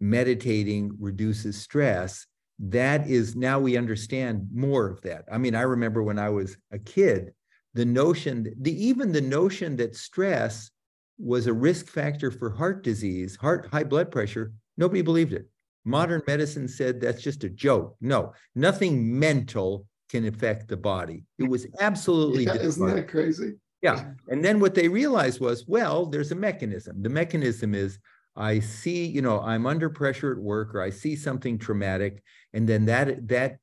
meditating 0.00 0.92
reduces 1.00 1.60
stress 1.60 2.26
that 2.58 3.08
is 3.08 3.36
now 3.36 3.58
we 3.58 3.76
understand 3.76 4.48
more 4.52 4.88
of 4.88 5.00
that 5.02 5.24
i 5.32 5.38
mean 5.38 5.54
i 5.54 5.62
remember 5.62 6.02
when 6.02 6.18
i 6.18 6.28
was 6.28 6.56
a 6.72 6.78
kid 6.78 7.32
the 7.74 7.84
notion 7.84 8.54
the 8.60 8.84
even 8.84 9.12
the 9.12 9.20
notion 9.20 9.76
that 9.76 9.94
stress 9.94 10.70
was 11.18 11.46
a 11.46 11.52
risk 11.52 11.86
factor 11.86 12.30
for 12.30 12.50
heart 12.50 12.82
disease, 12.82 13.36
heart 13.36 13.68
high 13.70 13.84
blood 13.84 14.10
pressure, 14.10 14.52
nobody 14.76 15.02
believed 15.02 15.32
it. 15.32 15.48
Modern 15.84 16.22
medicine 16.26 16.68
said 16.68 17.00
that's 17.00 17.22
just 17.22 17.44
a 17.44 17.48
joke. 17.48 17.96
No, 18.00 18.32
nothing 18.54 19.18
mental 19.18 19.86
can 20.16 20.26
affect 20.26 20.68
the 20.68 20.76
body. 20.76 21.24
It 21.38 21.48
was 21.48 21.66
absolutely 21.80 22.44
yeah, 22.44 22.54
isn't 22.54 22.86
that 22.86 23.08
crazy? 23.08 23.54
Yeah. 23.82 24.12
And 24.28 24.44
then 24.44 24.58
what 24.58 24.74
they 24.74 24.88
realized 24.88 25.40
was, 25.40 25.64
well, 25.68 26.06
there's 26.06 26.32
a 26.32 26.34
mechanism. 26.34 27.02
The 27.02 27.10
mechanism 27.10 27.74
is 27.74 27.98
I 28.34 28.58
see, 28.60 29.06
you 29.06 29.22
know, 29.22 29.40
I'm 29.40 29.66
under 29.66 29.88
pressure 29.90 30.32
at 30.32 30.38
work 30.38 30.74
or 30.74 30.82
I 30.82 30.90
see 30.90 31.16
something 31.16 31.58
traumatic, 31.58 32.22
and 32.52 32.68
then 32.68 32.84
that 32.86 33.28
that 33.28 33.58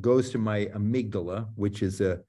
goes 0.00 0.30
to 0.30 0.38
my 0.38 0.66
amygdala, 0.66 1.48
which 1.54 1.82
is 1.82 2.02
a 2.02 2.20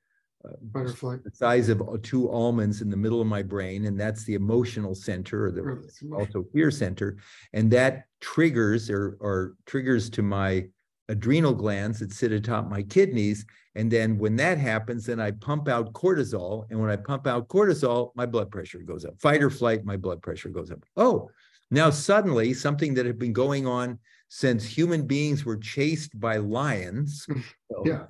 fight 0.71 0.87
or 1.03 1.21
the 1.23 1.31
size 1.33 1.67
of 1.67 1.81
two 2.01 2.29
almonds 2.29 2.81
in 2.81 2.89
the 2.89 2.95
middle 2.95 3.19
of 3.19 3.27
my 3.27 3.43
brain, 3.43 3.85
and 3.85 3.99
that's 3.99 4.23
the 4.23 4.35
emotional 4.35 4.95
center 4.95 5.47
Or 5.47 5.51
the- 5.51 6.15
also 6.15 6.45
fear 6.53 6.71
center. 6.71 7.17
And 7.51 7.69
that 7.71 8.05
triggers 8.21 8.89
or, 8.89 9.17
or 9.19 9.55
triggers 9.65 10.09
to 10.11 10.21
my 10.21 10.69
adrenal 11.09 11.53
glands 11.53 11.99
that 11.99 12.13
sit 12.13 12.31
atop 12.31 12.69
my 12.69 12.83
kidneys. 12.83 13.45
And 13.75 13.91
then 13.91 14.17
when 14.17 14.35
that 14.37 14.57
happens, 14.57 15.05
then 15.05 15.19
I 15.19 15.31
pump 15.31 15.67
out 15.67 15.91
cortisol. 15.93 16.65
And 16.69 16.79
when 16.79 16.89
I 16.89 16.95
pump 16.95 17.27
out 17.27 17.47
cortisol, 17.47 18.11
my 18.15 18.25
blood 18.25 18.51
pressure 18.51 18.79
goes 18.79 19.03
up. 19.03 19.19
Fight 19.19 19.43
or 19.43 19.49
flight, 19.49 19.83
my 19.83 19.97
blood 19.97 20.21
pressure 20.21 20.49
goes 20.49 20.71
up. 20.71 20.83
Oh, 20.95 21.29
now 21.71 21.89
suddenly 21.89 22.53
something 22.53 22.93
that 22.93 23.05
had 23.05 23.19
been 23.19 23.33
going 23.33 23.67
on 23.67 23.99
since 24.29 24.65
human 24.65 25.05
beings 25.05 25.43
were 25.43 25.57
chased 25.57 26.17
by 26.19 26.37
lions. 26.37 27.25
so 27.71 27.83
Yeah, 27.85 28.03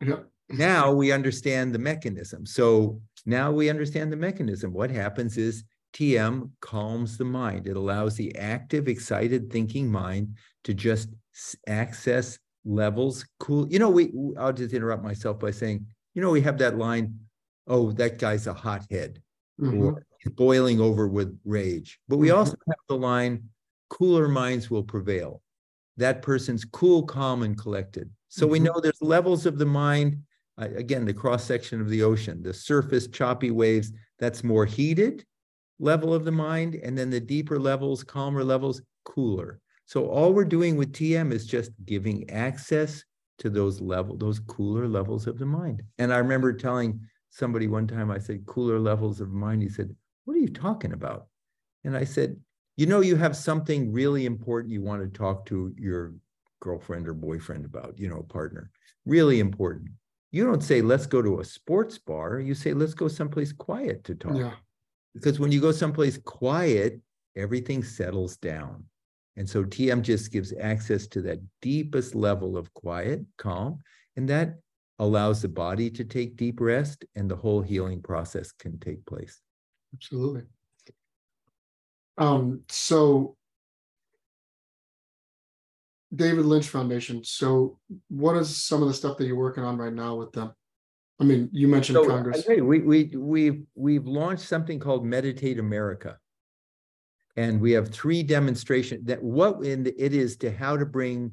yeah, 0.00 0.20
now 0.48 0.92
we 0.92 1.12
understand 1.12 1.74
the 1.74 1.78
mechanism. 1.78 2.46
So 2.46 3.00
now 3.26 3.52
we 3.52 3.68
understand 3.68 4.12
the 4.12 4.16
mechanism. 4.16 4.72
What 4.72 4.90
happens 4.90 5.36
is 5.36 5.64
TM 5.92 6.50
calms 6.60 7.16
the 7.18 7.24
mind. 7.24 7.66
It 7.66 7.76
allows 7.76 8.16
the 8.16 8.34
active, 8.36 8.88
excited 8.88 9.50
thinking 9.50 9.90
mind 9.90 10.36
to 10.64 10.74
just 10.74 11.08
access 11.66 12.38
levels 12.66 13.26
cool. 13.40 13.68
You 13.72 13.78
know, 13.78 13.90
we 13.90 14.12
I'll 14.38 14.52
just 14.52 14.74
interrupt 14.74 15.04
myself 15.04 15.38
by 15.40 15.52
saying, 15.52 15.86
you 16.14 16.22
know, 16.22 16.30
we 16.30 16.42
have 16.42 16.58
that 16.58 16.78
line, 16.78 17.18
oh, 17.68 17.92
that 17.92 18.18
guy's 18.18 18.46
a 18.46 18.54
hothead 18.54 19.22
mhm, 19.58 19.78
or 19.78 20.06
he's 20.22 20.32
boiling 20.34 20.80
over 20.80 21.08
with 21.08 21.38
rage. 21.44 22.00
But 22.08 22.18
we 22.18 22.30
Mhm. 22.30 22.36
also 22.38 22.56
have 22.68 22.76
the 22.88 22.96
line, 22.98 23.50
cooler 23.90 24.28
minds 24.28 24.70
will 24.70 24.84
prevail. 24.84 25.42
That 25.96 26.22
person's 26.22 26.64
cool, 26.64 27.04
calm, 27.04 27.42
and 27.42 27.58
collected. 27.58 28.10
So 28.28 28.46
we 28.46 28.58
Mhm. 28.58 28.64
know 28.64 28.80
there's 28.80 29.02
levels 29.02 29.46
of 29.46 29.58
the 29.58 29.66
mind. 29.66 30.22
uh, 30.58 30.68
again, 30.74 31.04
the 31.04 31.12
cross 31.14 31.44
section 31.44 31.82
of 31.82 31.88
the 31.90 32.02
ocean, 32.02 32.42
the 32.42 32.54
surface 32.54 33.06
choppy 33.08 33.50
waves, 33.50 33.92
that's 34.18 34.42
more 34.42 34.64
heated 34.64 35.24
level 35.78 36.14
of 36.14 36.24
the 36.24 36.32
mind. 36.32 36.74
And 36.76 36.96
then 36.96 37.10
the 37.10 37.20
deeper 37.20 37.58
levels, 37.58 38.02
calmer 38.04 38.42
levels, 38.44 38.80
cooler. 39.04 39.60
So 39.86 40.06
all 40.08 40.32
we're 40.32 40.44
doing 40.44 40.76
with 40.76 40.92
TM 40.92 41.32
is 41.32 41.46
just 41.46 41.70
giving 41.84 42.28
access 42.30 43.04
to 43.38 43.48
those 43.48 43.80
level, 43.80 44.16
those 44.16 44.40
cooler 44.40 44.88
levels 44.88 45.26
of 45.26 45.38
the 45.38 45.46
mind. 45.46 45.82
And 45.98 46.12
I 46.12 46.18
remember 46.18 46.52
telling 46.52 47.00
somebody 47.30 47.68
one 47.68 47.86
time, 47.86 48.10
I 48.10 48.18
said, 48.18 48.46
cooler 48.46 48.80
levels 48.80 49.20
of 49.20 49.30
mind. 49.30 49.62
He 49.62 49.68
said, 49.68 49.94
what 50.24 50.36
are 50.36 50.40
you 50.40 50.48
talking 50.48 50.92
about? 50.92 51.28
And 51.84 51.96
I 51.96 52.04
said, 52.04 52.36
you 52.76 52.86
know, 52.86 53.00
you 53.00 53.16
have 53.16 53.36
something 53.36 53.92
really 53.92 54.26
important 54.26 54.72
you 54.72 54.82
want 54.82 55.02
to 55.02 55.18
talk 55.18 55.46
to 55.46 55.72
your 55.78 56.14
girlfriend 56.60 57.06
or 57.06 57.14
boyfriend 57.14 57.64
about, 57.64 57.94
you 57.96 58.08
know, 58.08 58.22
partner, 58.22 58.70
really 59.04 59.38
important. 59.38 59.90
You 60.32 60.44
don't 60.44 60.62
say, 60.62 60.82
let's 60.82 61.06
go 61.06 61.22
to 61.22 61.40
a 61.40 61.44
sports 61.44 61.96
bar. 61.96 62.40
You 62.40 62.54
say, 62.54 62.74
let's 62.74 62.94
go 62.94 63.06
someplace 63.06 63.52
quiet 63.52 64.02
to 64.04 64.14
talk. 64.14 64.36
yeah, 64.36 64.50
Because 65.14 65.38
when 65.38 65.52
you 65.52 65.60
go 65.60 65.70
someplace 65.70 66.18
quiet, 66.18 67.00
everything 67.36 67.84
settles 67.84 68.36
down. 68.36 68.84
And 69.36 69.48
so 69.48 69.64
TM 69.64 70.02
just 70.02 70.32
gives 70.32 70.52
access 70.58 71.06
to 71.08 71.20
that 71.22 71.40
deepest 71.60 72.14
level 72.14 72.56
of 72.56 72.72
quiet, 72.74 73.24
calm, 73.36 73.80
and 74.16 74.28
that 74.28 74.58
allows 74.98 75.42
the 75.42 75.48
body 75.48 75.90
to 75.90 76.04
take 76.04 76.36
deep 76.36 76.60
rest 76.60 77.04
and 77.14 77.30
the 77.30 77.36
whole 77.36 77.60
healing 77.60 78.00
process 78.00 78.50
can 78.52 78.78
take 78.78 79.04
place. 79.06 79.40
absolutely. 79.94 80.42
Um, 82.18 82.62
so 82.70 83.36
David 86.14 86.46
Lynch 86.46 86.68
Foundation, 86.68 87.22
so 87.24 87.78
what 88.08 88.36
is 88.36 88.56
some 88.56 88.80
of 88.80 88.88
the 88.88 88.94
stuff 88.94 89.18
that 89.18 89.26
you're 89.26 89.36
working 89.36 89.64
on 89.64 89.76
right 89.76 89.92
now 89.92 90.14
with 90.14 90.32
them? 90.32 90.54
I 91.20 91.24
mean, 91.24 91.50
you 91.52 91.68
mentioned 91.68 91.96
So 91.96 92.06
Congress. 92.06 92.44
tell 92.44 92.62
we 92.64 92.80
we 92.80 93.04
we've 93.16 93.62
we've 93.74 94.06
launched 94.06 94.44
something 94.44 94.78
called 94.78 95.04
Meditate 95.04 95.58
America. 95.58 96.18
And 97.36 97.60
we 97.60 97.72
have 97.72 97.88
three 97.88 98.22
demonstration 98.22 99.04
that 99.04 99.22
what 99.22 99.62
in 99.62 99.86
it 99.86 100.14
is 100.14 100.36
to 100.38 100.50
how 100.50 100.76
to 100.76 100.86
bring 100.86 101.32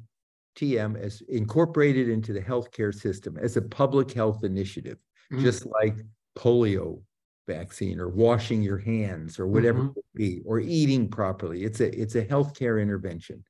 TM 0.56 0.96
as 0.96 1.22
incorporated 1.28 2.08
into 2.08 2.32
the 2.32 2.40
healthcare 2.40 2.94
system 2.94 3.36
as 3.38 3.56
a 3.56 3.62
public 3.62 4.12
health 4.12 4.44
initiative, 4.44 4.98
Mm. 5.32 5.40
just 5.40 5.64
like 5.66 5.96
polio 6.36 7.00
vaccine 7.46 7.98
or 7.98 8.08
washing 8.08 8.62
your 8.62 8.76
hands 8.76 9.38
or 9.38 9.46
whatever 9.46 9.84
Mhm. 9.84 9.96
it 9.96 10.04
be, 10.14 10.42
or 10.44 10.60
eating 10.60 11.08
properly. 11.08 11.64
It's 11.64 11.80
a 11.80 11.88
it's 11.98 12.14
a 12.14 12.24
healthcare 12.26 12.80
intervention. 12.80 13.42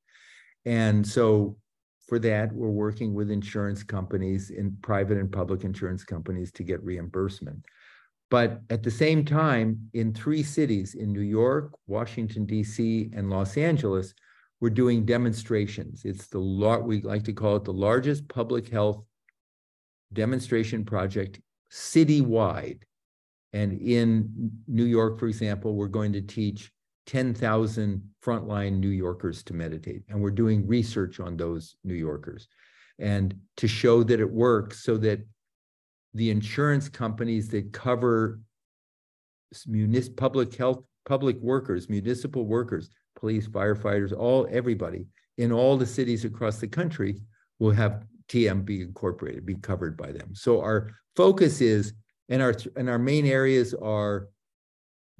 And 0.65 1.07
so 1.07 1.59
for 2.07 2.19
that, 2.21 2.53
we're 2.53 2.71
working 2.71 3.13
with 3.13 3.31
insurance 3.31 3.83
companies 3.83 4.51
and 4.51 4.81
private 4.83 5.19
and 5.19 5.31
public 5.33 5.65
insurance 5.65 6.05
companies 6.05 6.53
to 6.53 6.63
get 6.63 6.83
reimbursement. 6.85 7.65
But 8.35 8.63
at 8.69 8.83
the 8.83 8.91
same 8.91 9.25
time, 9.25 9.79
in 9.93 10.13
three 10.13 10.43
cities, 10.43 10.97
in 10.97 11.13
New 11.13 11.21
York, 11.21 11.71
Washington, 11.87 12.49
DC, 12.49 13.17
and 13.17 13.31
Los 13.31 13.57
Angeles, 13.57 14.13
we're 14.61 14.71
doing 14.71 15.05
demonstrations. 15.05 16.05
It's 16.05 16.27
the 16.27 16.41
lot, 16.41 16.83
we 16.83 17.01
like 17.03 17.23
to 17.27 17.33
call 17.33 17.55
it 17.55 17.63
the 17.63 17.73
largest 17.73 18.27
public 18.27 18.69
health 18.69 19.05
demonstration 20.13 20.85
project 20.85 21.41
citywide. 21.73 22.83
And 23.53 23.81
in 23.81 24.51
New 24.67 24.87
York, 24.87 25.21
for 25.21 25.29
example, 25.29 25.77
we're 25.77 25.87
going 25.87 26.13
to 26.15 26.21
teach 26.21 26.73
10,000 27.07 28.03
frontline 28.21 28.81
New 28.81 28.89
Yorkers 28.89 29.45
to 29.45 29.55
meditate. 29.55 30.03
And 30.09 30.21
we're 30.21 30.33
doing 30.33 30.67
research 30.67 31.21
on 31.21 31.37
those 31.37 31.77
New 31.85 31.95
Yorkers 31.95 32.49
and 32.99 33.33
to 33.59 33.69
show 33.69 34.03
that 34.03 34.19
it 34.19 34.29
works 34.29 34.83
so 34.83 34.97
that 34.97 35.21
the 36.15 36.31
insurance 36.31 36.89
companies 36.89 37.49
that 37.49 37.73
cover 37.73 38.41
municipal 39.67 40.17
public 40.17 40.55
health, 40.55 40.83
public 41.05 41.37
workers, 41.41 41.89
municipal 41.89 42.45
workers, 42.47 42.89
police, 43.17 43.47
firefighters, 43.47 44.17
all 44.17 44.47
everybody 44.51 45.07
in 45.39 45.53
all 45.53 45.77
the 45.77 45.87
cities 45.87 46.25
across 46.25 46.59
the 46.59 46.69
country 46.69 47.21
will 47.59 47.73
have 47.73 48.05
TMB 48.29 48.81
incorporated, 48.81 49.45
be 49.45 49.57
covered 49.57 49.97
by 49.97 50.13
them. 50.13 50.35
So 50.35 50.61
our 50.61 50.91
focus 51.17 51.61
is, 51.61 51.93
and 52.29 52.41
our 52.41 52.55
and 52.77 52.89
our 52.89 52.99
main 52.99 53.27
areas 53.27 53.75
are 53.75 54.29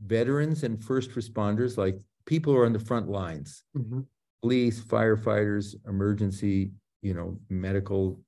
veterans 0.05 0.63
and 0.63 0.83
first 0.83 1.11
responders, 1.13 1.77
like 1.77 1.99
people 2.27 2.53
who 2.53 2.61
are 2.61 2.67
on 2.67 2.73
the 2.73 2.79
front 2.79 3.09
lines, 3.09 3.63
Mhm. 3.77 4.07
police, 4.43 4.81
firefighters, 4.83 5.75
emergency, 5.87 6.73
you 7.03 7.15
know, 7.15 7.39
medical 7.51 8.21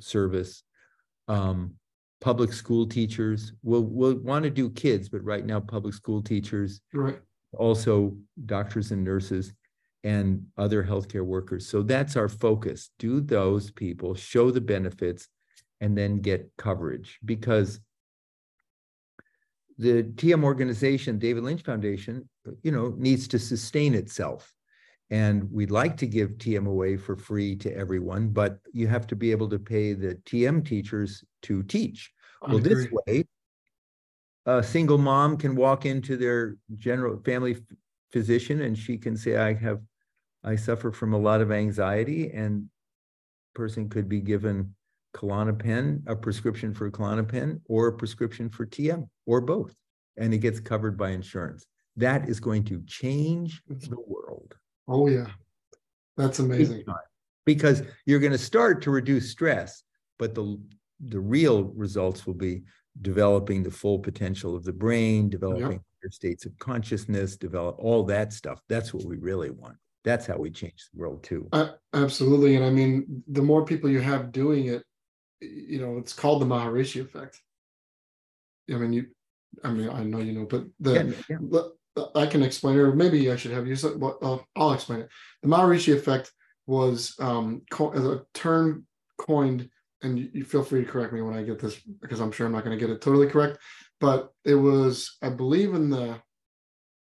service, 0.00 0.62
um, 1.28 1.74
public 2.24 2.54
school 2.54 2.86
teachers. 2.86 3.52
We'll 3.62 3.82
we'll 3.82 4.16
want 4.16 4.44
to 4.44 4.50
do 4.50 4.70
kids, 4.70 5.10
but 5.10 5.22
right 5.22 5.44
now, 5.44 5.60
public 5.60 5.92
school 5.92 6.22
teachers, 6.22 6.80
Right, 6.94 7.20
also 7.52 8.16
doctors 8.46 8.92
and 8.92 9.04
nurses, 9.04 9.52
and 10.04 10.46
other 10.56 10.82
healthcare 10.82 11.26
workers. 11.26 11.68
So 11.68 11.82
that's 11.82 12.16
our 12.16 12.30
focus. 12.30 12.90
Do 12.98 13.20
those 13.20 13.70
people 13.70 14.14
show 14.14 14.50
the 14.50 14.62
benefits 14.62 15.28
and 15.82 15.96
then 15.98 16.20
get 16.20 16.50
coverage 16.56 17.18
because 17.26 17.78
the 19.76 20.04
TM 20.04 20.44
organization, 20.44 21.18
David 21.18 21.44
Lynch 21.44 21.62
Foundation, 21.62 22.26
you 22.62 22.72
know, 22.72 22.94
needs 22.96 23.28
to 23.28 23.38
sustain 23.38 23.92
itself. 23.92 24.50
And 25.10 25.52
we'd 25.52 25.70
like 25.70 25.98
to 25.98 26.06
give 26.06 26.38
TM 26.38 26.66
away 26.66 26.96
for 26.96 27.16
free 27.16 27.54
to 27.56 27.76
everyone, 27.76 28.28
but 28.28 28.60
you 28.72 28.86
have 28.86 29.06
to 29.08 29.16
be 29.16 29.30
able 29.30 29.50
to 29.50 29.58
pay 29.58 29.92
the 29.92 30.14
TM 30.24 30.64
teachers 30.64 31.22
to 31.42 31.62
teach. 31.64 32.13
Well, 32.48 32.58
this 32.58 32.88
way, 32.90 33.24
a 34.46 34.62
single 34.62 34.98
mom 34.98 35.36
can 35.36 35.56
walk 35.56 35.86
into 35.86 36.16
their 36.16 36.56
general 36.74 37.20
family 37.24 37.54
ph- 37.54 37.64
physician 38.12 38.62
and 38.62 38.76
she 38.76 38.98
can 38.98 39.16
say, 39.16 39.36
I 39.36 39.54
have, 39.54 39.80
I 40.42 40.56
suffer 40.56 40.92
from 40.92 41.14
a 41.14 41.18
lot 41.18 41.40
of 41.40 41.50
anxiety 41.50 42.30
and 42.30 42.68
person 43.54 43.88
could 43.88 44.08
be 44.08 44.20
given 44.20 44.74
Klonopin, 45.14 46.02
a 46.06 46.16
prescription 46.16 46.74
for 46.74 46.90
Klonopin 46.90 47.60
or 47.68 47.88
a 47.88 47.92
prescription 47.92 48.50
for 48.50 48.66
TM 48.66 49.08
or 49.26 49.40
both. 49.40 49.74
And 50.16 50.34
it 50.34 50.38
gets 50.38 50.60
covered 50.60 50.98
by 50.98 51.10
insurance. 51.10 51.64
That 51.96 52.28
is 52.28 52.40
going 52.40 52.64
to 52.64 52.82
change 52.86 53.62
the 53.68 53.96
world. 54.06 54.54
Oh, 54.88 55.08
yeah. 55.08 55.26
That's 56.16 56.38
amazing. 56.40 56.84
Because 57.46 57.82
you're 58.06 58.20
going 58.20 58.32
to 58.32 58.38
start 58.38 58.82
to 58.82 58.90
reduce 58.90 59.30
stress, 59.30 59.82
but 60.18 60.34
the, 60.34 60.60
the 61.08 61.20
real 61.20 61.64
results 61.64 62.26
will 62.26 62.34
be 62.34 62.62
developing 63.02 63.62
the 63.62 63.70
full 63.70 63.98
potential 63.98 64.54
of 64.54 64.64
the 64.64 64.72
brain, 64.72 65.28
developing 65.28 65.80
states 66.10 66.44
of 66.44 66.56
consciousness, 66.58 67.36
develop 67.36 67.76
all 67.78 68.04
that 68.04 68.32
stuff. 68.32 68.60
That's 68.68 68.92
what 68.92 69.04
we 69.04 69.16
really 69.16 69.50
want. 69.50 69.76
That's 70.04 70.26
how 70.26 70.36
we 70.36 70.50
change 70.50 70.88
the 70.92 71.00
world 71.00 71.22
too. 71.22 71.48
Uh, 71.52 71.70
absolutely. 71.94 72.56
And 72.56 72.64
I 72.64 72.70
mean, 72.70 73.22
the 73.26 73.42
more 73.42 73.64
people 73.64 73.88
you 73.88 74.00
have 74.00 74.32
doing 74.32 74.66
it, 74.66 74.82
you 75.40 75.80
know, 75.80 75.96
it's 75.96 76.12
called 76.12 76.42
the 76.42 76.46
Maharishi 76.46 77.00
effect. 77.00 77.40
I 78.70 78.74
mean, 78.74 78.92
you, 78.92 79.06
I 79.62 79.70
mean, 79.70 79.88
I 79.88 80.02
know 80.04 80.18
you 80.18 80.32
know, 80.32 80.44
but 80.44 80.64
the, 80.80 81.14
Yeah, 81.28 81.38
yeah. 81.40 82.06
I 82.14 82.26
can 82.26 82.42
explain 82.42 82.76
it, 82.76 82.80
or 82.80 82.94
maybe 82.94 83.30
I 83.30 83.36
should 83.36 83.52
have 83.52 83.66
you. 83.66 83.76
So, 83.76 83.96
well, 83.96 84.18
I'll, 84.20 84.46
I'll 84.56 84.72
explain 84.72 85.00
it. 85.00 85.08
The 85.42 85.48
Maharishi 85.48 85.94
effect 85.94 86.32
was 86.66 87.14
um, 87.20 87.62
co- 87.70 87.92
a 87.92 88.24
term 88.36 88.86
coined 89.16 89.68
and 90.04 90.18
you, 90.18 90.28
you 90.32 90.44
feel 90.44 90.62
free 90.62 90.84
to 90.84 90.90
correct 90.90 91.12
me 91.12 91.22
when 91.22 91.34
I 91.34 91.42
get 91.42 91.58
this 91.58 91.80
because 92.00 92.20
I'm 92.20 92.30
sure 92.30 92.46
I'm 92.46 92.52
not 92.52 92.64
going 92.64 92.78
to 92.78 92.86
get 92.86 92.94
it 92.94 93.00
totally 93.00 93.26
correct, 93.26 93.58
but 94.00 94.32
it 94.44 94.54
was, 94.54 95.16
I 95.22 95.30
believe, 95.30 95.74
in 95.74 95.90
the 95.90 96.20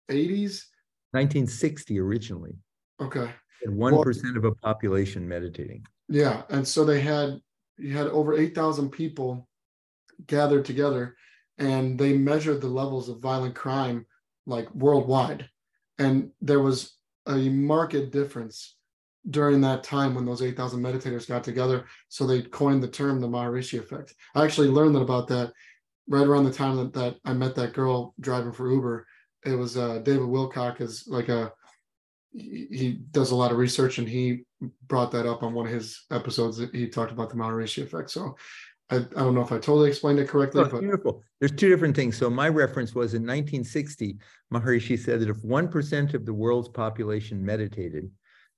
80s. 0.10 0.66
1960 1.12 2.00
originally. 2.00 2.56
Okay. 3.02 3.30
And 3.64 3.78
one 3.78 4.02
percent 4.02 4.38
of 4.38 4.46
a 4.46 4.52
population 4.52 5.28
meditating. 5.28 5.86
Yeah, 6.08 6.44
and 6.50 6.68
so 6.68 6.84
they 6.84 7.00
had 7.00 7.40
you 7.78 7.96
had 7.96 8.08
over 8.08 8.38
8,000 8.38 8.90
people 8.90 9.48
gathered 10.28 10.66
together 10.66 11.16
and 11.58 11.98
they 11.98 12.14
measured 12.14 12.62
the 12.62 12.68
levels 12.68 13.10
of 13.10 13.20
violent 13.20 13.56
crime 13.56 14.06
like 14.46 14.74
worldwide. 14.74 15.50
And 15.98 16.32
there 16.42 16.60
was 16.60 16.98
a 17.28 17.50
marked 17.50 18.12
difference 18.12 18.76
during 19.30 19.62
that 19.62 19.84
time 19.84 20.16
when 20.16 20.26
those 20.26 20.42
8,000 20.42 20.82
meditators 20.82 21.28
got 21.28 21.44
together. 21.44 21.86
So 22.10 22.26
they 22.26 22.42
coined 22.42 22.82
the 22.82 22.88
term 22.88 23.22
the 23.22 23.28
Maharishi 23.28 23.80
effect. 23.80 24.16
I 24.34 24.44
actually 24.44 24.70
learned 24.70 24.96
that 24.96 25.02
about 25.02 25.28
that 25.28 25.54
right 26.08 26.26
around 26.26 26.46
the 26.46 26.54
time 26.54 26.76
that, 26.78 26.94
that 26.94 27.18
I 27.24 27.34
met 27.34 27.56
that 27.56 27.74
girl 27.74 28.16
driving 28.20 28.52
for 28.52 28.72
Uber. 28.72 29.06
It 29.46 29.56
was 29.56 29.78
uh, 29.78 30.00
David 30.00 30.28
Wilcock 30.28 30.82
is 30.82 31.06
like 31.08 31.30
a 31.30 31.54
he 32.34 33.00
does 33.12 33.32
a 33.32 33.36
lot 33.36 33.52
of 33.52 33.58
research 33.58 33.98
and 33.98 34.08
he 34.08 34.44
brought 34.88 35.12
that 35.12 35.26
up 35.26 35.44
on 35.44 35.54
one 35.54 35.66
of 35.66 35.72
his 35.72 36.06
episodes 36.12 36.58
that 36.58 36.74
he 36.74 36.88
talked 36.88 37.12
about 37.12 37.30
the 37.30 37.36
Maharishi 37.36 37.84
effect. 37.84 38.10
So 38.10 38.38
I, 38.90 38.98
I 38.98 39.00
don't 39.00 39.36
know 39.36 39.42
if 39.42 39.52
I 39.52 39.56
totally 39.56 39.90
explained 39.90 40.20
it 40.20 40.30
correctly, 40.30 40.62
Oh, 40.62 40.70
but 40.70 40.80
beautiful. 40.80 41.24
There's 41.40 41.52
two 41.52 41.70
different 41.70 41.96
things. 41.96 42.18
So 42.18 42.30
my 42.30 42.48
reference 42.48 42.96
was 42.96 43.14
in 43.14 43.24
1960, 43.24 44.18
Maharishi 44.54 44.98
said 44.98 45.20
that 45.20 45.30
if 45.30 45.42
1% 45.42 46.14
of 46.14 46.26
the 46.26 46.34
world's 46.34 46.70
population 46.70 47.44
meditated, 47.44 48.10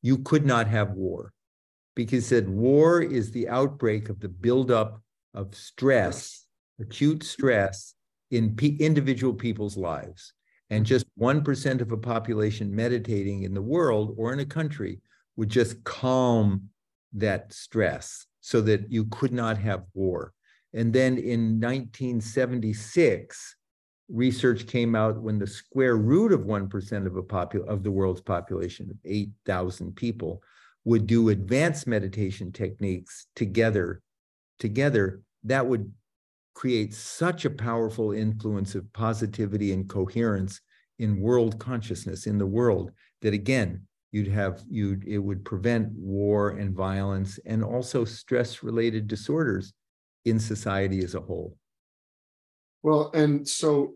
you 0.03 0.19
could 0.19 0.45
not 0.45 0.67
have 0.67 0.91
war. 0.91 1.33
Because 1.95 2.25
he 2.25 2.35
said 2.35 2.47
war 2.47 3.01
is 3.01 3.31
the 3.31 3.49
outbreak 3.49 4.09
of 4.09 4.19
the 4.19 4.29
buildup 4.29 5.01
of 5.33 5.55
stress, 5.55 6.45
acute 6.79 7.23
stress 7.23 7.95
in 8.29 8.55
individual 8.79 9.33
people's 9.33 9.77
lives. 9.77 10.33
And 10.69 10.85
just 10.85 11.05
1% 11.19 11.81
of 11.81 11.91
a 11.91 11.97
population 11.97 12.75
meditating 12.75 13.43
in 13.43 13.53
the 13.53 13.61
world 13.61 14.13
or 14.17 14.33
in 14.33 14.39
a 14.39 14.45
country 14.45 14.99
would 15.35 15.49
just 15.49 15.83
calm 15.83 16.69
that 17.13 17.53
stress 17.53 18.25
so 18.41 18.59
that 18.61 18.91
you 18.91 19.05
could 19.05 19.31
not 19.31 19.57
have 19.57 19.83
war. 19.93 20.33
And 20.73 20.91
then 20.91 21.17
in 21.17 21.59
1976, 21.59 23.55
research 24.13 24.67
came 24.67 24.95
out 24.95 25.21
when 25.21 25.39
the 25.39 25.47
square 25.47 25.97
root 25.97 26.31
of 26.31 26.41
1% 26.41 27.07
of 27.07 27.17
a 27.17 27.23
popul- 27.23 27.65
of 27.67 27.83
the 27.83 27.91
world's 27.91 28.21
population 28.21 28.89
of 28.89 28.97
8,000 29.03 29.95
people 29.95 30.41
would 30.85 31.07
do 31.07 31.29
advanced 31.29 31.87
meditation 31.87 32.51
techniques 32.51 33.27
together 33.35 34.01
together 34.59 35.21
that 35.43 35.65
would 35.65 35.91
create 36.53 36.93
such 36.93 37.45
a 37.45 37.49
powerful 37.49 38.11
influence 38.11 38.75
of 38.75 38.91
positivity 38.93 39.73
and 39.73 39.89
coherence 39.89 40.61
in 40.99 41.19
world 41.19 41.57
consciousness 41.57 42.27
in 42.27 42.37
the 42.37 42.45
world 42.45 42.91
that 43.21 43.33
again 43.33 43.81
you'd 44.11 44.27
have 44.27 44.61
you 44.69 45.01
it 45.07 45.17
would 45.17 45.43
prevent 45.43 45.91
war 45.93 46.51
and 46.51 46.75
violence 46.75 47.39
and 47.45 47.63
also 47.63 48.05
stress 48.05 48.61
related 48.61 49.07
disorders 49.07 49.73
in 50.25 50.39
society 50.39 51.03
as 51.03 51.15
a 51.15 51.19
whole 51.19 51.57
well, 52.83 53.11
and 53.13 53.47
so 53.47 53.93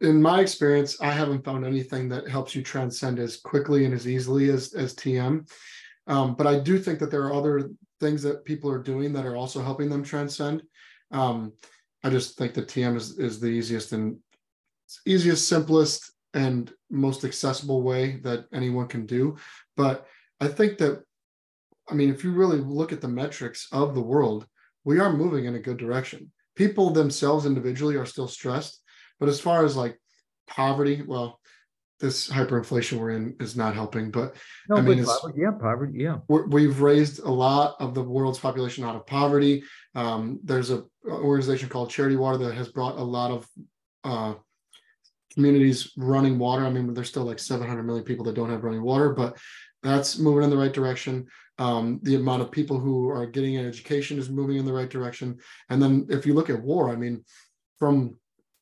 in 0.00 0.20
my 0.20 0.40
experience, 0.40 1.00
I 1.00 1.12
haven't 1.12 1.44
found 1.44 1.64
anything 1.64 2.08
that 2.08 2.28
helps 2.28 2.54
you 2.54 2.62
transcend 2.62 3.18
as 3.18 3.36
quickly 3.36 3.84
and 3.84 3.94
as 3.94 4.08
easily 4.08 4.50
as 4.50 4.74
as 4.74 4.94
TM. 4.94 5.48
Um, 6.06 6.34
but 6.34 6.46
I 6.46 6.58
do 6.58 6.78
think 6.78 6.98
that 7.00 7.10
there 7.10 7.24
are 7.24 7.34
other 7.34 7.70
things 8.00 8.22
that 8.22 8.44
people 8.44 8.70
are 8.70 8.82
doing 8.82 9.12
that 9.12 9.26
are 9.26 9.36
also 9.36 9.62
helping 9.62 9.88
them 9.88 10.02
transcend. 10.02 10.62
Um, 11.10 11.52
I 12.04 12.10
just 12.10 12.36
think 12.36 12.54
that 12.54 12.68
TM 12.68 12.96
is 12.96 13.18
is 13.18 13.40
the 13.40 13.48
easiest 13.48 13.92
and 13.92 14.18
easiest, 15.04 15.48
simplest, 15.48 16.12
and 16.34 16.72
most 16.90 17.24
accessible 17.24 17.82
way 17.82 18.16
that 18.22 18.46
anyone 18.52 18.86
can 18.86 19.06
do. 19.06 19.36
But 19.76 20.06
I 20.40 20.48
think 20.48 20.78
that, 20.78 21.02
I 21.88 21.94
mean, 21.94 22.10
if 22.10 22.22
you 22.22 22.32
really 22.32 22.58
look 22.58 22.92
at 22.92 23.00
the 23.00 23.08
metrics 23.08 23.68
of 23.72 23.94
the 23.94 24.02
world, 24.02 24.46
we 24.84 25.00
are 25.00 25.12
moving 25.12 25.46
in 25.46 25.54
a 25.54 25.60
good 25.60 25.78
direction. 25.78 26.30
People 26.56 26.90
themselves 26.90 27.46
individually 27.46 27.96
are 27.96 28.06
still 28.06 28.28
stressed, 28.28 28.82
but 29.20 29.28
as 29.28 29.40
far 29.40 29.64
as 29.64 29.76
like 29.76 29.98
poverty, 30.48 31.02
well, 31.06 31.40
this 32.00 32.28
hyperinflation 32.28 32.98
we're 32.98 33.10
in 33.10 33.36
is 33.40 33.56
not 33.56 33.74
helping. 33.74 34.10
But 34.10 34.36
no, 34.68 34.76
I 34.76 34.80
mean, 34.80 35.04
but 35.04 35.20
poverty, 35.20 35.40
yeah 35.40 35.50
poverty 35.52 35.92
yeah 35.96 36.18
we're, 36.28 36.46
we've 36.46 36.80
raised 36.82 37.20
a 37.20 37.30
lot 37.30 37.76
of 37.80 37.94
the 37.94 38.02
world's 38.02 38.38
population 38.38 38.84
out 38.84 38.96
of 38.96 39.06
poverty. 39.06 39.62
Um, 39.94 40.40
there's 40.42 40.70
a 40.70 40.84
a 41.06 41.12
organization 41.12 41.68
called 41.68 41.90
Charity 41.90 42.16
Water 42.16 42.38
that 42.38 42.54
has 42.54 42.68
brought 42.68 42.98
a 42.98 43.02
lot 43.02 43.30
of 43.30 43.48
uh, 44.04 44.34
communities 45.34 45.92
running 45.96 46.38
water. 46.38 46.64
I 46.64 46.70
mean, 46.70 46.92
there's 46.94 47.08
still 47.08 47.24
like 47.24 47.38
700 47.38 47.82
million 47.82 48.04
people 48.04 48.24
that 48.24 48.34
don't 48.34 48.50
have 48.50 48.64
running 48.64 48.82
water, 48.82 49.12
but 49.12 49.38
that's 49.82 50.18
moving 50.18 50.44
in 50.44 50.50
the 50.50 50.56
right 50.56 50.72
direction. 50.72 51.26
Um, 51.58 52.00
the 52.02 52.16
amount 52.16 52.42
of 52.42 52.50
people 52.50 52.78
who 52.78 53.08
are 53.08 53.26
getting 53.26 53.56
an 53.56 53.66
education 53.66 54.18
is 54.18 54.28
moving 54.28 54.58
in 54.58 54.66
the 54.66 54.72
right 54.72 54.90
direction. 54.90 55.38
And 55.70 55.82
then 55.82 56.06
if 56.10 56.26
you 56.26 56.34
look 56.34 56.50
at 56.50 56.62
war, 56.62 56.90
I 56.90 56.96
mean, 56.96 57.24
from 57.78 58.18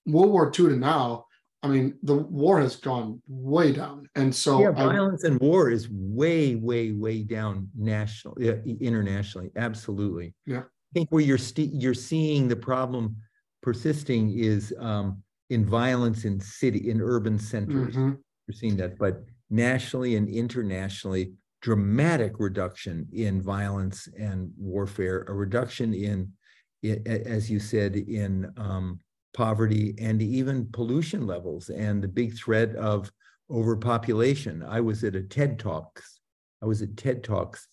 World 0.06 0.30
War 0.30 0.46
II 0.46 0.68
to 0.68 0.76
now, 0.76 1.26
I 1.62 1.66
mean, 1.68 1.96
the 2.02 2.14
war 2.14 2.60
has 2.60 2.76
gone 2.76 3.20
way 3.26 3.72
down. 3.72 4.08
And 4.14 4.32
so 4.34 4.60
yeah 4.60 4.68
I- 4.70 4.72
violence 4.92 5.24
and 5.24 5.40
war 5.40 5.70
is 5.70 5.88
way 5.90 6.54
way 6.56 6.92
way 6.92 7.22
down 7.22 7.68
national 7.76 8.36
internationally 8.38 9.50
absolutely 9.56 10.34
Yeah. 10.46 10.60
i 10.60 10.92
think 10.92 11.08
where 11.10 11.22
you're 11.24 11.38
st- 11.38 11.74
you're 11.82 11.94
seeing 11.94 12.48
the 12.48 12.56
problem 12.56 13.16
persisting 13.62 14.38
is 14.38 14.74
um, 14.78 15.22
in 15.50 15.64
violence 15.64 16.24
in 16.26 16.38
city 16.38 16.90
in 16.90 17.00
urban 17.00 17.38
centers 17.38 17.96
Mhm. 17.96 18.18
We're 18.46 18.54
seeing 18.54 18.76
that, 18.76 18.98
but 18.98 19.24
nationally 19.48 20.16
and 20.16 20.28
internationally, 20.28 21.32
dramatic 21.64 22.34
reduction 22.38 23.08
in 23.14 23.40
violence 23.40 24.06
and 24.18 24.50
warfare, 24.58 25.24
a 25.28 25.32
reduction 25.32 25.94
in, 25.94 26.30
as 27.06 27.50
you 27.50 27.58
said, 27.58 27.96
in 27.96 28.52
um, 28.58 29.00
poverty 29.32 29.94
and 29.98 30.20
even 30.20 30.68
pollution 30.72 31.26
levels 31.26 31.70
and 31.70 32.02
the 32.02 32.08
big 32.08 32.36
threat 32.36 32.76
of 32.76 33.10
overpopulation. 33.50 34.62
I 34.62 34.80
was 34.82 35.04
at 35.04 35.16
a 35.16 35.22
TED 35.22 35.58
Talks. 35.58 36.20
I 36.62 36.66
was 36.66 36.82
at 36.82 36.98
TED 36.98 37.24
Talks 37.24 37.66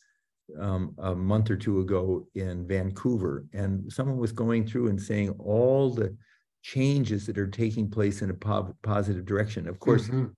um, 0.57 0.95
a 0.97 1.13
month 1.13 1.51
or 1.51 1.57
two 1.57 1.81
ago 1.81 2.25
in 2.35 2.65
Vancouver, 2.65 3.45
and 3.51 3.91
someone 3.91 4.17
was 4.17 4.31
going 4.31 4.65
through 4.65 4.87
and 4.87 5.01
saying 5.01 5.31
all 5.31 5.89
the 5.93 6.15
changes 6.61 7.25
that 7.25 7.37
are 7.37 7.47
taking 7.47 7.89
place 7.89 8.21
in 8.21 8.29
a 8.29 8.33
po- 8.33 8.73
positive 8.83 9.25
direction. 9.25 9.67
Of 9.67 9.79
course, 9.79 10.07
Mhm. 10.07 10.31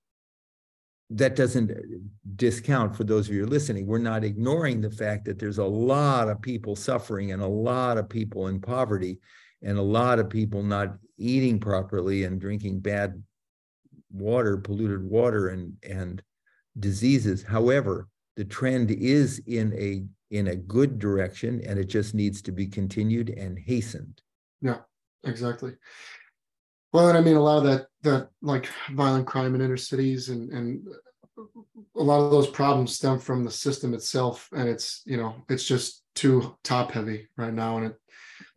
That 1.15 1.35
doesn't 1.35 1.71
discount 2.35 2.95
for 2.95 3.03
those 3.03 3.29
of 3.29 3.35
you 3.35 3.45
listening. 3.45 3.85
We're 3.85 3.99
not 3.99 4.23
ignoring 4.23 4.81
the 4.81 4.89
fact 4.89 5.25
that 5.25 5.37
there's 5.37 5.59
a 5.59 5.65
lot 5.65 6.27
of 6.27 6.41
people 6.41 6.75
suffering 6.75 7.31
and 7.31 7.41
a 7.41 7.47
lot 7.47 7.97
of 7.97 8.09
people 8.09 8.47
in 8.47 8.59
poverty 8.59 9.19
and 9.61 9.77
a 9.77 9.81
lot 9.81 10.19
of 10.19 10.29
people 10.29 10.63
not 10.63 10.95
eating 11.17 11.59
properly 11.59 12.23
and 12.23 12.41
drinking 12.41 12.79
bad 12.79 13.21
water, 14.11 14.57
polluted 14.57 15.03
water 15.03 15.49
and 15.49 15.73
and 15.87 16.21
diseases. 16.79 17.43
However, 17.43 18.07
the 18.35 18.45
trend 18.45 18.89
is 18.89 19.39
in 19.45 19.73
a 19.73 20.03
in 20.35 20.47
a 20.47 20.55
good 20.55 20.97
direction 20.97 21.61
and 21.67 21.77
it 21.77 21.85
just 21.85 22.15
needs 22.15 22.41
to 22.41 22.51
be 22.51 22.65
continued 22.65 23.29
and 23.29 23.59
hastened. 23.59 24.21
Yeah, 24.61 24.79
exactly 25.23 25.73
well 26.93 27.09
and 27.09 27.17
i 27.17 27.21
mean 27.21 27.35
a 27.35 27.41
lot 27.41 27.57
of 27.57 27.63
that 27.63 27.87
that 28.03 28.29
like 28.41 28.69
violent 28.91 29.27
crime 29.27 29.55
in 29.55 29.61
inner 29.61 29.77
cities 29.77 30.29
and 30.29 30.51
and 30.51 30.87
a 31.95 32.03
lot 32.03 32.23
of 32.23 32.31
those 32.31 32.47
problems 32.49 32.95
stem 32.95 33.19
from 33.19 33.43
the 33.43 33.51
system 33.51 33.93
itself. 33.93 34.49
And 34.53 34.67
it's 34.67 35.01
you 35.05 35.17
know 35.17 35.35
it's 35.49 35.65
just 35.65 36.03
too 36.15 36.55
top 36.63 36.91
heavy 36.91 37.27
right 37.37 37.53
now. 37.53 37.77
And 37.77 37.87
it 37.87 37.95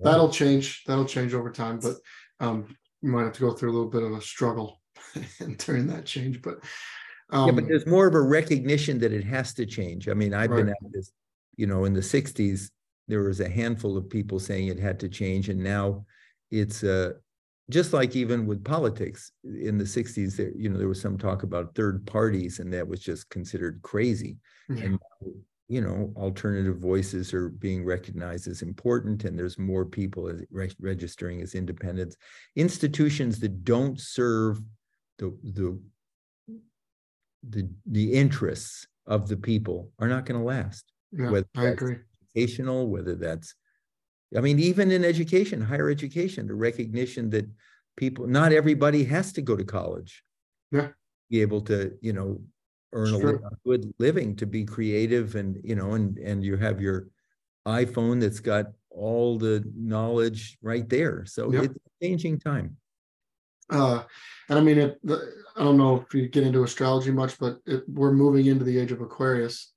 that'll 0.00 0.30
change 0.30 0.84
that'll 0.84 1.04
change 1.04 1.34
over 1.34 1.50
time. 1.50 1.78
But 1.80 1.96
um 2.40 2.76
you 3.02 3.10
might 3.10 3.24
have 3.24 3.34
to 3.34 3.40
go 3.40 3.52
through 3.52 3.70
a 3.70 3.74
little 3.74 3.90
bit 3.90 4.02
of 4.02 4.12
a 4.12 4.20
struggle 4.20 4.80
during 5.58 5.86
that 5.88 6.06
change. 6.06 6.42
But 6.42 6.58
um 7.30 7.46
Yeah, 7.46 7.52
but 7.52 7.68
there's 7.68 7.86
more 7.86 8.06
of 8.06 8.14
a 8.14 8.22
recognition 8.22 8.98
that 9.00 9.12
it 9.12 9.24
has 9.24 9.54
to 9.54 9.66
change. 9.66 10.08
I 10.08 10.14
mean, 10.14 10.34
I've 10.34 10.50
been 10.50 10.68
at 10.68 10.76
this, 10.92 11.12
you 11.56 11.66
know, 11.66 11.84
in 11.84 11.92
the 11.92 12.02
sixties, 12.02 12.70
there 13.08 13.22
was 13.22 13.40
a 13.40 13.48
handful 13.48 13.96
of 13.96 14.10
people 14.10 14.38
saying 14.38 14.68
it 14.68 14.78
had 14.78 15.00
to 15.00 15.08
change, 15.08 15.48
and 15.48 15.62
now 15.62 16.06
it's 16.50 16.84
uh 16.84 17.12
just 17.70 17.92
like 17.92 18.14
even 18.14 18.46
with 18.46 18.64
politics 18.64 19.32
in 19.44 19.78
the 19.78 19.86
sixties, 19.86 20.36
there, 20.36 20.52
you 20.56 20.68
know, 20.68 20.78
there 20.78 20.88
was 20.88 21.00
some 21.00 21.18
talk 21.18 21.42
about 21.42 21.74
third 21.74 22.06
parties, 22.06 22.60
and 22.60 22.72
that 22.72 22.86
was 22.86 23.00
just 23.00 23.28
considered 23.28 23.80
crazy. 23.82 24.36
Yeah. 24.68 24.84
And 24.84 24.98
you 25.68 25.80
know, 25.80 26.12
alternative 26.16 26.78
voices 26.78 27.34
are 27.34 27.48
being 27.48 27.84
recognized 27.84 28.46
as 28.46 28.62
important, 28.62 29.24
and 29.24 29.36
there's 29.36 29.58
more 29.58 29.84
people 29.84 30.28
as 30.28 30.44
re- 30.50 30.70
registering 30.80 31.42
as 31.42 31.56
independents. 31.56 32.16
Institutions 32.54 33.40
that 33.40 33.64
don't 33.64 34.00
serve 34.00 34.60
the 35.18 35.36
the 35.42 35.78
the 37.48 37.68
the 37.86 38.12
interests 38.12 38.86
of 39.06 39.28
the 39.28 39.36
people 39.36 39.90
are 39.98 40.08
not 40.08 40.24
going 40.26 40.38
to 40.38 40.44
last 40.44 40.84
yeah 41.12 41.30
whether 41.30 41.46
i 41.56 41.64
that's 41.64 41.82
agree 41.82 41.96
educational 42.34 42.88
whether 42.88 43.14
that's 43.14 43.54
I 44.36 44.40
mean, 44.40 44.58
even 44.58 44.90
in 44.90 45.04
education, 45.04 45.60
higher 45.60 45.90
education, 45.90 46.46
the 46.46 46.54
recognition 46.54 47.30
that 47.30 47.46
people, 47.96 48.26
not 48.26 48.52
everybody 48.52 49.04
has 49.04 49.32
to 49.34 49.42
go 49.42 49.56
to 49.56 49.64
college. 49.64 50.24
Yeah. 50.72 50.88
Be 51.30 51.42
able 51.42 51.60
to, 51.62 51.96
you 52.00 52.12
know, 52.12 52.40
earn 52.92 53.14
a, 53.14 53.20
Sure. 53.20 53.36
a 53.36 53.56
good 53.64 53.92
living, 53.98 54.36
to 54.36 54.46
be 54.46 54.64
creative 54.64 55.36
and, 55.36 55.58
you 55.62 55.74
know, 55.76 55.92
and, 55.92 56.18
and 56.18 56.42
you 56.42 56.56
have 56.56 56.80
your 56.80 57.08
iPhone 57.66 58.20
that's 58.20 58.40
got 58.40 58.66
all 58.90 59.38
the 59.38 59.64
knowledge 59.76 60.58
right 60.62 60.88
there. 60.88 61.24
So 61.26 61.52
Yep. 61.52 61.64
it's 61.64 61.74
a 61.74 62.04
changing 62.04 62.38
time. 62.40 62.76
Uh, 63.70 64.02
and 64.48 64.58
I 64.58 64.62
mean, 64.62 64.78
it, 64.78 64.98
the, 65.02 65.32
I 65.56 65.64
don't 65.64 65.76
know 65.76 66.00
if 66.00 66.14
you 66.14 66.28
get 66.28 66.44
into 66.44 66.62
astrology 66.62 67.10
much, 67.10 67.38
but 67.38 67.58
it, 67.66 67.82
we're 67.88 68.12
moving 68.12 68.46
into 68.46 68.64
the 68.64 68.78
age 68.78 68.92
of 68.92 69.00
Aquarius. 69.00 69.72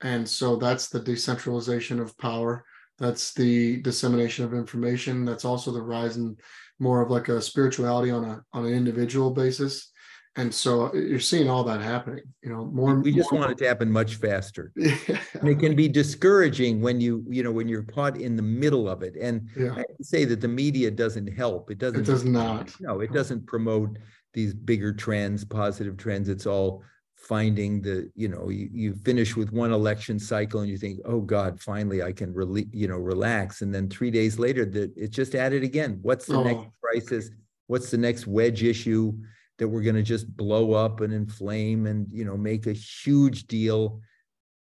And 0.00 0.28
so 0.28 0.56
that's 0.56 0.88
the 0.88 1.00
decentralization 1.00 2.00
of 2.00 2.16
power. 2.18 2.64
That's 2.98 3.34
the 3.34 3.80
dissemination 3.82 4.44
of 4.44 4.54
information. 4.54 5.24
That's 5.24 5.44
also 5.44 5.72
the 5.72 5.82
rise 5.82 6.16
in 6.16 6.36
more 6.78 7.00
of 7.02 7.10
like 7.10 7.28
a 7.28 7.40
spirituality 7.40 8.10
on 8.10 8.24
a 8.24 8.42
on 8.52 8.66
an 8.66 8.72
individual 8.72 9.30
basis. 9.30 9.90
And 10.36 10.52
so 10.52 10.88
uh, 10.88 10.92
you're 10.94 11.20
seeing 11.20 11.48
all 11.48 11.62
that 11.64 11.80
happening, 11.80 12.24
you 12.42 12.50
know, 12.50 12.64
more. 12.64 12.98
We 12.98 13.12
just 13.12 13.30
more- 13.30 13.42
want 13.42 13.52
it 13.52 13.58
to 13.58 13.68
happen 13.68 13.90
much 13.90 14.16
faster. 14.16 14.72
Yeah, 14.76 15.18
And 15.34 15.48
it 15.48 15.60
can 15.60 15.76
be 15.76 15.88
discouraging 15.88 16.80
when 16.80 17.00
you, 17.00 17.24
you 17.28 17.42
know, 17.44 17.52
when 17.52 17.68
you're 17.68 17.84
caught 17.84 18.16
in 18.16 18.34
the 18.34 18.42
middle 18.42 18.88
of 18.88 19.02
it. 19.02 19.14
And 19.20 19.48
I 19.56 19.60
yeah, 19.60 19.74
have 19.76 19.96
to 19.96 20.04
say 20.04 20.24
that 20.24 20.40
the 20.40 20.48
media 20.48 20.90
doesn't 20.90 21.28
help. 21.28 21.70
It 21.70 21.78
doesn't. 21.78 22.00
it 22.00 22.06
does 22.06 22.24
not. 22.24 22.72
No, 22.80 23.00
it 23.00 23.12
doesn't 23.12 23.46
promote 23.46 23.96
these 24.32 24.54
bigger 24.54 24.92
trends, 24.92 25.44
positive 25.44 25.96
trends. 25.96 26.28
It's 26.28 26.46
all 26.46 26.82
finding 27.24 27.80
the, 27.80 28.10
you 28.14 28.28
know, 28.28 28.50
you, 28.50 28.68
you 28.72 28.94
finish 29.04 29.34
with 29.36 29.52
one 29.52 29.72
election 29.72 30.18
cycle 30.18 30.60
and 30.60 30.68
you 30.68 30.76
think, 30.76 31.00
oh 31.04 31.20
God, 31.20 31.60
finally 31.60 32.02
I 32.02 32.12
can 32.12 32.32
really, 32.34 32.68
you 32.72 32.86
know, 32.86 32.98
relax. 32.98 33.62
And 33.62 33.74
then 33.74 33.88
three 33.88 34.10
days 34.10 34.38
later, 34.38 34.64
that 34.66 34.92
it's 34.96 35.16
just 35.16 35.34
at 35.34 35.52
it 35.52 35.62
again. 35.62 35.98
What's 36.02 36.26
the 36.26 36.42
next 36.42 36.58
Oh. 36.58 36.72
crisis? 36.82 37.30
What's 37.66 37.90
the 37.90 37.96
next 37.98 38.26
wedge 38.26 38.62
issue 38.62 39.12
that 39.58 39.66
we're 39.66 39.82
going 39.82 39.94
to 39.96 40.02
just 40.02 40.36
blow 40.36 40.72
up 40.74 41.00
and 41.00 41.12
inflame 41.14 41.86
and, 41.86 42.06
you 42.12 42.24
know, 42.24 42.36
make 42.36 42.66
a 42.66 42.72
huge 42.72 43.46
deal? 43.46 44.00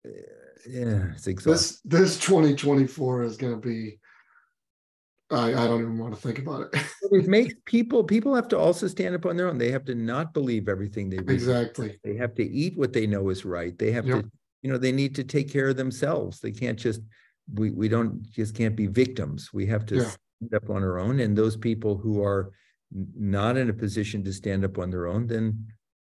Uh, 0.06 0.10
Yeah, 0.68 1.10
it's 1.14 1.26
exhausting. 1.26 1.80
This 1.84 2.16
this 2.16 2.18
2024 2.20 3.24
is 3.24 3.36
going 3.36 3.54
to 3.60 3.68
be. 3.68 3.98
I 5.32 5.48
I 5.50 5.66
don't 5.66 5.80
even 5.80 5.98
want 5.98 6.14
to 6.14 6.20
think 6.20 6.38
about 6.38 6.62
it. 6.72 6.82
It 7.10 7.26
makes 7.38 7.54
people, 7.64 8.04
people 8.04 8.34
have 8.34 8.48
to 8.48 8.58
also 8.58 8.86
stand 8.86 9.14
up 9.14 9.26
on 9.26 9.36
their 9.36 9.48
own. 9.48 9.58
They 9.58 9.70
have 9.70 9.84
to 9.86 9.94
not 9.94 10.32
believe 10.34 10.68
everything 10.68 11.10
they 11.10 11.18
read. 11.18 11.30
exactly. 11.30 11.98
They 12.04 12.16
have 12.16 12.34
to 12.36 12.44
eat 12.44 12.76
what 12.78 12.92
they 12.92 13.06
know 13.06 13.28
is 13.30 13.44
right. 13.44 13.76
They 13.78 13.92
have 13.92 14.06
Yep. 14.06 14.22
to, 14.22 14.30
you 14.62 14.70
know, 14.70 14.78
they 14.78 14.92
need 14.92 15.14
to 15.16 15.24
take 15.24 15.50
care 15.52 15.68
of 15.68 15.76
themselves. 15.76 16.40
They 16.40 16.52
can't 16.52 16.78
just, 16.78 17.00
we, 17.54 17.70
we 17.70 17.88
don't, 17.88 18.22
just 18.30 18.54
can't 18.54 18.76
be 18.76 18.86
victims. 18.86 19.52
We 19.52 19.66
have 19.66 19.84
to 19.86 19.96
Yeah. 19.96 20.10
stand 20.46 20.54
up 20.54 20.70
on 20.70 20.82
our 20.82 20.98
own. 20.98 21.20
And 21.20 21.36
those 21.36 21.56
people 21.56 21.96
who 21.96 22.22
are 22.22 22.52
not 23.16 23.56
in 23.56 23.70
a 23.70 23.74
position 23.74 24.22
to 24.24 24.32
stand 24.32 24.64
up 24.64 24.78
on 24.78 24.90
their 24.90 25.06
own, 25.06 25.26
then 25.26 25.66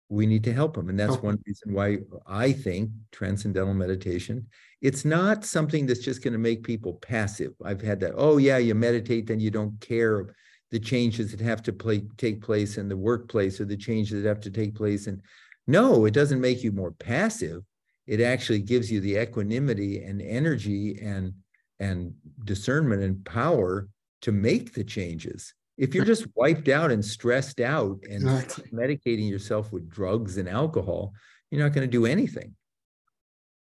we 0.08 0.26
need 0.26 0.44
to 0.44 0.52
help 0.52 0.74
them. 0.74 0.88
And 0.88 0.98
that's 0.98 1.16
one 1.16 1.38
reason 1.46 1.72
why 1.72 1.98
I 2.26 2.52
think 2.52 2.90
transcendental 3.10 3.74
meditation, 3.74 4.46
it's 4.80 5.04
not 5.04 5.44
something 5.44 5.86
that's 5.86 6.04
just 6.04 6.22
going 6.22 6.32
to 6.32 6.38
make 6.38 6.62
people 6.62 6.94
passive. 6.94 7.52
I've 7.64 7.80
had 7.80 8.00
that, 8.00 8.12
oh 8.16 8.36
yeah, 8.36 8.58
you 8.58 8.74
meditate, 8.74 9.26
then 9.26 9.40
you 9.40 9.50
don't 9.50 9.80
care 9.80 10.34
the 10.70 10.78
changes 10.78 11.30
that 11.30 11.40
have 11.40 11.62
to 11.62 11.72
play, 11.72 12.02
take 12.18 12.42
place 12.42 12.78
in 12.78 12.88
the 12.88 12.96
workplace 12.96 13.60
or 13.60 13.64
the 13.64 13.76
changes 13.76 14.22
that 14.22 14.28
have 14.28 14.40
to 14.40 14.50
take 14.50 14.74
place. 14.74 15.06
And 15.06 15.22
no, 15.66 16.04
it 16.04 16.12
doesn't 16.12 16.40
make 16.40 16.62
you 16.62 16.72
more 16.72 16.92
passive. 16.92 17.62
It 18.06 18.20
actually 18.20 18.60
gives 18.60 18.92
you 18.92 19.00
the 19.00 19.16
equanimity 19.16 20.02
and 20.02 20.20
energy 20.20 20.98
and, 21.00 21.32
and 21.80 22.12
discernment 22.44 23.02
and 23.02 23.24
power 23.24 23.88
to 24.22 24.32
make 24.32 24.74
the 24.74 24.84
changes. 24.84 25.54
If 25.76 25.94
you're 25.94 26.04
just 26.04 26.26
wiped 26.36 26.68
out 26.68 26.92
and 26.92 27.04
stressed 27.04 27.60
out 27.60 27.98
and 28.08 28.22
Exactly. 28.22 28.70
medicating 28.72 29.28
yourself 29.28 29.72
with 29.72 29.88
drugs 29.88 30.36
and 30.36 30.48
alcohol, 30.48 31.12
you're 31.50 31.62
not 31.62 31.72
going 31.72 31.86
to 31.86 31.90
do 31.90 32.06
anything. 32.06 32.54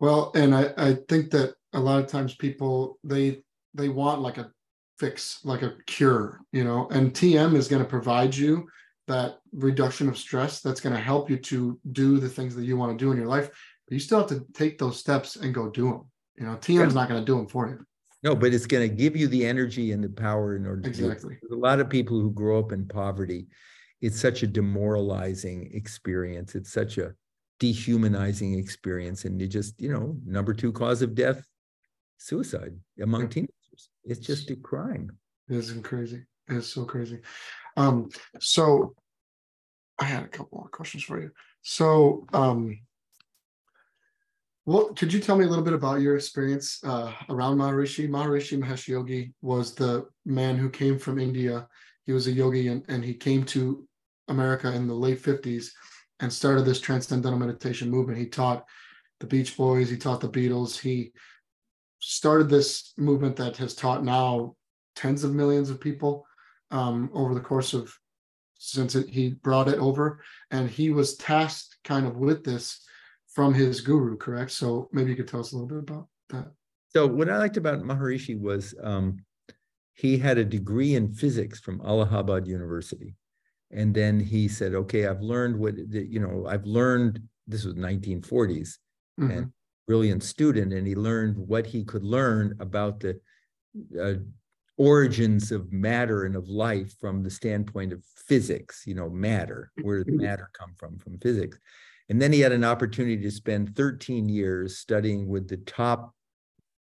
Well, 0.01 0.31
and 0.35 0.55
I, 0.55 0.73
I 0.77 0.95
think 1.09 1.31
that 1.33 1.55
a 1.73 1.81
lot 1.81 2.03
of 2.03 2.09
times 2.11 2.35
people 2.35 2.99
they 3.05 3.43
they 3.75 3.89
want 3.89 4.23
like 4.23 4.39
a 4.39 4.51
fix, 4.99 5.45
like 5.45 5.63
a 5.63 5.75
cure, 5.87 6.41
you 6.53 6.65
know, 6.65 6.89
and 6.91 7.13
TM 7.13 7.55
is 7.55 7.69
going 7.69 7.83
to 7.83 7.89
provide 7.89 8.35
you 8.35 8.69
that 9.07 9.39
reduction 9.53 10.09
of 10.09 10.19
stress 10.19 10.61
that's 10.61 10.81
going 10.81 10.95
to 10.95 11.01
help 11.01 11.31
you 11.31 11.37
to 11.37 11.79
do 11.93 12.19
the 12.19 12.29
things 12.29 12.55
that 12.55 12.65
you 12.65 12.77
want 12.77 12.97
to 12.97 13.05
do 13.05 13.11
in 13.11 13.17
your 13.17 13.27
life. 13.27 13.49
But 13.87 13.95
you 13.95 14.01
still 14.01 14.19
have 14.19 14.29
to 14.29 14.45
take 14.53 14.79
those 14.79 14.99
steps 14.99 15.37
and 15.37 15.55
go 15.55 15.71
do 15.71 15.85
them. 15.91 16.11
You 16.37 16.47
know, 16.47 16.57
TM 16.57 16.87
is 16.87 16.95
not 16.95 17.09
going 17.09 17.21
to 17.21 17.25
do 17.27 17.37
them 17.37 17.49
for 17.49 17.69
you. 17.69 17.85
No, 18.23 18.35
but 18.35 18.53
it's 18.53 18.67
going 18.67 18.89
to 18.89 18.95
give 18.95 19.17
you 19.17 19.29
the 19.29 19.47
energy 19.47 19.93
and 19.93 20.03
the 20.03 20.09
power 20.09 20.57
in 20.57 20.67
order 20.67 20.83
to 20.83 20.91
do 20.91 21.05
it. 21.05 21.13
Exactly. 21.13 21.39
There's 21.41 21.53
A 21.53 21.61
lot 21.61 21.81
of 21.81 21.89
people 21.89 22.21
who 22.21 22.33
grow 22.33 22.59
up 22.59 22.73
in 22.73 22.87
poverty, 22.87 23.47
it's 24.01 24.21
such 24.21 24.43
a 24.43 24.47
demoralizing 24.47 25.71
experience. 25.73 26.55
It's 26.55 26.73
such 26.73 26.99
a 26.99 27.15
dehumanizing 27.61 28.59
experience. 28.59 29.25
And 29.25 29.41
you 29.41 29.47
just, 29.47 29.81
you 29.81 29.93
know, 29.93 30.17
number 30.25 30.53
two 30.53 30.73
cause 30.73 31.03
of 31.03 31.15
death, 31.15 31.45
suicide 32.17 32.77
among 33.01 33.29
teenagers. 33.29 33.91
It's 34.05 34.21
just 34.21 34.51
a 34.51 34.57
crime. 34.57 35.17
It 35.49 35.57
isn't 35.57 35.83
crazy. 35.83 36.25
It's 36.49 36.69
so 36.69 36.85
crazy. 36.85 37.21
Um, 37.77 38.09
so 38.41 38.95
I 39.99 40.05
had 40.05 40.25
a 40.25 40.29
couple 40.29 40.59
more 40.59 40.69
questions 40.69 41.05
for 41.05 41.21
you. 41.21 41.31
So, 41.63 42.27
um, 42.33 42.81
what 44.69 44.97
could 44.97 45.11
you 45.11 45.19
tell 45.19 45.35
me 45.35 45.47
a 45.47 45.49
little 45.49 45.65
bit 45.65 45.73
about 45.73 46.03
your 46.03 46.15
experience 46.15 46.79
uh, 46.85 47.11
around 47.31 47.57
Maharishi? 47.57 48.07
Maharishi 48.07 48.63
Mahesh 48.63 48.87
Yogi 48.87 49.33
was 49.41 49.75
the 49.75 50.07
man 50.27 50.59
who 50.59 50.69
came 50.69 50.99
from 50.99 51.19
India. 51.19 51.67
He 52.05 52.13
was 52.13 52.27
a 52.27 52.33
yogi 52.33 52.69
and, 52.69 52.85
and 52.87 53.03
he 53.03 53.15
came 53.15 53.45
to 53.45 53.89
America 54.29 54.71
in 54.71 54.87
the 54.87 54.93
late 54.93 55.23
50s 55.23 55.69
and 56.21 56.31
started 56.31 56.67
this 56.67 56.83
transcendental 56.83 57.39
meditation 57.39 57.89
movement. 57.89 58.19
He 58.19 58.27
taught 58.27 58.67
the 59.21 59.27
Beach 59.27 59.57
Boys, 59.57 59.89
he 59.89 59.97
taught 59.97 60.21
the 60.21 60.29
Beatles, 60.29 60.79
he 60.79 61.13
started 62.01 62.51
this 62.51 62.93
movement 62.99 63.37
that 63.37 63.57
has 63.57 63.75
taught 63.75 64.05
now 64.05 64.55
tens 64.95 65.25
of 65.25 65.35
millions 65.35 65.71
of 65.71 65.81
people 65.81 66.27
um, 66.73 67.09
over 67.15 67.33
the 67.33 67.41
course 67.41 67.73
of 67.73 67.91
since 68.59 68.95
it, 68.95 69.09
he 69.09 69.31
brought 69.31 69.69
it 69.69 69.79
over 69.79 70.21
and 70.51 70.69
he 70.69 70.91
was 70.91 71.17
tasked 71.17 71.79
kind 71.85 72.07
of 72.07 72.19
with 72.19 72.45
this 72.45 72.85
from 73.39 73.55
his 73.55 73.81
guru 73.81 74.17
correct 74.17 74.51
so 74.51 74.89
maybe 74.93 75.11
you 75.11 75.17
could 75.17 75.29
tell 75.29 75.39
us 75.39 75.53
a 75.53 75.55
little 75.57 75.69
bit 75.69 75.79
about 75.89 76.09
that 76.31 76.47
So 76.95 77.07
what 77.07 77.31
I 77.31 77.39
liked 77.39 77.57
about 77.57 77.79
Maharishi 77.91 78.37
was 78.37 78.75
um, 78.83 79.07
he 79.95 80.19
had 80.19 80.39
a 80.39 80.45
degree 80.59 80.97
in 80.99 81.13
physics 81.23 81.61
from 81.61 81.81
Allahabad 81.93 82.49
University. 82.49 83.15
And 83.71 83.89
then 84.01 84.15
he 84.19 84.43
said, 84.49 84.73
okay, 84.83 85.03
I've 85.07 85.21
learned 85.35 85.55
what, 85.63 85.75
the- 85.93 86.09
you 86.15 86.19
know, 86.25 86.47
I've 86.53 86.65
learned, 86.81 87.15
this 87.53 87.65
was 87.69 87.75
1940s, 87.77 88.71
Mhm. 89.21 89.31
and 89.35 89.45
brilliant 89.87 90.23
student, 90.35 90.73
and 90.77 90.85
he 90.91 90.97
learned 91.09 91.37
what 91.53 91.65
he 91.75 91.81
could 91.91 92.03
learn 92.19 92.45
about 92.67 92.95
the 93.05 93.13
uh, 94.05 94.17
origins 94.79 95.53
of 95.57 95.63
matter 95.89 96.19
and 96.27 96.35
of 96.41 96.47
life 96.49 96.91
from 97.03 97.23
the 97.23 97.31
standpoint 97.41 97.93
of 97.93 98.01
physics, 98.31 98.75
you 98.89 98.97
know, 98.99 99.09
matter, 99.29 99.61
where 99.85 100.03
did 100.05 100.15
matter 100.27 100.49
come 100.61 100.73
from, 100.81 100.93
from 100.99 101.15
physics. 101.27 101.57
And 102.09 102.21
then 102.21 102.33
he 102.33 102.41
had 102.41 102.53
an 102.53 102.65
opportunity 102.65 103.23
to 103.23 103.31
spend 103.31 103.77
13 103.77 104.29
years 104.29 104.79
studying 104.79 105.29
with 105.29 105.49
the 105.49 105.59
top 105.59 106.15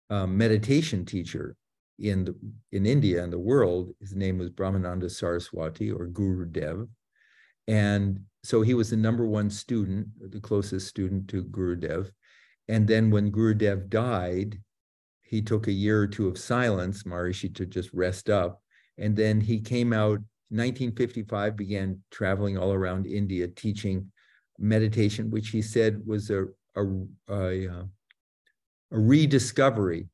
uh, 0.08 0.26
meditation 0.26 1.04
teacher 1.04 1.56
in 1.98 2.24
the, 2.24 2.34
in 2.72 2.86
India 2.86 3.22
and 3.22 3.32
the 3.32 3.38
world. 3.38 3.94
His 4.00 4.14
name 4.14 4.38
was 4.38 4.50
Brahmananda 4.50 5.10
Saraswati 5.10 5.90
or 5.90 6.06
Guru 6.06 6.46
Dev. 6.46 6.86
And 7.68 8.20
so 8.42 8.62
he 8.62 8.74
was 8.74 8.90
the 8.90 8.96
number 8.96 9.26
one 9.26 9.50
student, 9.50 10.08
the 10.32 10.40
closest 10.40 10.88
student 10.88 11.28
to 11.28 11.44
Guru 11.44 11.76
Dev. 11.76 12.10
And 12.68 12.88
then 12.88 13.10
when 13.10 13.30
Guru 13.30 13.54
Dev 13.54 13.90
died, 13.90 14.58
he 15.22 15.42
took 15.42 15.66
a 15.66 15.72
year 15.72 16.00
or 16.00 16.06
two 16.06 16.28
of 16.28 16.38
silence, 16.38 17.02
Maharishi, 17.02 17.54
to 17.56 17.66
just 17.66 17.92
rest 17.92 18.30
up. 18.30 18.62
And 18.98 19.14
then 19.14 19.40
he 19.40 19.60
came 19.60 19.92
out 19.92 20.18
1955, 20.48 21.56
began 21.56 22.00
traveling 22.10 22.58
all 22.58 22.72
around 22.72 23.06
India 23.06 23.46
teaching 23.46 24.10
meditation, 24.60 25.30
which 25.30 25.48
he 25.48 25.62
said 25.62 26.00
was 26.06 26.30
a, 26.30 26.44
a, 26.76 26.84
a, 27.28 27.68
uh, 27.68 27.84
a 28.92 28.98
rediscovery 28.98 30.08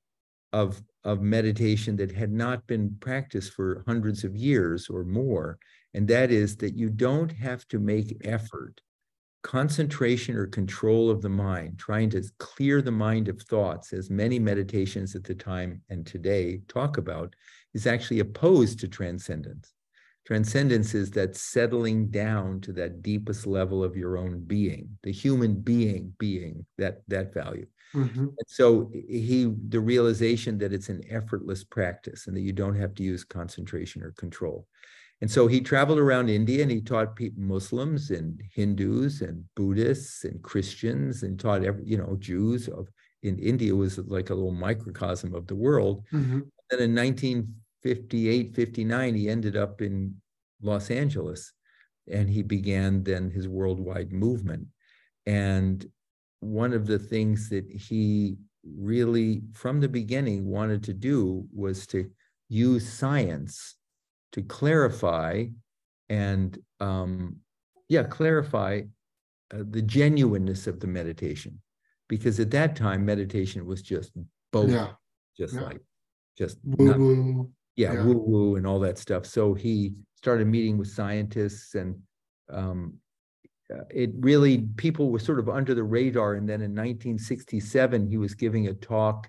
of, 0.52 0.80
of 1.04 1.20
meditation 1.20 1.96
that 1.96 2.12
had 2.12 2.32
not 2.32 2.66
been 2.66 2.96
practiced 3.00 3.52
for 3.52 3.82
hundreds 3.86 4.24
of 4.24 4.36
years 4.36 4.88
or 4.88 5.04
more. 5.04 5.58
And 5.94 6.06
that 6.08 6.30
is 6.30 6.56
that 6.58 6.76
you 6.76 6.88
don't 6.88 7.32
have 7.32 7.66
to 7.68 7.78
make 7.78 8.16
effort 8.24 8.80
concentration 9.46 10.34
or 10.34 10.48
control 10.48 11.08
of 11.08 11.22
the 11.22 11.28
mind, 11.28 11.78
trying 11.78 12.10
to 12.10 12.20
clear 12.38 12.82
the 12.82 12.90
mind 12.90 13.28
of 13.28 13.40
thoughts, 13.42 13.92
as 13.92 14.10
many 14.10 14.40
meditations 14.40 15.14
at 15.14 15.22
the 15.22 15.36
time 15.36 15.80
and 15.88 16.04
today 16.04 16.60
talk 16.66 16.98
about, 16.98 17.32
is 17.72 17.86
actually 17.86 18.18
opposed 18.18 18.80
to 18.80 18.88
transcendence. 18.88 19.72
Transcendence 20.26 20.94
is 20.94 21.12
that 21.12 21.36
settling 21.36 22.08
down 22.10 22.60
to 22.62 22.72
that 22.74 23.02
deepest 23.02 23.46
level 23.46 23.84
of 23.84 23.96
your 23.96 24.18
own 24.18 24.44
being, 24.44 24.98
the 25.02 25.12
human 25.12 25.60
being 25.60 26.14
being 26.18 26.66
that 26.78 27.02
that 27.08 27.32
value. 27.32 27.66
Mhm. 27.94 28.36
And 28.38 28.48
so 28.48 28.90
he 28.92 29.54
the 29.68 29.80
realization 29.80 30.58
that 30.58 30.72
it's 30.72 30.88
an 30.88 31.02
effortless 31.08 31.64
practice 31.64 32.26
and 32.26 32.36
that 32.36 32.40
you 32.42 32.52
don't 32.52 32.76
have 32.76 32.94
to 32.96 33.04
use 33.04 33.24
concentration 33.24 34.02
or 34.02 34.12
control. 34.12 34.66
And 35.22 35.30
so 35.30 35.46
he 35.46 35.60
traveled 35.60 35.98
around 35.98 36.28
India 36.30 36.62
and 36.62 36.70
he 36.70 36.82
taught 36.82 37.16
people 37.16 37.42
Muslims 37.42 38.10
and 38.10 38.42
Hindus 38.54 39.22
and 39.22 39.44
Buddhists 39.54 40.24
and 40.24 40.42
Christians 40.42 41.22
and 41.22 41.40
taught 41.40 41.64
every, 41.64 41.84
you 41.86 41.96
know, 41.96 42.16
Jews 42.18 42.68
of 42.68 42.88
in 43.22 43.38
India 43.38 43.74
was 43.74 43.98
like 43.98 44.30
a 44.30 44.34
little 44.34 44.52
microcosm 44.52 45.34
of 45.34 45.46
the 45.46 45.56
world. 45.56 46.04
Mhm. 46.12 46.50
Then 46.70 46.80
in 46.80 46.94
1958, 47.84 48.54
59, 48.54 49.14
he 49.14 49.28
ended 49.28 49.56
up 49.56 49.80
in 49.80 50.14
Los 50.62 50.90
Angeles 50.90 51.52
and 52.10 52.28
he 52.28 52.42
began 52.42 53.02
then 53.02 53.30
his 53.30 53.48
worldwide 53.48 54.12
movement. 54.12 54.66
And 55.26 55.84
one 56.40 56.72
of 56.72 56.86
the 56.86 56.98
things 56.98 57.48
that 57.50 57.66
he 57.70 58.36
really, 58.64 59.42
from 59.52 59.80
the 59.80 59.88
beginning, 59.88 60.46
wanted 60.46 60.82
to 60.84 60.94
do 60.94 61.46
was 61.52 61.86
to 61.88 62.10
use 62.48 62.88
science 62.88 63.76
to 64.32 64.42
clarify 64.42 65.44
and, 66.08 66.58
um, 66.80 67.36
yeah, 67.88 68.04
clarify 68.04 68.82
uh, 69.54 69.62
the 69.70 69.82
genuineness 69.82 70.66
of 70.66 70.80
the 70.80 70.86
meditation. 70.86 71.60
Because 72.08 72.38
at 72.38 72.50
that 72.52 72.76
time, 72.76 73.04
meditation 73.04 73.66
was 73.66 73.82
just 73.82 74.12
both, 74.52 74.70
Yeah. 74.70 74.92
just 75.36 75.54
yeah. 75.54 75.60
like, 75.62 75.80
just 76.38 76.58
Woo 76.64 76.84
not- 76.86 76.98
woo. 76.98 77.50
Yeah, 77.76 77.92
Yeah. 77.92 78.04
woo 78.04 78.18
woo 78.18 78.56
and 78.56 78.66
all 78.66 78.80
that 78.80 78.98
stuff. 78.98 79.26
So 79.26 79.54
he 79.54 79.94
started 80.16 80.46
meeting 80.46 80.78
with 80.78 80.88
scientists 80.88 81.74
and 81.74 82.00
um, 82.50 82.94
uh, 83.72 83.82
it 83.90 84.10
really 84.18 84.58
people 84.76 85.10
were 85.10 85.18
sort 85.18 85.38
of 85.38 85.48
under 85.48 85.74
the 85.74 85.82
radar. 85.82 86.34
And 86.34 86.48
then 86.48 86.60
in 86.62 86.70
1967, 86.72 88.06
he 88.08 88.16
was 88.16 88.34
giving 88.34 88.68
a 88.68 88.74
talk. 88.74 89.28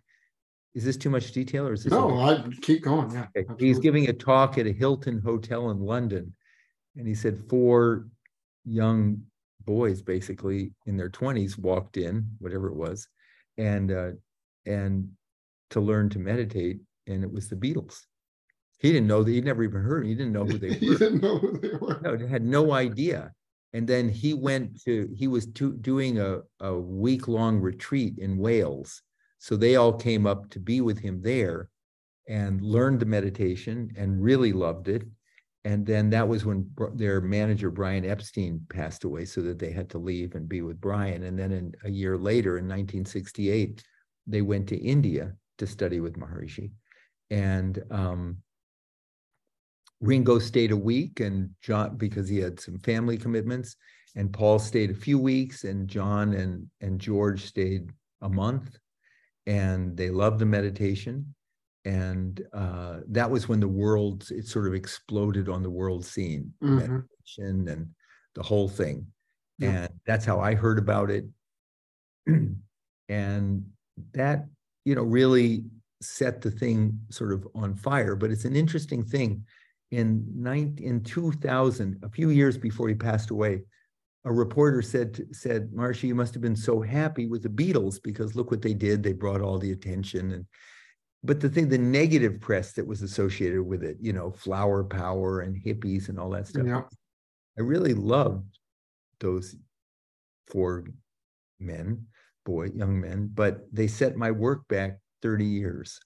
Is 0.75 0.83
this 0.83 0.97
too 0.97 1.09
much 1.09 1.31
detail 1.31 1.67
or 1.67 1.73
is 1.73 1.83
this? 1.83 1.91
No, 1.91 2.11
okay? 2.11 2.43
I 2.43 2.49
keep 2.61 2.83
going. 2.83 3.11
Yeah. 3.11 3.27
Okay, 3.35 3.51
He's 3.59 3.79
giving 3.79 4.09
a 4.09 4.13
talk 4.13 4.57
at 4.57 4.67
a 4.67 4.71
Hilton 4.71 5.19
Hotel 5.19 5.71
in 5.71 5.79
London. 5.79 6.33
And 6.95 7.07
he 7.07 7.15
said 7.15 7.37
four 7.49 8.07
young 8.63 9.23
boys, 9.65 10.01
basically 10.01 10.71
in 10.85 10.97
their 10.97 11.09
20s, 11.09 11.57
walked 11.57 11.97
in, 11.97 12.27
whatever 12.39 12.67
it 12.67 12.75
was, 12.75 13.07
and 13.57 13.91
uh, 13.91 14.11
and 14.65 15.09
to 15.71 15.79
learn 15.79 16.09
to 16.09 16.19
meditate. 16.19 16.79
And 17.07 17.23
it 17.23 17.31
was 17.31 17.49
the 17.49 17.55
Beatles. 17.55 18.01
He 18.79 18.91
didn't 18.91 19.07
know 19.07 19.23
that 19.23 19.31
he'd 19.31 19.45
never 19.45 19.63
even 19.63 19.81
heard. 19.81 20.05
He 20.05 20.13
didn't 20.13 20.33
know 20.33 20.45
who 20.45 20.57
they 20.57 20.69
were. 20.87 20.97
didn't 20.97 21.21
know 21.21 21.37
who 21.37 21.59
they 21.59 21.73
were. 21.79 21.99
No, 22.01 22.27
had 22.27 22.43
no 22.43 22.73
idea. 22.73 23.31
And 23.73 23.87
then 23.87 24.09
he 24.09 24.33
went 24.33 24.81
to, 24.83 25.09
he 25.15 25.27
was 25.27 25.47
to, 25.53 25.73
doing 25.73 26.19
a, 26.19 26.39
a 26.59 26.73
week 26.77 27.27
long 27.27 27.59
retreat 27.59 28.17
in 28.17 28.37
Wales. 28.37 29.01
So 29.39 29.55
they 29.55 29.75
all 29.75 29.93
came 29.93 30.25
up 30.25 30.49
to 30.51 30.59
be 30.59 30.81
with 30.81 30.99
him 30.99 31.21
there 31.21 31.69
and 32.27 32.61
learned 32.61 32.99
the 32.99 33.05
meditation 33.05 33.91
and 33.97 34.21
really 34.21 34.53
loved 34.53 34.87
it. 34.87 35.03
And 35.63 35.85
then 35.85 36.09
that 36.11 36.27
was 36.27 36.45
when 36.45 36.69
their 36.93 37.19
manager, 37.19 37.69
Brian 37.69 38.05
Epstein, 38.05 38.61
passed 38.69 39.03
away, 39.03 39.25
so 39.25 39.41
that 39.41 39.59
they 39.59 39.71
had 39.71 39.89
to 39.89 39.97
leave 39.97 40.35
and 40.35 40.47
be 40.47 40.61
with 40.61 40.79
Brian. 40.79 41.23
And 41.23 41.37
then 41.37 41.51
in, 41.51 41.73
a 41.83 41.89
year 41.89 42.17
later, 42.17 42.57
in 42.57 42.65
1968, 42.65 43.83
they 44.27 44.41
went 44.41 44.67
to 44.69 44.77
India 44.77 45.33
to 45.57 45.67
study 45.67 45.99
with 45.99 46.17
Maharishi. 46.17 46.71
And 47.29 47.83
um, 47.91 48.37
Ringo 49.99 50.39
stayed 50.39 50.71
a 50.71 50.77
week 50.77 51.19
and 51.19 51.49
John, 51.61 51.97
because 51.97 52.29
he 52.29 52.37
had 52.37 52.59
some 52.59 52.79
family 52.79 53.17
commitments, 53.17 53.75
and 54.15 54.31
Paul 54.31 54.59
stayed 54.59 54.91
a 54.91 54.95
few 54.95 55.19
weeks, 55.19 55.63
and 55.63 55.87
John 55.87 56.33
and, 56.33 56.69
and 56.81 56.99
George 56.99 57.45
stayed 57.45 57.89
a 58.21 58.29
month. 58.29 58.77
And 59.45 59.95
they 59.95 60.09
loved 60.09 60.39
the 60.39 60.45
meditation. 60.45 61.33
And 61.85 62.41
uh, 62.51 62.99
that 63.07 63.29
was 63.31 63.47
when 63.47 63.59
the 63.61 63.67
world, 63.67 64.27
it 64.29 64.45
sort 64.45 64.67
of 64.67 64.73
exploded 64.73 65.47
on 65.47 65.63
the 65.63 65.69
world 65.69 66.05
scene, 66.05 66.53
Mhm. 66.61 66.77
meditation 66.77 67.67
and 67.69 67.89
the 68.35 68.43
whole 68.43 68.67
thing. 68.67 69.07
Yeah. 69.57 69.83
And 69.83 69.93
that's 70.05 70.25
how 70.25 70.39
I 70.39 70.53
heard 70.53 70.79
about 70.79 71.09
it. 71.09 71.25
and 73.09 73.65
that, 74.13 74.45
you 74.83 74.95
know, 74.95 75.03
really 75.03 75.63
set 76.01 76.41
the 76.41 76.51
thing 76.51 76.99
sort 77.09 77.31
of 77.31 77.47
on 77.55 77.73
fire. 77.73 78.15
But 78.15 78.31
it's 78.31 78.45
an 78.45 78.55
interesting 78.55 79.03
thing. 79.03 79.45
In 79.91 80.25
nine, 80.35 80.77
in 80.81 81.01
2000, 81.03 81.99
a 82.03 82.09
few 82.09 82.29
years 82.29 82.57
before 82.57 82.89
he 82.89 82.95
passed 82.95 83.29
away, 83.29 83.61
a 84.25 84.33
reporter 84.33 84.81
said, 84.81 85.25
said, 85.31 85.71
Maharishi, 85.71 86.03
you 86.03 86.15
must 86.15 86.33
have 86.33 86.41
been 86.41 86.55
so 86.55 86.81
happy 86.81 87.27
with 87.27 87.43
the 87.43 87.49
Beatles 87.49 88.01
because 88.03 88.35
look 88.35 88.51
what 88.51 88.61
they 88.61 88.73
did. 88.73 89.01
They 89.01 89.13
brought 89.13 89.41
all 89.41 89.57
the 89.57 89.71
attention 89.71 90.31
and 90.31 90.45
but 91.23 91.39
the 91.39 91.49
thing, 91.49 91.67
the 91.67 91.77
negative 91.77 92.39
press 92.39 92.73
that 92.73 92.85
was 92.85 93.01
associated 93.01 93.61
with 93.61 93.83
it, 93.83 93.97
you 93.99 94.13
know, 94.13 94.31
flower 94.31 94.83
power 94.83 95.41
and 95.41 95.61
hippies 95.61 96.09
and 96.09 96.19
all 96.19 96.29
that 96.29 96.47
stuff. 96.47 96.65
Yeah. 96.65 96.83
I 97.57 97.61
really 97.61 97.93
loved 97.93 98.59
those 99.19 99.55
four 100.47 100.85
men, 101.59 102.05
boy, 102.45 102.69
young 102.73 102.99
men, 102.99 103.31
but 103.33 103.61
they 103.73 103.87
set 103.87 104.15
my 104.15 104.31
work 104.31 104.67
back 104.67 104.99
30 105.21 105.43
years 105.43 105.99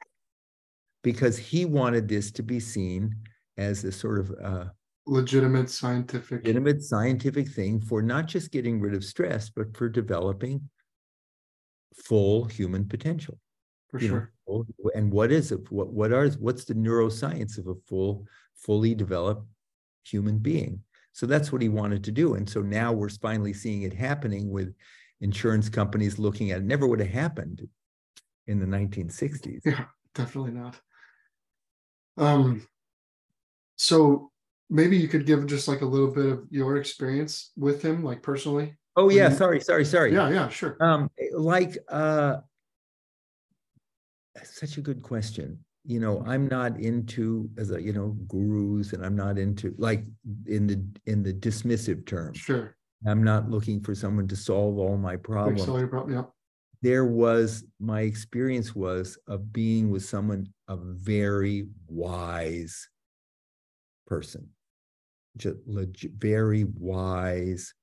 because 1.04 1.38
he 1.38 1.66
wanted 1.66 2.08
this 2.08 2.32
to 2.32 2.44
be 2.44 2.60
seen 2.60 3.14
as 3.62 3.84
a 3.84 3.92
sort 3.92 4.20
of 4.20 4.32
uh, 4.44 4.66
Legitimate 5.08 5.70
scientific. 5.70 6.40
legitimate 6.44 6.82
scientific 6.84 7.48
thing 7.50 7.82
for 7.82 8.02
not 8.02 8.28
just 8.28 8.52
getting 8.52 8.80
rid 8.80 8.94
of 8.94 9.04
stress, 9.04 9.50
but 9.50 9.76
for 9.76 9.90
developing 9.90 10.70
full 12.06 12.46
human 12.46 12.88
potential. 12.88 13.40
For 13.90 14.00
you 14.00 14.08
sure. 14.10 14.32
full- 14.46 14.68
and 14.96 15.12
what 15.12 15.32
is 15.32 15.52
it? 15.52 15.72
What 15.72 15.90
what 15.92 16.14
are 16.14 16.30
what's 16.46 16.66
the 16.66 16.76
neuroscience 16.76 17.58
of 17.58 17.68
a 17.68 17.76
full, 17.90 18.26
fully 18.56 18.94
developed 18.96 19.46
human 20.06 20.38
being? 20.38 20.82
So 21.14 21.26
that's 21.26 21.52
what 21.52 21.62
he 21.62 21.68
wanted 21.70 22.04
to 22.06 22.12
do. 22.12 22.36
And 22.36 22.48
so 22.50 22.62
now 22.62 22.94
we're 22.94 23.10
finally 23.10 23.54
seeing 23.54 23.82
it 23.82 23.94
happening 23.94 24.50
with 24.50 24.74
insurance 25.20 25.68
companies 25.68 26.20
looking 26.20 26.52
at 26.52 26.60
it. 26.60 26.64
Never 26.64 26.88
would 26.88 27.02
have 27.02 27.10
happened 27.10 27.68
in 28.48 28.60
the 28.60 28.66
1960s. 28.66 29.62
Yeah, 29.66 29.86
definitely 30.16 30.52
not. 30.52 30.80
Um, 32.18 32.66
so 33.82 34.30
maybe 34.70 34.96
you 34.96 35.08
could 35.08 35.26
give 35.26 35.46
just 35.48 35.68
like 35.68 35.82
a 35.82 35.86
little 35.86 36.12
bit 36.12 36.28
of 36.28 36.44
your 36.52 36.78
experience 36.78 37.52
with 37.58 37.82
him, 37.82 38.04
like 38.04 38.22
personally. 38.22 38.78
Oh 38.96 39.10
yeah, 39.10 39.30
Mhm. 39.30 39.38
sorry, 39.38 39.60
sorry, 39.62 39.86
sorry. 39.86 40.14
Yeah, 40.14 40.30
yeah, 40.30 40.50
sure. 40.50 40.78
Um, 40.80 41.10
like 41.34 41.78
uh 41.90 42.38
such 44.44 44.78
a 44.78 44.82
good 44.82 45.02
question. 45.02 45.60
You 45.84 46.00
know, 46.00 46.24
I'm 46.28 46.48
not 46.48 46.80
into 46.80 47.50
as 47.58 47.72
a, 47.72 47.82
you 47.82 47.92
know, 47.92 48.10
gurus 48.28 48.94
and 48.94 49.04
I'm 49.04 49.16
not 49.16 49.38
into 49.40 49.74
like 49.78 50.06
in 50.46 50.68
the 50.68 50.80
in 51.08 51.24
the 51.24 51.34
dismissive 51.34 52.06
terms. 52.06 52.38
Sure. 52.38 52.76
I'm 53.08 53.24
not 53.24 53.50
looking 53.50 53.82
for 53.82 53.96
someone 53.96 54.28
to 54.28 54.36
solve 54.36 54.78
all 54.78 54.96
my 54.96 55.16
problems. 55.16 55.64
so 55.66 55.78
you 55.80 55.88
brought- 55.88 56.10
yeah. 56.10 56.26
There 56.84 57.06
was 57.06 57.64
my 57.80 58.02
experience 58.02 58.76
was 58.76 59.18
of 59.28 59.52
being 59.52 59.90
with 59.90 60.04
someone, 60.06 60.48
a 60.68 60.78
very 60.78 61.68
wise 61.88 62.88
person. 64.12 64.50
Just 65.38 65.60
very 65.66 66.66
wise, 66.66 67.74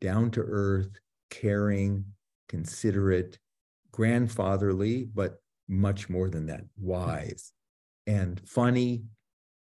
down 0.00 0.30
to 0.30 0.40
earth, 0.40 0.88
caring, 1.28 2.06
considerate, 2.48 3.38
grandfatherly, 3.92 5.04
but 5.14 5.42
much 5.68 6.08
more 6.08 6.30
than 6.30 6.46
that, 6.46 6.62
wise 6.78 7.52
and 8.06 8.40
funny 8.48 9.02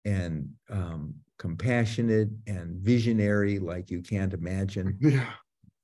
and 0.05 0.51
um, 0.71 1.15
compassionate 1.39 2.29
and 2.47 2.77
visionary 2.81 3.59
like 3.59 3.91
you 3.91 4.01
can't 4.03 4.33
imagine 4.35 4.97
Yeah. 5.01 5.33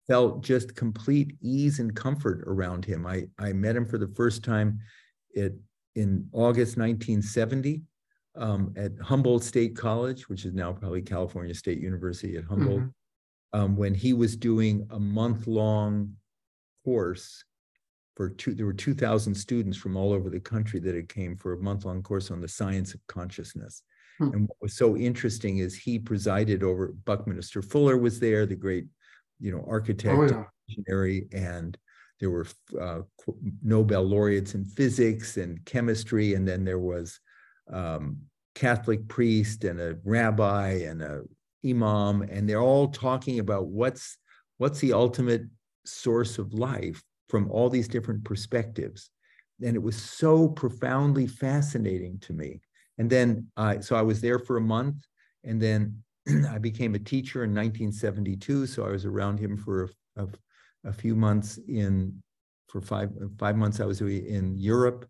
felt 0.07 0.43
just 0.43 0.75
complete 0.75 1.37
ease 1.43 1.81
and 1.81 1.95
comfort 1.95 2.45
around 2.47 2.85
him. 2.85 3.07
I, 3.07 3.27
I 3.39 3.53
met 3.53 3.77
him 3.77 3.87
for 3.87 3.99
the 3.99 4.09
first 4.09 4.43
time 4.45 4.81
at, 5.37 5.53
in 5.95 6.29
August 6.33 6.77
1970 6.77 7.83
um, 8.37 8.73
at 8.77 8.93
Humboldt 9.01 9.43
State 9.45 9.77
College, 9.77 10.29
which 10.29 10.45
is 10.45 10.53
now 10.55 10.73
probably 10.73 11.03
California 11.03 11.55
State 11.55 11.79
University 11.81 12.37
at 12.37 12.45
Humboldt, 12.45 12.83
Mhm. 12.83 12.93
um, 13.53 13.77
when 13.77 13.95
he 13.95 14.13
was 14.13 14.37
doing 14.37 14.87
a 14.91 14.99
month-long 15.01 16.17
course 16.85 17.45
for 18.17 18.31
two, 18.31 18.55
there 18.55 18.67
were 18.67 18.73
2,000 18.73 19.35
students 19.35 19.77
from 19.77 19.97
all 19.97 20.13
over 20.13 20.31
the 20.31 20.41
country 20.41 20.81
that 20.81 20.95
had 20.95 21.09
came 21.09 21.37
for 21.37 21.53
a 21.53 21.59
month-long 21.63 22.03
course 22.03 22.31
on 22.31 22.41
the 22.41 22.49
science 22.49 22.95
of 22.95 23.07
consciousness. 23.07 23.83
Hmm. 24.19 24.33
And 24.33 24.49
what 24.49 24.57
was 24.63 24.75
so 24.77 24.97
interesting 24.97 25.59
is 25.59 25.75
he 25.75 25.99
presided 25.99 26.63
over, 26.63 26.93
Buckminster 27.05 27.61
Fuller 27.63 27.99
was 27.99 28.19
there, 28.21 28.47
the 28.47 28.57
great, 28.57 28.87
you 29.39 29.53
know, 29.53 29.65
architect, 29.69 30.17
Oh, 30.19 30.25
yeah. 30.27 30.45
visionary, 30.69 31.29
and 31.33 31.77
there 32.19 32.31
were 32.31 32.47
uh, 32.81 33.03
Nobel 33.63 34.03
laureates 34.05 34.55
in 34.55 34.65
physics 34.65 35.37
and 35.37 35.63
chemistry, 35.67 36.33
and 36.33 36.49
then 36.49 36.65
there 36.65 36.79
was 36.79 37.21
um, 37.73 38.19
Catholic 38.55 39.07
priest 39.09 39.65
and 39.65 39.81
a 39.81 39.97
rabbi 40.05 40.71
and 40.71 41.03
a 41.03 41.23
imam, 41.65 42.23
and 42.23 42.49
they're 42.49 42.61
all 42.61 42.89
talking 42.89 43.39
about 43.39 43.67
what's 43.67 44.19
what's 44.59 44.81
the 44.81 44.93
ultimate 44.93 45.43
source 45.85 46.39
of 46.39 46.55
life 46.55 47.03
from 47.29 47.51
all 47.51 47.69
these 47.69 47.89
different 47.89 48.25
perspectives. 48.25 49.11
And 49.63 49.75
it 49.75 49.83
was 49.83 49.97
so 49.97 50.49
profoundly 50.49 51.27
fascinating 51.27 52.19
to 52.21 52.33
me. 52.33 52.61
And 52.99 53.11
then, 53.11 53.49
uh, 53.57 53.81
so 53.81 53.97
I 53.97 54.03
was 54.03 54.21
there 54.21 54.39
for 54.39 54.57
a 54.57 54.61
month, 54.61 54.97
and 55.45 55.61
then 55.61 56.03
I 56.51 56.59
became 56.59 56.95
a 56.95 56.99
teacher 56.99 57.45
in 57.45 57.51
1972. 57.51 58.67
So 58.67 58.87
I 58.87 58.91
was 58.91 59.05
around 59.05 59.39
him 59.39 59.57
for 59.57 59.91
a, 60.17 60.25
a, 60.25 60.29
a 60.87 60.93
few 60.93 61.15
months 61.15 61.59
in, 61.69 62.23
for 62.69 62.81
five 62.81 63.11
five 63.39 63.57
months 63.57 63.81
I 63.81 63.85
was 63.85 64.01
in 64.01 64.57
Europe, 64.57 65.07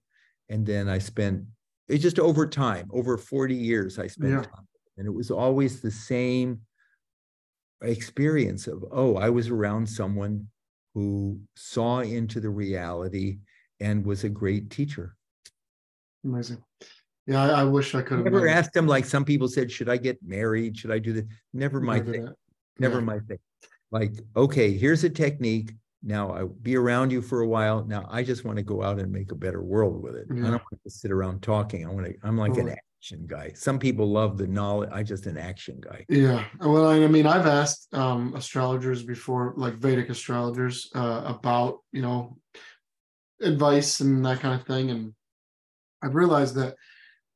and 0.48 0.66
then 0.66 0.88
I 0.88 0.98
spent 0.98 1.44
it 1.88 1.98
just 1.98 2.18
over 2.18 2.46
time, 2.46 2.88
over 2.92 3.16
40 3.16 3.54
years 3.54 3.98
I 3.98 4.06
spent 4.06 4.32
Yeah. 4.32 4.42
time, 4.42 4.66
and 4.96 5.06
it 5.06 5.12
was 5.14 5.30
always 5.30 5.80
the 5.80 5.90
same 5.90 6.60
experience 7.82 8.66
of 8.66 8.84
oh 8.90 9.16
I 9.16 9.28
was 9.28 9.48
around 9.48 9.86
someone 9.86 10.48
who 10.94 11.38
saw 11.56 12.00
into 12.00 12.40
the 12.40 12.48
reality 12.48 13.38
and 13.80 14.04
was 14.06 14.24
a 14.24 14.30
great 14.30 14.70
teacher. 14.70 15.14
Amazing. 16.24 16.64
Yeah, 17.26 17.42
I, 17.42 17.60
I 17.60 17.64
wish 17.64 17.94
I 17.94 18.00
could 18.02 18.18
have 18.18 18.24
Never 18.24 18.48
asked 18.48 18.74
him 18.74 18.86
like 18.86 19.04
some 19.04 19.24
people 19.24 19.48
said, 19.48 19.70
should 19.70 19.88
I 19.90 19.96
get 19.98 20.18
married? 20.22 20.78
Should 20.78 20.90
I 20.92 20.98
do 20.98 21.12
this? 21.12 21.24
Never 21.52 21.80
my 21.80 21.96
never 21.98 22.12
thing. 22.12 22.28
Never 22.78 22.98
Yeah. 22.98 23.04
my 23.04 23.18
thing. 23.20 23.38
Like, 23.90 24.14
okay, 24.36 24.72
here's 24.72 25.04
a 25.04 25.10
technique. 25.10 25.72
Now 26.02 26.30
I'll 26.30 26.48
be 26.48 26.76
around 26.76 27.10
you 27.10 27.22
for 27.22 27.40
a 27.40 27.48
while. 27.48 27.84
Now 27.84 28.06
I 28.10 28.22
just 28.22 28.44
want 28.44 28.58
to 28.58 28.62
go 28.62 28.82
out 28.82 28.98
and 28.98 29.10
make 29.10 29.32
a 29.32 29.34
better 29.34 29.62
world 29.62 30.02
with 30.02 30.14
it. 30.14 30.26
I 30.30 30.34
don't 30.34 30.50
want 30.52 30.82
to 30.84 30.90
sit 30.90 31.10
around 31.10 31.42
talking. 31.42 31.86
I 31.86 31.90
want 31.90 32.06
to, 32.06 32.14
I'm 32.22 32.38
like 32.38 32.56
an 32.56 32.76
action 33.06 33.26
guy. 33.26 33.52
Some 33.54 33.78
people 33.78 34.10
love 34.10 34.36
the 34.36 34.46
knowledge. 34.46 34.90
I 34.92 35.02
just 35.02 35.26
an 35.26 35.36
action 35.36 35.80
guy. 35.80 36.04
Yeah, 36.08 36.44
well, 36.60 36.86
I 36.86 37.02
I 37.02 37.08
mean, 37.08 37.26
I've 37.26 37.46
asked 37.46 37.92
um, 37.94 38.34
astrologers 38.34 39.02
before, 39.02 39.54
like 39.56 39.74
Vedic 39.74 40.08
astrologers, 40.10 40.90
uh, 40.94 41.22
about 41.24 41.78
you 41.92 42.02
know 42.02 42.36
advice 43.40 44.00
and 44.00 44.24
that 44.24 44.40
kind 44.40 44.60
of 44.60 44.66
thing, 44.66 44.90
and 44.90 45.14
I've 46.02 46.14
realized 46.14 46.56
that 46.56 46.74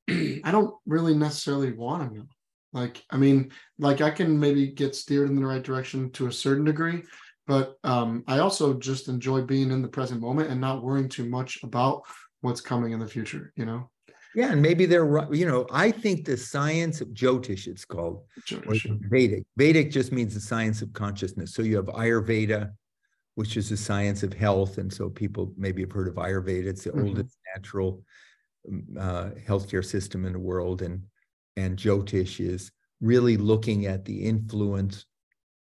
I 0.44 0.50
don't 0.50 0.74
really 0.86 1.14
necessarily 1.14 1.72
want 1.72 2.10
to 2.10 2.18
know. 2.18 2.26
Like, 2.72 3.02
I 3.10 3.16
mean, 3.16 3.50
like 3.78 4.00
I 4.00 4.10
can 4.10 4.38
maybe 4.38 4.68
get 4.68 4.94
steered 4.94 5.28
in 5.28 5.36
the 5.36 5.46
right 5.46 5.62
direction 5.62 6.10
to 6.12 6.28
a 6.28 6.32
certain 6.32 6.64
degree, 6.64 7.02
but 7.46 7.76
um, 7.84 8.24
I 8.26 8.38
also 8.38 8.74
just 8.74 9.08
enjoy 9.08 9.42
being 9.42 9.70
in 9.70 9.82
the 9.82 9.88
present 9.88 10.20
moment 10.20 10.50
and 10.50 10.60
not 10.60 10.82
worrying 10.82 11.08
too 11.08 11.24
much 11.28 11.62
about 11.62 12.02
what's 12.42 12.60
coming 12.60 12.92
in 12.92 13.00
the 13.00 13.06
future. 13.06 13.52
You 13.56 13.66
know, 13.66 13.90
Yeah. 14.34 14.52
And 14.52 14.62
maybe 14.62 14.86
they're 14.86 15.04
right. 15.04 15.32
You 15.32 15.46
know, 15.46 15.66
I 15.70 15.90
think 15.90 16.24
the 16.24 16.36
science 16.36 17.00
of 17.00 17.08
Jyotish, 17.08 17.66
it's 17.66 17.84
called, 17.84 18.24
or 18.66 18.74
Vedic. 19.10 19.44
Vedic 19.56 19.90
just 19.90 20.12
means 20.12 20.34
the 20.34 20.40
science 20.40 20.82
of 20.82 20.92
consciousness. 20.92 21.52
So 21.54 21.62
you 21.62 21.76
have 21.76 21.86
Ayurveda, 21.86 22.72
which 23.34 23.56
is 23.56 23.68
the 23.68 23.76
science 23.76 24.22
of 24.22 24.32
health. 24.32 24.78
And 24.78 24.92
so 24.92 25.10
people 25.10 25.52
maybe 25.56 25.82
have 25.82 25.92
heard 25.92 26.08
of 26.08 26.14
Ayurveda. 26.14 26.66
It's 26.66 26.84
the 26.84 26.90
Mhm. 26.90 27.02
oldest 27.08 27.36
natural 27.54 28.02
um, 28.68 28.84
uh, 28.98 29.30
healthcare 29.48 29.84
system 29.84 30.24
in 30.24 30.32
the 30.32 30.38
world. 30.38 30.82
And, 30.82 31.04
and 31.56 31.78
Jyotish 31.78 32.38
is 32.40 32.70
really 33.00 33.36
looking 33.36 33.86
at 33.86 34.04
the 34.04 34.24
influence, 34.24 35.06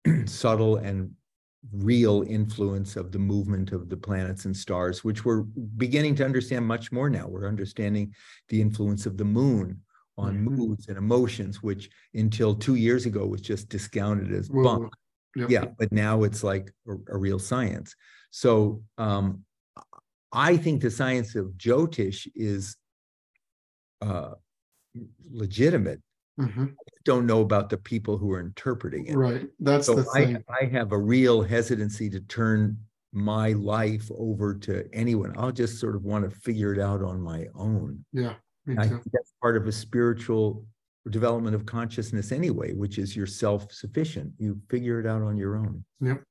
subtle 0.26 0.78
and 0.78 1.16
real 1.74 2.24
influence 2.28 2.96
of 2.96 3.12
the 3.12 3.20
movement 3.20 3.72
of 3.72 3.90
the 3.90 3.98
planets 3.98 4.46
and 4.46 4.56
stars, 4.56 5.04
which 5.04 5.26
we're 5.26 5.42
beginning 5.42 6.16
to 6.16 6.26
understand 6.26 6.66
much 6.66 6.92
more 6.92 7.10
now. 7.10 7.28
We're 7.28 7.48
understanding 7.48 8.14
the 8.48 8.62
influence 8.62 9.06
of 9.06 9.18
the 9.18 9.26
moon 9.26 9.82
on 10.18 10.38
Mhm. 10.38 10.58
moods 10.58 10.88
and 10.88 10.98
emotions, 10.98 11.62
which 11.62 11.90
until 12.14 12.56
two 12.56 12.76
years 12.76 13.06
ago 13.06 13.26
was 13.26 13.42
just 13.42 13.70
discounted 13.70 14.32
as 14.32 14.50
bunk. 14.50 14.94
Yep. 15.36 15.50
Yeah, 15.50 15.66
but 15.78 15.92
now 15.92 16.24
it's 16.24 16.44
like 16.44 16.74
a, 16.88 16.96
a 17.10 17.18
real 17.18 17.40
science. 17.40 17.96
So 18.32 18.84
um, 18.98 19.46
I 20.32 20.58
think 20.58 20.82
the 20.82 20.92
science 20.92 21.36
of 21.36 21.48
Jyotish 21.58 22.28
is 22.36 22.76
uh, 24.02 24.36
legitimate. 25.32 26.02
Mhm. 26.40 26.74
Don't 27.06 27.26
know 27.26 27.42
about 27.42 27.70
the 27.70 27.78
people 27.78 28.18
who 28.18 28.32
are 28.32 28.40
interpreting 28.40 29.08
it. 29.08 29.16
right. 29.16 29.48
That's 29.60 29.86
So 29.88 29.96
the 29.96 30.04
thing. 30.06 30.38
I, 30.50 30.66
I 30.66 30.66
have 30.70 30.92
a 30.92 30.98
real 30.98 31.42
hesitancy 31.42 32.10
to 32.12 32.20
turn 32.22 32.78
my 33.12 33.54
life 33.54 34.10
over 34.16 34.54
to 34.54 34.88
anyone. 34.94 35.34
I'll 35.38 35.52
just 35.52 35.80
sort 35.80 35.96
of 35.96 36.04
want 36.04 36.30
to 36.30 36.36
figure 36.40 36.74
it 36.74 36.80
out 36.80 37.02
on 37.04 37.20
my 37.22 37.48
own. 37.56 38.06
yeah, 38.14 38.36
me 38.66 38.76
I 38.78 38.88
think 38.88 39.02
that's 39.12 39.34
part 39.42 39.58
of 39.58 39.68
a 39.68 39.72
spiritual 39.72 40.66
development 41.10 41.56
of 41.56 41.66
consciousness 41.66 42.32
anyway, 42.32 42.74
which 42.74 42.98
is 43.00 43.16
you're 43.16 43.26
self-sufficient. 43.26 44.34
You 44.38 44.62
figure 44.70 45.00
it 45.00 45.08
out 45.08 45.22
on 45.24 45.38
your 45.38 45.56
own. 45.58 45.84
Yep. 46.02 46.24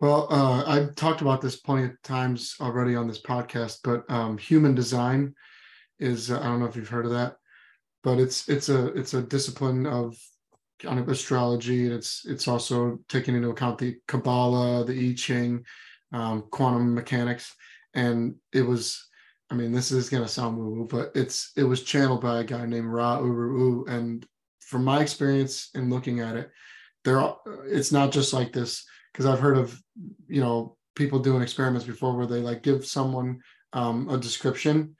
Well, 0.00 0.28
uh, 0.30 0.64
I've 0.66 0.94
talked 0.94 1.20
about 1.20 1.40
this 1.42 1.56
plenty 1.56 1.84
of 1.86 2.02
times 2.02 2.54
already 2.60 2.94
on 2.96 3.06
this 3.06 3.20
podcast, 3.20 3.80
but 3.84 4.04
um, 4.10 4.38
human 4.38 4.74
design 4.74 5.34
is 5.98 6.30
uh, 6.30 6.38
I 6.40 6.44
don't 6.44 6.60
know 6.60 6.66
if 6.66 6.76
you've 6.76 6.88
heard 6.88 7.04
of 7.06 7.12
that, 7.12 7.36
but 8.02 8.18
it's 8.18 8.48
it's 8.48 8.68
a 8.68 8.86
it's 8.88 9.14
a 9.14 9.22
discipline 9.22 9.86
of 9.86 10.16
kind 10.78 10.98
of 10.98 11.08
astrology, 11.08 11.86
and 11.86 11.94
it's 11.94 12.24
it's 12.26 12.48
also 12.48 12.98
taking 13.08 13.34
into 13.34 13.50
account 13.50 13.78
the 13.78 13.96
Kabbalah, 14.06 14.84
the 14.84 15.10
I 15.10 15.14
Ching, 15.14 15.64
um, 16.12 16.44
quantum 16.50 16.94
mechanics, 16.94 17.54
and 17.94 18.34
it 18.52 18.62
was. 18.62 19.04
I 19.50 19.54
mean, 19.54 19.72
this 19.72 19.92
is 19.92 20.10
going 20.10 20.22
to 20.22 20.28
sound 20.28 20.58
woo 20.58 20.70
woo, 20.70 20.86
but 20.86 21.10
it's 21.14 21.52
it 21.56 21.64
was 21.64 21.82
channeled 21.82 22.20
by 22.20 22.40
a 22.40 22.44
guy 22.44 22.66
named 22.66 22.92
Ra 22.92 23.18
Uru, 23.18 23.86
and 23.86 24.26
from 24.60 24.84
my 24.84 25.00
experience 25.00 25.70
in 25.74 25.88
looking 25.88 26.20
at 26.20 26.36
it, 26.36 26.50
there 27.04 27.18
are, 27.18 27.38
it's 27.64 27.90
not 27.90 28.12
just 28.12 28.34
like 28.34 28.52
this 28.52 28.84
because 29.12 29.24
I've 29.24 29.40
heard 29.40 29.56
of 29.56 29.80
you 30.26 30.42
know 30.42 30.76
people 30.94 31.18
doing 31.18 31.42
experiments 31.42 31.86
before 31.86 32.14
where 32.14 32.26
they 32.26 32.40
like 32.40 32.62
give 32.62 32.84
someone 32.84 33.40
um, 33.72 34.10
a 34.10 34.18
description 34.18 34.96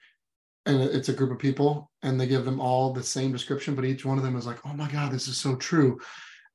and 0.68 0.80
it's 0.80 1.08
a 1.08 1.12
group 1.12 1.32
of 1.32 1.38
people 1.38 1.90
and 2.02 2.20
they 2.20 2.26
give 2.26 2.44
them 2.44 2.60
all 2.60 2.92
the 2.92 3.02
same 3.02 3.32
description 3.32 3.74
but 3.74 3.84
each 3.84 4.04
one 4.04 4.18
of 4.18 4.24
them 4.24 4.36
is 4.36 4.46
like 4.46 4.58
oh 4.64 4.72
my 4.72 4.88
god 4.90 5.10
this 5.10 5.26
is 5.26 5.36
so 5.36 5.56
true 5.56 5.98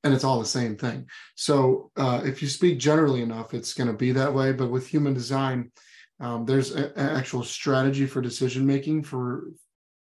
and 0.03 0.13
it's 0.13 0.23
all 0.23 0.39
the 0.39 0.45
same 0.45 0.77
thing 0.77 1.05
so 1.35 1.91
uh, 1.97 2.21
if 2.23 2.41
you 2.41 2.47
speak 2.47 2.79
generally 2.79 3.21
enough 3.21 3.53
it's 3.53 3.73
going 3.73 3.87
to 3.87 3.93
be 3.93 4.11
that 4.11 4.33
way 4.33 4.53
but 4.53 4.71
with 4.71 4.87
human 4.87 5.13
design 5.13 5.69
um, 6.19 6.45
there's 6.45 6.71
an 6.71 6.91
actual 6.95 7.43
strategy 7.43 8.05
for 8.05 8.21
decision 8.21 8.65
making 8.65 9.03
for 9.03 9.45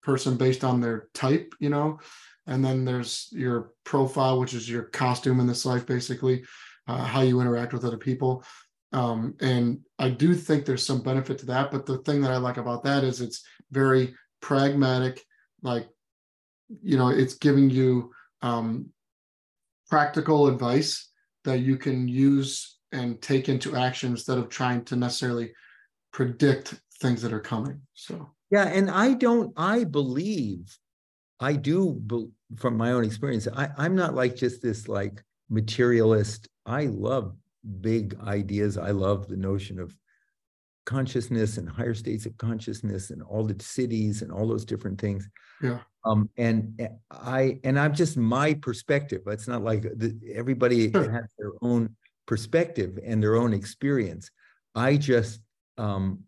person 0.02 0.36
based 0.36 0.62
on 0.62 0.80
their 0.80 1.08
type 1.14 1.52
you 1.58 1.68
know 1.68 1.98
and 2.46 2.64
then 2.64 2.84
there's 2.84 3.28
your 3.32 3.72
profile 3.84 4.38
which 4.38 4.54
is 4.54 4.68
your 4.68 4.84
costume 4.84 5.40
in 5.40 5.46
this 5.46 5.64
life 5.64 5.86
basically 5.86 6.44
uh, 6.86 7.04
how 7.04 7.20
you 7.22 7.40
interact 7.40 7.72
with 7.72 7.84
other 7.84 7.96
people. 7.96 8.44
Um, 8.92 9.34
and 9.40 9.80
I 9.98 10.10
do 10.10 10.34
think 10.34 10.64
there's 10.64 10.84
some 10.84 11.02
benefit 11.02 11.38
to 11.38 11.46
that. 11.46 11.70
But 11.70 11.86
the 11.86 11.98
thing 11.98 12.20
that 12.22 12.32
I 12.32 12.36
like 12.36 12.58
about 12.58 12.84
that 12.84 13.04
is 13.04 13.20
it's 13.20 13.44
very 13.72 14.14
pragmatic, 14.40 15.24
like, 15.62 15.88
you 16.82 16.96
know, 16.96 17.08
it's 17.08 17.34
giving 17.34 17.70
you 17.70 18.12
um, 18.42 18.90
practical 19.88 20.46
advice 20.46 21.10
that 21.44 21.58
you 21.60 21.76
can 21.76 22.06
use 22.06 22.78
and 22.92 23.20
take 23.20 23.48
into 23.48 23.74
action 23.74 24.12
instead 24.12 24.38
of 24.38 24.48
trying 24.48 24.84
to 24.84 24.96
necessarily 24.96 25.52
predict 26.12 26.80
things 27.00 27.22
that 27.22 27.32
are 27.32 27.40
coming. 27.40 27.80
So, 27.94 28.30
Yeah, 28.50 28.68
and 28.68 28.90
I 28.90 29.14
don't, 29.14 29.52
I 29.56 29.84
believe, 29.84 30.78
I 31.40 31.54
do, 31.54 32.00
from 32.56 32.76
my 32.76 32.92
own 32.92 33.04
experience, 33.04 33.48
I, 33.48 33.70
I'm 33.76 33.96
not 33.96 34.14
like 34.14 34.36
just 34.36 34.62
this 34.62 34.88
like 34.88 35.22
materialist. 35.48 36.48
I 36.64 36.84
love 36.86 37.34
big 37.80 38.16
ideas. 38.22 38.78
I 38.78 38.90
love 38.90 39.26
the 39.26 39.36
notion 39.36 39.80
of 39.80 39.96
consciousness 40.84 41.58
and 41.58 41.68
higher 41.68 41.94
states 41.94 42.26
of 42.26 42.36
consciousness 42.38 43.10
and 43.10 43.22
all 43.22 43.44
the 43.44 43.54
siddhis 43.54 44.22
and 44.22 44.32
all 44.32 44.46
those 44.46 44.64
different 44.64 45.00
things. 45.00 45.28
Yeah. 45.62 45.78
Um, 46.04 46.28
and 46.36 46.74
eh, 46.80 46.88
I, 47.10 47.60
and 47.64 47.78
I'm 47.78 47.94
just 47.94 48.16
my 48.16 48.54
perspective. 48.54 49.22
It's 49.26 49.46
not 49.46 49.62
like 49.62 49.82
the, 49.82 50.18
everybody 50.34 50.90
Sure. 50.90 51.10
has 51.10 51.24
their 51.38 51.52
own 51.60 51.94
perspective 52.26 52.98
and 53.04 53.22
their 53.22 53.36
own 53.36 53.52
experience. 53.52 54.30
I 54.74 54.96
just, 54.96 55.40
um, 55.78 56.20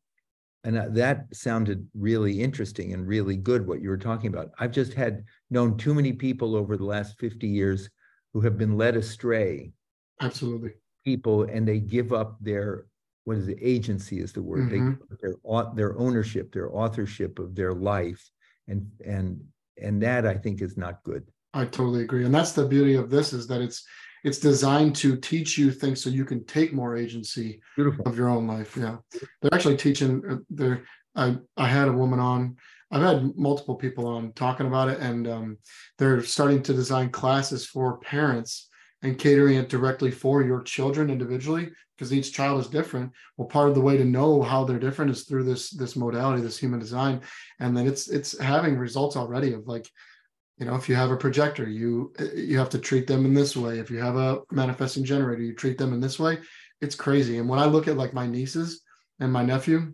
and 0.63 0.97
that 0.97 1.27
sounded 1.33 1.87
really 1.95 2.41
interesting 2.41 2.95
and 2.95 3.07
really 3.07 3.37
good 3.37 3.67
what 3.67 3.83
you 3.83 3.91
were 3.91 3.99
talking 3.99 4.29
about. 4.29 4.51
I've 4.59 4.71
just 4.73 4.95
had 4.95 5.25
known 5.51 5.77
too 5.77 5.93
many 5.93 6.13
people 6.13 6.57
over 6.57 6.77
the 6.77 6.85
last 6.85 7.19
50 7.19 7.47
years 7.47 7.91
who 8.33 8.41
have 8.41 8.57
been 8.57 8.77
led 8.77 8.97
astray, 8.97 9.73
absolutely. 10.21 10.73
people, 11.05 11.43
and 11.43 11.69
they 11.69 11.81
give 11.81 12.13
up 12.13 12.39
their 12.41 12.87
what 13.25 13.39
is 13.39 13.49
it? 13.49 13.59
Agency 13.61 14.21
is 14.21 14.33
the 14.33 14.43
word. 14.43 14.71
They 14.71 14.81
Mhm. 14.81 14.99
give 15.21 15.35
up 15.51 15.75
their 15.77 15.89
their 15.89 15.99
ownership, 15.99 16.53
their 16.53 16.75
authorship 16.75 17.39
of 17.39 17.55
their 17.55 17.73
life, 17.73 18.31
and 18.69 18.91
and 19.05 19.41
and 19.83 20.03
that 20.03 20.27
I 20.27 20.35
think 20.37 20.63
is 20.63 20.77
not 20.77 21.03
good. 21.03 21.27
I 21.53 21.65
totally 21.65 22.03
agree. 22.03 22.25
And 22.25 22.35
that's 22.35 22.53
the 22.53 22.67
beauty 22.67 22.95
of 22.95 23.11
this 23.11 23.33
is 23.33 23.47
that 23.49 23.61
it's 23.61 23.85
it's 24.23 24.39
designed 24.39 24.97
to 24.97 25.17
teach 25.17 25.59
you 25.59 25.71
things 25.71 26.03
so 26.03 26.09
you 26.09 26.25
can 26.25 26.45
take 26.47 26.73
more 26.73 26.97
agency 26.97 27.61
Beautiful. 27.77 28.07
of 28.09 28.17
your 28.17 28.29
own 28.31 28.47
life. 28.47 28.77
Yeah, 28.77 28.99
they're 29.41 29.53
actually 29.55 29.77
teaching. 29.77 30.23
uh, 30.29 30.37
They're 30.51 30.85
I 31.15 31.39
I 31.57 31.67
had 31.69 31.89
a 31.89 31.93
woman 31.93 32.21
on 32.21 32.57
I've 32.91 33.03
had 33.03 33.37
multiple 33.37 33.75
people 33.75 34.07
on 34.07 34.33
talking 34.35 34.67
about 34.67 34.89
it, 34.89 35.01
and 35.01 35.27
um, 35.27 35.59
they're 35.99 36.23
starting 36.23 36.63
to 36.65 36.73
design 36.75 37.11
classes 37.11 37.67
for 37.67 37.99
parents 37.99 38.69
and 39.05 39.19
catering 39.19 39.57
it 39.57 39.69
directly 39.69 40.11
for 40.11 40.43
your 40.43 40.63
children 40.63 41.11
individually 41.11 41.71
because 41.97 42.13
each 42.13 42.33
child 42.33 42.59
is 42.61 42.69
different. 42.69 43.13
Well 43.37 43.47
part 43.47 43.69
of 43.69 43.75
the 43.75 43.81
way 43.81 43.99
to 43.99 44.05
know 44.05 44.43
how 44.43 44.65
they're 44.65 44.79
different 44.79 45.11
is 45.11 45.25
through 45.25 45.45
this 45.45 45.71
this 45.71 45.95
modality 45.95 46.43
this 46.43 46.59
human 46.59 46.81
design. 46.81 47.21
And 47.61 47.77
then 47.77 47.87
it's 47.87 48.09
it's 48.09 48.37
having 48.41 48.77
results 48.77 49.15
already 49.15 49.53
of 49.53 49.69
like 49.69 49.89
you 50.57 50.65
know 50.65 50.75
if 50.75 50.89
you 50.89 50.95
have 50.95 51.11
a 51.11 51.17
projector 51.17 51.69
you 51.69 52.15
you 52.35 52.59
have 52.59 52.71
to 52.71 52.79
treat 52.79 53.07
them 53.07 53.27
in 53.27 53.35
this 53.35 53.55
way. 53.55 53.79
If 53.79 53.91
you 53.91 53.99
have 53.99 54.17
a 54.17 54.41
manifesting 54.51 55.05
generator 55.05 55.43
you 55.43 55.55
treat 55.55 55.77
them 55.77 55.93
in 55.93 56.01
this 56.01 56.19
way. 56.19 56.39
It's 56.81 56.97
crazy. 56.97 57.39
And 57.39 57.49
when 57.49 57.61
i 57.61 57.67
look 57.67 57.87
at 57.87 57.99
like 57.99 58.15
my 58.15 58.27
nieces 58.27 58.81
and 59.21 59.31
my 59.31 59.45
nephew 59.45 59.93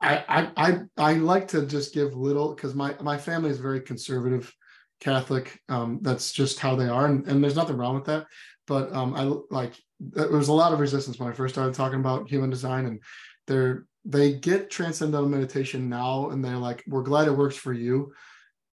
i 0.00 0.24
i 0.28 0.50
i, 0.56 0.78
I 0.98 1.14
like 1.14 1.48
to 1.48 1.66
just 1.66 1.94
give 1.94 2.14
little 2.14 2.54
because 2.54 2.74
my 2.74 2.94
my 3.00 3.16
family 3.16 3.50
is 3.50 3.58
very 3.58 3.80
conservative 3.80 4.54
catholic 5.02 5.60
um 5.68 5.98
that's 6.02 6.32
just 6.32 6.58
how 6.58 6.76
they 6.76 6.88
are 6.88 7.06
and, 7.06 7.26
and 7.26 7.42
there's 7.42 7.56
nothing 7.56 7.76
wrong 7.76 7.94
with 7.94 8.04
that 8.04 8.26
but 8.66 8.92
um 8.92 9.14
i 9.14 9.22
like 9.54 9.74
there 10.00 10.28
was 10.28 10.48
a 10.48 10.52
lot 10.52 10.72
of 10.72 10.80
resistance 10.80 11.18
when 11.18 11.28
i 11.28 11.32
first 11.32 11.54
started 11.54 11.74
talking 11.74 12.00
about 12.00 12.28
human 12.28 12.50
design 12.50 12.86
and 12.86 13.00
they're 13.46 13.86
they 14.04 14.32
get 14.32 14.70
transcendental 14.70 15.28
meditation 15.28 15.88
now 15.88 16.30
and 16.30 16.44
they're 16.44 16.56
like 16.56 16.82
we're 16.86 17.02
glad 17.02 17.28
it 17.28 17.36
works 17.36 17.56
for 17.56 17.72
you 17.72 18.12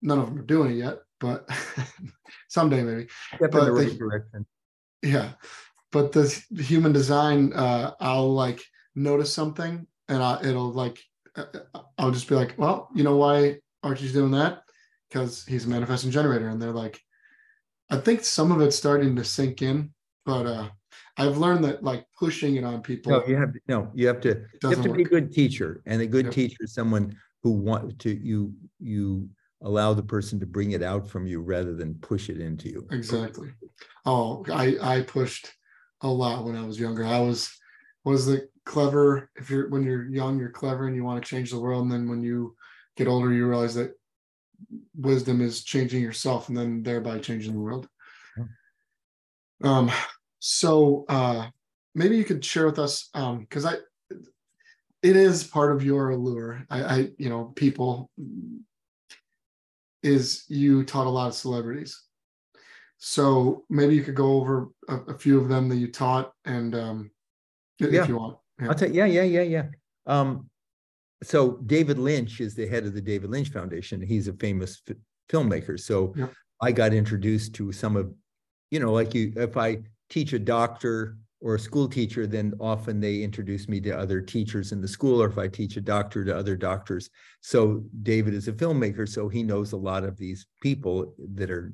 none 0.02 0.18
of 0.18 0.26
them 0.26 0.38
are 0.38 0.42
doing 0.42 0.72
it 0.72 0.76
yet, 0.76 0.98
but 1.20 1.48
someday 2.48 2.82
maybe. 2.82 3.08
Step 3.36 3.52
but 3.52 3.58
in 3.60 3.64
the 3.64 3.72
right 3.72 3.88
the, 3.88 3.96
direction. 3.96 4.46
Yeah, 5.02 5.32
but 5.90 6.12
the 6.12 6.42
human 6.58 6.92
design, 6.92 7.52
uh, 7.52 7.92
I'll 8.00 8.32
like 8.32 8.62
notice 8.94 9.32
something, 9.32 9.86
and 10.08 10.22
I, 10.22 10.40
it'll 10.42 10.72
like 10.72 11.00
uh, 11.36 11.44
uh, 11.74 11.80
I'll 11.96 12.10
just 12.10 12.28
be 12.28 12.34
like, 12.34 12.54
well, 12.58 12.90
you 12.94 13.04
know 13.04 13.16
why 13.16 13.58
Archie's 13.82 14.12
doing 14.12 14.32
that? 14.32 14.62
Because 15.12 15.44
he's 15.44 15.66
a 15.66 15.68
manifesting 15.68 16.10
generator, 16.10 16.48
and 16.48 16.60
they're 16.60 16.70
like, 16.70 16.98
I 17.90 17.98
think 17.98 18.24
some 18.24 18.50
of 18.50 18.62
it's 18.62 18.76
starting 18.76 19.14
to 19.16 19.24
sink 19.24 19.60
in, 19.60 19.92
but 20.24 20.46
uh, 20.46 20.68
I've 21.18 21.36
learned 21.36 21.64
that 21.64 21.82
like 21.82 22.06
pushing 22.18 22.56
it 22.56 22.64
on 22.64 22.80
people. 22.80 23.12
No, 23.12 23.26
you 23.26 23.36
have 23.36 23.52
no, 23.68 23.90
you 23.94 24.06
have 24.06 24.20
to 24.22 24.46
you 24.62 24.70
have 24.70 24.82
to 24.82 24.88
work. 24.88 24.96
be 24.96 25.02
a 25.02 25.06
good 25.06 25.32
teacher, 25.32 25.82
and 25.84 26.00
a 26.00 26.06
good 26.06 26.26
yep. 26.26 26.34
teacher 26.34 26.56
is 26.60 26.72
someone 26.72 27.14
who 27.42 27.50
want 27.50 27.98
to 27.98 28.10
you 28.10 28.54
you 28.80 29.28
allow 29.60 29.92
the 29.92 30.02
person 30.02 30.40
to 30.40 30.46
bring 30.46 30.72
it 30.72 30.82
out 30.82 31.06
from 31.06 31.26
you 31.26 31.40
rather 31.40 31.74
than 31.74 31.94
push 31.96 32.30
it 32.30 32.40
into 32.40 32.68
you. 32.68 32.86
Exactly. 32.90 33.50
Oh, 34.06 34.44
I 34.50 34.76
I 34.80 35.02
pushed 35.02 35.52
a 36.00 36.08
lot 36.08 36.44
when 36.44 36.56
I 36.56 36.64
was 36.64 36.80
younger. 36.80 37.04
I 37.04 37.20
was 37.20 37.50
was 38.04 38.24
the 38.24 38.48
clever. 38.64 39.30
If 39.36 39.50
you're 39.50 39.68
when 39.68 39.82
you're 39.82 40.08
young, 40.08 40.38
you're 40.38 40.50
clever 40.50 40.86
and 40.86 40.96
you 40.96 41.04
want 41.04 41.22
to 41.22 41.28
change 41.28 41.50
the 41.50 41.60
world, 41.60 41.82
and 41.82 41.92
then 41.92 42.08
when 42.08 42.22
you 42.22 42.56
get 42.96 43.08
older, 43.08 43.32
you 43.32 43.46
realize 43.46 43.74
that 43.74 43.92
wisdom 44.96 45.40
is 45.40 45.64
changing 45.64 46.02
yourself, 46.02 46.48
and 46.48 46.56
then 46.56 46.82
thereby 46.82 47.18
changing 47.18 47.52
the 47.52 47.60
world. 47.60 47.88
Um. 49.62 49.90
So 50.44 51.04
uh, 51.08 51.48
maybe 51.94 52.16
you 52.16 52.24
could 52.24 52.44
share 52.44 52.66
with 52.66 52.78
us 52.78 53.08
um 53.14 53.40
because 53.40 53.64
I 53.64 53.74
it 55.02 55.16
is 55.16 55.44
part 55.44 55.72
of 55.74 55.84
your 55.84 56.10
allure. 56.10 56.64
I, 56.70 56.82
I 56.82 57.10
you 57.18 57.28
know 57.28 57.52
people 57.54 58.10
is 60.02 60.44
you 60.48 60.84
taught 60.84 61.06
a 61.06 61.10
lot 61.10 61.28
of 61.28 61.34
celebrities. 61.34 62.02
So 62.98 63.64
maybe 63.68 63.96
you 63.96 64.02
could 64.02 64.14
go 64.14 64.34
over 64.34 64.68
a, 64.88 64.96
a 65.08 65.18
few 65.18 65.40
of 65.40 65.48
them 65.48 65.68
that 65.68 65.76
you 65.76 65.90
taught, 65.90 66.32
and 66.44 66.74
um, 66.74 67.10
if 67.80 68.08
you 68.08 68.16
want. 68.16 68.38
Yeah. 68.60 68.68
I'll 68.68 68.74
tell. 68.74 68.90
Yeah, 68.90 69.06
yeah, 69.06 69.22
yeah, 69.22 69.42
yeah. 69.42 69.64
Um, 70.06 70.48
so 71.22 71.58
David 71.66 71.98
Lynch 71.98 72.40
is 72.40 72.54
the 72.54 72.66
head 72.66 72.84
of 72.84 72.94
the 72.94 73.00
David 73.00 73.30
Lynch 73.30 73.48
Foundation. 73.50 74.00
He's 74.00 74.28
a 74.28 74.32
famous 74.34 74.82
f- 74.88 74.96
filmmaker. 75.30 75.78
So 75.78 76.14
yeah. 76.16 76.28
I 76.60 76.72
got 76.72 76.92
introduced 76.92 77.54
to 77.54 77.72
some 77.72 77.96
of, 77.96 78.12
you 78.70 78.80
know, 78.80 78.92
like 78.92 79.14
you. 79.14 79.32
If 79.36 79.56
I 79.56 79.78
teach 80.10 80.32
a 80.32 80.38
doctor 80.38 81.16
or 81.40 81.56
a 81.56 81.58
school 81.58 81.88
teacher, 81.88 82.26
then 82.26 82.54
often 82.60 83.00
they 83.00 83.22
introduce 83.22 83.68
me 83.68 83.80
to 83.80 83.90
other 83.90 84.20
teachers 84.20 84.72
in 84.72 84.80
the 84.80 84.88
school, 84.88 85.20
or 85.20 85.26
if 85.26 85.38
I 85.38 85.48
teach 85.48 85.76
a 85.76 85.80
doctor 85.80 86.24
to 86.24 86.36
other 86.36 86.56
doctors. 86.56 87.10
So 87.40 87.82
David 88.02 88.34
is 88.34 88.46
a 88.48 88.52
filmmaker, 88.52 89.08
so 89.08 89.28
he 89.28 89.42
knows 89.42 89.72
a 89.72 89.76
lot 89.76 90.04
of 90.04 90.16
these 90.16 90.46
people 90.60 91.14
that 91.34 91.50
are 91.50 91.72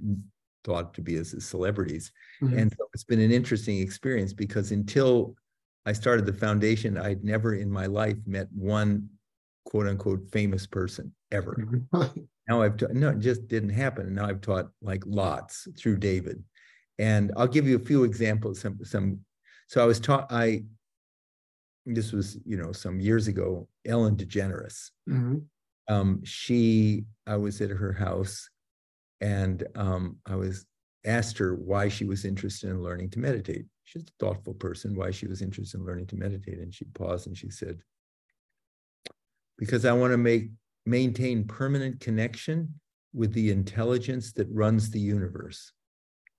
thought 0.64 0.94
to 0.94 1.02
be 1.02 1.16
as 1.16 1.34
celebrities. 1.44 2.12
Mm-hmm. 2.42 2.58
And 2.58 2.72
so 2.72 2.88
it's 2.94 3.04
been 3.04 3.20
an 3.20 3.30
interesting 3.30 3.78
experience 3.80 4.32
because 4.32 4.70
until 4.70 5.36
I 5.84 5.92
started 5.92 6.26
the 6.26 6.32
foundation, 6.32 6.96
I'd 6.96 7.24
never 7.24 7.54
in 7.54 7.70
my 7.70 7.86
life 7.86 8.16
met 8.26 8.48
one 8.54 9.08
quote 9.68 9.86
unquote 9.86 10.30
famous 10.32 10.66
person 10.66 11.12
ever. 11.30 11.56
Mm-hmm. 11.92 12.20
now 12.48 12.62
I've 12.62 12.80
no, 12.92 13.10
it 13.10 13.20
just 13.20 13.46
didn't 13.48 13.70
happen. 13.70 14.06
And 14.06 14.16
now 14.16 14.26
I've 14.26 14.40
taught 14.40 14.68
like 14.82 15.02
lots 15.06 15.68
through 15.78 15.98
David. 15.98 16.42
And 16.98 17.30
I'll 17.36 17.46
give 17.46 17.68
you 17.68 17.76
a 17.76 17.80
few 17.80 18.02
examples, 18.04 18.60
some 18.60 18.78
some 18.84 19.20
so 19.68 19.82
I 19.82 19.86
was 19.86 20.00
taught, 20.00 20.26
I, 20.30 20.64
this 21.84 22.10
was, 22.10 22.38
you 22.44 22.56
know, 22.56 22.72
some 22.72 23.00
years 23.00 23.28
ago, 23.28 23.68
Ellen 23.86 24.16
DeGeneres. 24.16 24.90
Mm-hmm. 25.08 25.36
Um, 25.88 26.24
she, 26.24 27.04
I 27.26 27.36
was 27.36 27.60
at 27.60 27.70
her 27.70 27.92
house 27.92 28.48
and 29.20 29.64
um, 29.74 30.16
I 30.26 30.36
was 30.36 30.66
asked 31.04 31.38
her 31.38 31.54
why 31.54 31.88
she 31.88 32.06
was 32.06 32.24
interested 32.24 32.70
in 32.70 32.82
learning 32.82 33.10
to 33.10 33.18
meditate. 33.18 33.66
She's 33.84 34.02
a 34.02 34.24
thoughtful 34.24 34.54
person, 34.54 34.96
why 34.96 35.10
she 35.10 35.26
was 35.26 35.42
interested 35.42 35.80
in 35.80 35.86
learning 35.86 36.06
to 36.08 36.16
meditate. 36.16 36.58
And 36.58 36.74
she 36.74 36.86
paused 36.86 37.26
and 37.26 37.36
she 37.36 37.50
said, 37.50 37.78
because 39.58 39.84
I 39.84 39.92
want 39.92 40.12
to 40.12 40.18
make 40.18 40.50
maintain 40.86 41.44
permanent 41.44 42.00
connection 42.00 42.72
with 43.12 43.32
the 43.32 43.50
intelligence 43.50 44.32
that 44.32 44.48
runs 44.50 44.90
the 44.90 45.00
universe. 45.00 45.72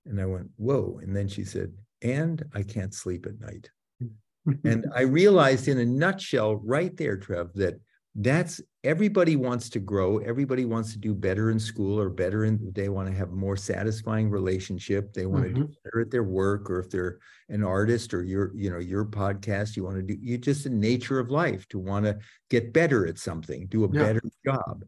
And 0.06 0.20
I 0.20 0.26
went, 0.26 0.48
whoa. 0.56 0.98
And 1.02 1.14
then 1.14 1.28
she 1.28 1.44
said, 1.44 1.72
and 2.02 2.42
I 2.54 2.62
can't 2.62 2.94
sleep 2.94 3.26
at 3.26 3.38
night. 3.38 3.70
and 4.64 4.86
I 4.94 5.02
realized 5.02 5.68
in 5.68 5.78
a 5.78 5.84
nutshell 5.84 6.56
right 6.56 6.96
there, 6.96 7.16
Trev, 7.16 7.52
that 7.54 7.80
that's 8.24 8.60
everybody 8.82 9.36
wants 9.36 9.68
to 9.70 9.78
grow. 9.78 10.18
Everybody 10.18 10.64
wants 10.64 10.92
to 10.92 10.98
do 10.98 11.14
better 11.14 11.50
in 11.50 11.58
school 11.58 12.00
or 12.00 12.08
better 12.08 12.44
in, 12.44 12.58
they 12.74 12.88
want 12.88 13.08
to 13.08 13.14
have 13.14 13.30
more 13.30 13.56
satisfying 13.56 14.30
relationship. 14.30 15.12
They 15.12 15.26
want 15.26 15.46
mm-hmm. 15.46 15.54
to 15.54 15.66
do 15.68 15.74
better 15.84 16.00
at 16.00 16.10
their 16.10 16.24
work, 16.24 16.70
or 16.70 16.80
if 16.80 16.90
they're 16.90 17.18
an 17.48 17.62
artist 17.64 18.14
or 18.14 18.22
your, 18.22 18.52
you 18.54 18.70
know, 18.70 18.78
your 18.78 19.04
podcast, 19.04 19.76
you 19.76 19.84
want 19.84 19.96
to 19.96 20.02
do, 20.02 20.16
you 20.20 20.38
just 20.38 20.64
the 20.64 20.70
nature 20.70 21.18
of 21.18 21.30
life 21.30 21.66
to 21.68 21.78
want 21.78 22.04
to 22.04 22.18
get 22.48 22.72
better 22.72 23.06
at 23.06 23.18
something, 23.18 23.66
do 23.66 23.84
a 23.84 23.88
yeah. 23.92 24.02
better 24.02 24.22
job. 24.44 24.84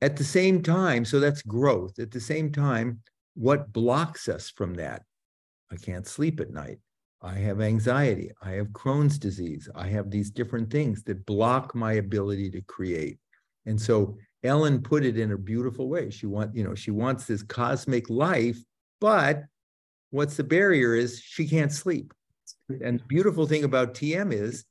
At 0.00 0.16
the 0.16 0.24
same 0.24 0.62
time, 0.62 1.04
so 1.04 1.20
that's 1.20 1.42
growth. 1.42 1.98
At 1.98 2.10
the 2.10 2.20
same 2.20 2.50
time, 2.50 3.00
what 3.34 3.72
blocks 3.72 4.28
us 4.28 4.50
from 4.50 4.74
that 4.74 5.02
I 5.72 5.76
can't 5.76 6.06
sleep 6.06 6.38
at 6.40 6.50
night. 6.50 6.78
I 7.22 7.34
have 7.34 7.60
anxiety. 7.60 8.32
I 8.42 8.52
have 8.52 8.68
Crohn's 8.68 9.18
disease. 9.18 9.68
I 9.74 9.86
have 9.88 10.10
these 10.10 10.30
different 10.30 10.70
things 10.70 11.04
that 11.04 11.24
block 11.24 11.74
my 11.74 11.94
ability 11.94 12.50
to 12.50 12.60
create. 12.62 13.18
And 13.64 13.80
so 13.80 14.16
Ellen 14.42 14.82
put 14.82 15.04
it 15.04 15.16
in 15.16 15.32
a 15.32 15.38
beautiful 15.38 15.88
way. 15.88 16.10
She 16.10 16.26
want, 16.26 16.54
you 16.54 16.64
know, 16.64 16.74
she 16.74 16.90
wants 16.90 17.26
this 17.26 17.44
cosmic 17.44 18.10
life, 18.10 18.58
but 19.00 19.44
what's 20.10 20.36
the 20.36 20.44
barrier 20.44 20.94
is 20.94 21.20
she 21.20 21.46
can't 21.46 21.70
sleep. 21.70 22.12
And 22.82 22.98
the 22.98 23.04
beautiful 23.04 23.46
thing 23.46 23.64
about 23.64 23.94
TM 23.94 24.32
is 24.32 24.64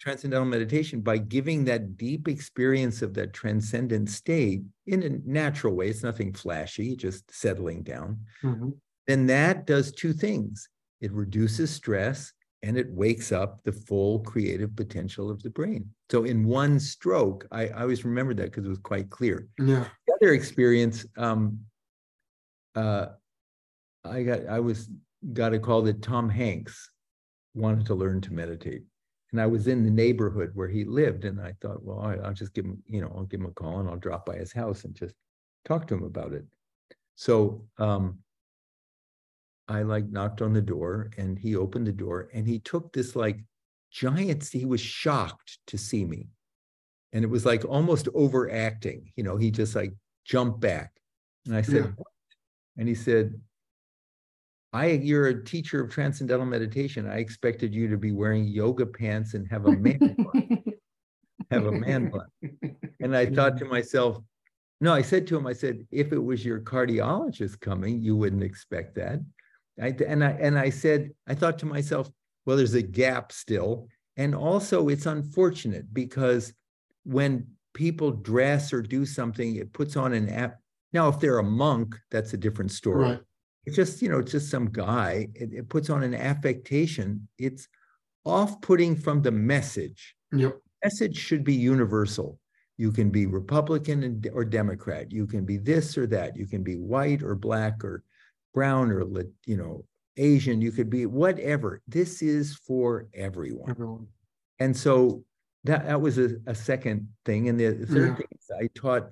transcendental 0.00 0.46
meditation 0.46 1.00
by 1.00 1.18
giving 1.18 1.64
that 1.64 1.96
deep 1.96 2.26
experience 2.26 3.02
of 3.02 3.14
that 3.14 3.32
transcendent 3.32 4.10
state 4.10 4.62
in 4.86 5.02
a 5.02 5.10
natural 5.30 5.74
way. 5.74 5.88
It's 5.88 6.02
nothing 6.02 6.32
flashy, 6.32 6.96
just 6.96 7.30
settling 7.30 7.82
down. 7.82 8.20
Mm-hmm 8.42 8.70
then 9.06 9.26
that 9.26 9.66
does 9.66 9.92
two 9.92 10.12
things 10.12 10.68
it 11.00 11.12
reduces 11.12 11.70
stress 11.70 12.32
and 12.62 12.78
it 12.78 12.90
wakes 12.90 13.30
up 13.30 13.62
the 13.62 13.72
full 13.72 14.20
creative 14.20 14.74
potential 14.74 15.30
of 15.30 15.42
the 15.42 15.50
brain. 15.50 15.86
So 16.10 16.24
in 16.24 16.44
one 16.44 16.80
stroke, 16.80 17.46
I, 17.52 17.68
I 17.68 17.82
always 17.82 18.06
remember 18.06 18.32
that 18.34 18.44
because 18.46 18.64
it 18.64 18.70
was 18.70 18.78
quite 18.78 19.10
clear. 19.10 19.48
Yeah. 19.58 19.84
The 20.06 20.14
other 20.14 20.32
experience, 20.32 21.04
um, 21.18 21.58
uh, 22.74 23.08
I 24.02 24.22
got 24.22 24.46
I 24.46 24.60
was 24.60 24.88
got 25.32 25.52
a 25.52 25.58
call 25.58 25.82
that 25.82 26.02
Tom 26.02 26.28
Hanks 26.28 26.90
wanted 27.54 27.86
to 27.86 27.94
learn 27.94 28.20
to 28.22 28.32
meditate, 28.32 28.82
and 29.32 29.40
I 29.40 29.46
was 29.46 29.66
in 29.66 29.84
the 29.84 29.90
neighborhood 29.90 30.52
where 30.54 30.68
he 30.68 30.84
lived, 30.84 31.26
and 31.26 31.40
I 31.40 31.54
thought, 31.60 31.82
well, 31.82 32.00
I, 32.00 32.16
will 32.16 32.32
just 32.32 32.54
give 32.54 32.64
him, 32.64 32.82
you 32.86 33.02
know, 33.02 33.12
I'll 33.14 33.24
give 33.24 33.40
him 33.40 33.46
a 33.46 33.50
call 33.52 33.80
and 33.80 33.88
I'll 33.88 33.96
drop 33.96 34.24
by 34.24 34.36
his 34.36 34.52
house 34.52 34.84
and 34.84 34.94
just 34.94 35.14
talk 35.66 35.86
to 35.88 35.94
him 35.94 36.04
about 36.04 36.32
it. 36.32 36.44
So 37.14 37.66
um, 37.78 38.18
I 39.68 39.82
like 39.82 40.08
knocked 40.10 40.42
on 40.42 40.52
the 40.52 40.60
door 40.60 41.10
and 41.16 41.38
he 41.38 41.56
opened 41.56 41.86
the 41.86 41.92
door 41.92 42.28
and 42.34 42.46
he 42.46 42.58
took 42.58 42.92
this 42.92 43.16
like 43.16 43.38
giant, 43.90 44.48
he 44.48 44.64
was 44.66 44.80
shocked 44.80 45.58
to 45.68 45.78
see 45.78 46.04
me. 46.04 46.28
And 47.12 47.24
it 47.24 47.28
was 47.28 47.46
like 47.46 47.64
almost 47.64 48.08
overacting. 48.14 49.12
You 49.16 49.24
know, 49.24 49.36
he 49.36 49.50
just 49.50 49.74
like 49.74 49.94
jumped 50.24 50.60
back. 50.60 50.92
And 51.46 51.56
I 51.56 51.62
said, 51.62 51.94
yeah. 51.96 52.04
and 52.76 52.88
he 52.88 52.94
said, 52.94 53.34
I, 54.72 54.86
you're 54.86 55.28
a 55.28 55.44
teacher 55.44 55.80
of 55.80 55.90
transcendental 55.90 56.46
meditation. 56.46 57.08
I 57.08 57.18
expected 57.18 57.72
you 57.72 57.88
to 57.88 57.96
be 57.96 58.10
wearing 58.10 58.48
yoga 58.48 58.84
pants 58.84 59.34
and 59.34 59.48
have 59.48 59.66
a 59.66 59.72
man 59.72 60.16
bun. 60.18 60.64
have 61.52 61.66
a 61.66 61.72
man 61.72 62.10
bun. 62.10 62.26
And 63.00 63.16
I 63.16 63.26
thought 63.26 63.56
to 63.58 63.66
myself, 63.66 64.18
no, 64.80 64.92
I 64.92 65.02
said 65.02 65.28
to 65.28 65.36
him, 65.36 65.46
I 65.46 65.52
said, 65.52 65.86
if 65.92 66.12
it 66.12 66.18
was 66.18 66.44
your 66.44 66.60
cardiologist 66.60 67.60
coming, 67.60 68.02
you 68.02 68.16
wouldn't 68.16 68.42
expect 68.42 68.96
that. 68.96 69.20
I, 69.80 69.94
and 70.06 70.24
I 70.24 70.30
and 70.30 70.58
I 70.58 70.70
said, 70.70 71.10
I 71.26 71.34
thought 71.34 71.58
to 71.60 71.66
myself, 71.66 72.10
well, 72.46 72.56
there's 72.56 72.74
a 72.74 72.82
gap 72.82 73.32
still. 73.32 73.88
And 74.16 74.34
also 74.34 74.88
it's 74.88 75.06
unfortunate 75.06 75.92
because 75.92 76.52
when 77.02 77.46
people 77.72 78.12
dress 78.12 78.72
or 78.72 78.82
do 78.82 79.04
something, 79.04 79.56
it 79.56 79.72
puts 79.72 79.96
on 79.96 80.12
an 80.12 80.28
app. 80.28 80.60
Now, 80.92 81.08
if 81.08 81.18
they're 81.18 81.38
a 81.38 81.42
monk, 81.42 81.96
that's 82.10 82.34
a 82.34 82.36
different 82.36 82.70
story. 82.70 83.10
Right. 83.10 83.20
It's 83.66 83.74
just, 83.74 84.00
you 84.00 84.08
know, 84.08 84.18
it's 84.18 84.30
just 84.30 84.50
some 84.50 84.70
guy. 84.70 85.28
It, 85.34 85.52
it 85.52 85.68
puts 85.68 85.90
on 85.90 86.02
an 86.04 86.14
affectation. 86.14 87.26
It's 87.38 87.66
off-putting 88.24 88.94
from 88.94 89.22
the 89.22 89.32
message. 89.32 90.14
Yep. 90.32 90.60
Message 90.84 91.16
should 91.16 91.42
be 91.42 91.54
universal. 91.54 92.38
You 92.76 92.92
can 92.92 93.10
be 93.10 93.26
Republican 93.26 94.02
and, 94.04 94.28
or 94.32 94.44
Democrat. 94.44 95.10
You 95.10 95.26
can 95.26 95.44
be 95.44 95.56
this 95.56 95.98
or 95.98 96.06
that. 96.08 96.36
You 96.36 96.46
can 96.46 96.62
be 96.62 96.76
white 96.76 97.22
or 97.22 97.34
black 97.34 97.82
or 97.82 98.04
brown 98.54 98.90
or 98.90 99.04
you 99.46 99.56
know 99.56 99.84
Asian. 100.16 100.62
You 100.62 100.72
could 100.72 100.88
be 100.88 101.06
whatever. 101.06 101.82
This 101.88 102.22
is 102.22 102.54
for 102.56 103.08
everyone. 103.12 103.68
Everyone. 103.70 104.06
And 104.60 104.76
so 104.76 105.24
that 105.64 105.86
that 105.86 106.00
was 106.00 106.18
a, 106.18 106.36
a 106.46 106.54
second 106.54 107.08
thing. 107.24 107.48
And 107.48 107.58
the 107.58 107.72
third 107.86 108.10
Yeah. 108.10 108.16
thing 108.16 108.26
is 108.32 108.50
I 108.58 108.68
taught 108.74 109.10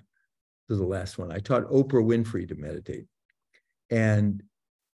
this 0.69 0.77
is 0.77 0.79
the 0.79 0.87
last 0.87 1.19
one. 1.19 1.33
I 1.33 1.39
taught 1.39 1.65
Oprah 1.65 2.05
Winfrey 2.05 2.49
to 2.49 2.55
meditate. 2.55 3.07
And 3.91 4.43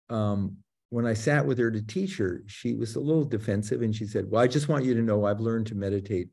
um, 0.09 0.57
when 0.91 1.07
I 1.07 1.15
sat 1.15 1.45
with 1.45 1.59
her 1.59 1.71
to 1.71 1.83
teach 1.83 2.17
her, 2.19 2.43
she 2.47 2.75
was 2.75 2.95
a 2.95 3.01
little 3.01 3.25
defensive 3.25 3.83
and 3.83 3.95
she 3.95 4.07
said, 4.07 4.31
Well, 4.31 4.43
I 4.43 4.47
just 4.47 4.69
want 4.69 4.85
you 4.85 4.95
to 4.95 5.03
know 5.03 5.25
I've 5.27 5.41
learned 5.41 5.67
to 5.69 5.75
meditate 5.75 6.29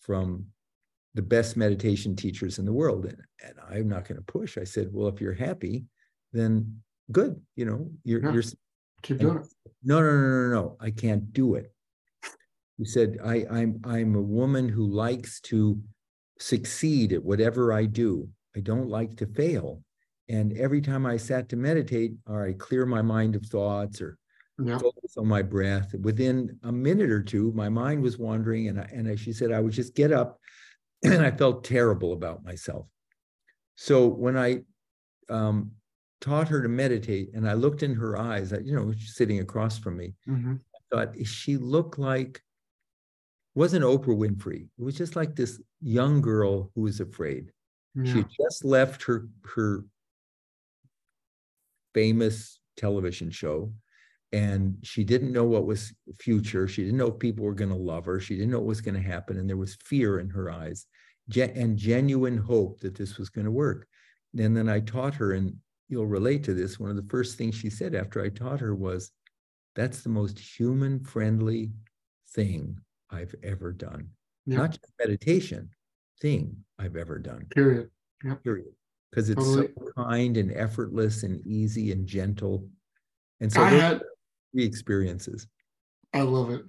from 0.00 0.46
the 1.14 1.22
best 1.22 1.56
meditation 1.56 2.16
teachers 2.16 2.58
in 2.58 2.64
the 2.64 2.72
world. 2.72 3.04
And, 3.04 3.18
and 3.44 3.54
I'm 3.68 3.88
not 3.88 4.08
going 4.08 4.16
to 4.16 4.24
push. 4.32 4.56
I 4.56 4.64
said, 4.64 4.88
Well, 4.92 5.08
if 5.08 5.20
you're 5.20 5.34
happy, 5.34 5.84
then 6.32 6.80
good. 7.12 7.40
You 7.56 7.64
know, 7.64 7.90
you're, 8.04 8.22
Yeah. 8.22 8.32
you're 8.32 8.42
Keep 9.02 9.18
doing 9.18 9.38
it. 9.38 9.46
no, 9.82 10.00
no, 10.00 10.10
no, 10.10 10.48
no, 10.48 10.48
no, 10.48 10.76
I 10.80 10.90
can't 10.90 11.32
do 11.32 11.54
it. 11.54 11.72
He 12.76 12.84
said, 12.84 13.18
I, 13.24 13.44
I'm, 13.50 13.80
I'm 13.84 14.14
a 14.14 14.22
woman 14.22 14.68
who 14.68 14.86
likes 14.86 15.40
to 15.42 15.80
succeed 16.38 17.12
at 17.12 17.24
whatever 17.24 17.72
I 17.72 17.86
do. 17.86 18.28
I 18.56 18.60
don't 18.60 18.88
like 18.88 19.16
to 19.16 19.26
fail. 19.26 19.82
And 20.28 20.56
every 20.56 20.80
time 20.80 21.06
I 21.06 21.16
sat 21.16 21.48
to 21.48 21.56
meditate, 21.56 22.12
or 22.26 22.44
I 22.46 22.52
clear 22.52 22.86
my 22.86 23.02
mind 23.02 23.34
of 23.34 23.46
thoughts 23.46 24.00
or 24.00 24.18
Yeah. 24.62 24.78
focus 24.78 25.16
on 25.16 25.26
my 25.26 25.42
breath, 25.42 25.94
within 26.00 26.58
a 26.62 26.72
minute 26.72 27.10
or 27.10 27.22
two, 27.22 27.52
my 27.52 27.68
mind 27.68 28.02
was 28.02 28.18
wandering. 28.18 28.68
And 28.68 28.78
I, 28.80 28.88
and 28.92 29.08
I, 29.08 29.16
she 29.16 29.32
said, 29.32 29.52
I 29.52 29.60
would 29.60 29.72
just 29.72 29.94
get 29.94 30.12
up 30.12 30.38
and 31.04 31.22
I 31.24 31.30
felt 31.30 31.64
terrible 31.64 32.12
about 32.12 32.44
myself. 32.44 32.86
So 33.76 34.06
when 34.06 34.36
I 34.36 34.62
um, 35.30 35.72
taught 36.20 36.48
her 36.48 36.62
to 36.62 36.68
meditate 36.68 37.30
and 37.34 37.48
I 37.48 37.54
looked 37.54 37.82
in 37.82 37.94
her 37.94 38.16
eyes, 38.18 38.52
you 38.64 38.74
know, 38.74 38.92
she's 38.92 39.14
sitting 39.14 39.40
across 39.40 39.78
from 39.78 39.96
me, 39.96 40.14
Mhm. 40.26 40.60
I 40.74 40.78
thought 40.90 41.26
she 41.26 41.56
looked 41.56 41.98
like, 41.98 42.42
wasn't 43.54 43.84
Oprah 43.84 44.16
Winfrey. 44.16 44.68
It 44.78 44.82
was 44.82 44.96
just 44.96 45.16
like 45.16 45.34
this 45.36 45.60
young 45.80 46.20
girl 46.20 46.70
who 46.74 46.82
was 46.82 47.00
afraid. 47.00 47.52
She 48.04 48.18
Yeah. 48.18 48.22
had 48.22 48.30
just 48.30 48.64
left 48.64 49.02
her, 49.04 49.28
her 49.54 49.84
famous 51.94 52.60
television 52.76 53.30
show 53.30 53.72
and 54.32 54.78
she 54.82 55.04
didn't 55.04 55.32
know 55.32 55.44
what 55.44 55.66
was 55.66 55.94
future. 56.20 56.68
She 56.68 56.84
didn't 56.84 56.98
know 56.98 57.08
if 57.12 57.18
people 57.18 57.44
were 57.44 57.54
going 57.54 57.70
to 57.70 57.76
love 57.76 58.04
her. 58.04 58.20
She 58.20 58.36
didn't 58.36 58.50
know 58.50 58.58
what 58.58 58.66
was 58.66 58.82
going 58.82 58.94
to 58.94 59.00
happen. 59.00 59.38
And 59.38 59.48
there 59.48 59.56
was 59.56 59.76
fear 59.76 60.18
in 60.18 60.28
her 60.30 60.50
eyes 60.50 60.86
and 61.34 61.78
genuine 61.78 62.36
hope 62.36 62.80
that 62.80 62.94
this 62.94 63.16
was 63.18 63.30
going 63.30 63.46
to 63.46 63.50
work. 63.50 63.88
And 64.38 64.54
then 64.56 64.68
I 64.68 64.80
taught 64.80 65.14
her, 65.14 65.32
and 65.32 65.56
you'll 65.88 66.06
relate 66.06 66.44
to 66.44 66.54
this. 66.54 66.78
One 66.78 66.90
of 66.90 66.96
the 66.96 67.08
first 67.10 67.36
things 67.36 67.54
she 67.54 67.70
said 67.70 67.94
after 67.94 68.22
I 68.22 68.28
taught 68.28 68.60
her 68.60 68.74
was, 68.74 69.10
That's 69.74 70.02
the 70.02 70.08
most 70.08 70.38
human 70.38 71.00
friendly 71.00 71.70
thing 72.30 72.78
I've 73.10 73.34
ever 73.42 73.72
done. 73.72 74.08
Yeah. 74.46 74.58
Not 74.58 74.70
just 74.72 74.92
meditation, 74.98 75.70
thing 76.20 76.56
I've 76.78 76.96
ever 76.96 77.18
done 77.18 77.46
Period. 77.54 77.90
period. 78.44 78.72
Because 79.10 79.30
it's 79.30 79.42
Totally. 79.42 79.68
so 79.76 79.92
kind 80.04 80.36
and 80.36 80.52
effortless 80.52 81.22
and 81.22 81.44
easy 81.46 81.92
and 81.92 82.06
gentle. 82.06 82.68
And 83.40 83.50
so 83.52 83.62
I 83.62 83.70
had 83.70 84.02
three 84.52 84.64
experiences. 84.64 85.46
I 86.12 86.22
love 86.22 86.50
it. 86.50 86.62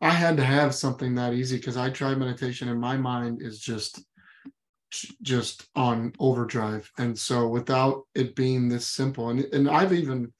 I 0.00 0.10
had 0.10 0.36
to 0.36 0.44
have 0.44 0.74
something 0.74 1.14
that 1.14 1.32
easy 1.34 1.56
because 1.56 1.76
I 1.76 1.90
tried 1.90 2.18
meditation 2.18 2.68
and 2.68 2.80
my 2.80 2.96
mind 2.96 3.40
is 3.42 3.58
just 3.60 4.02
just 5.22 5.68
on 5.74 6.12
overdrive. 6.18 6.90
And 6.98 7.18
so 7.18 7.48
without 7.48 8.02
it 8.14 8.34
being 8.34 8.68
this 8.68 8.86
simple, 8.86 9.30
and 9.30 9.40
and 9.52 9.68
I've 9.68 9.92
even 9.92 10.32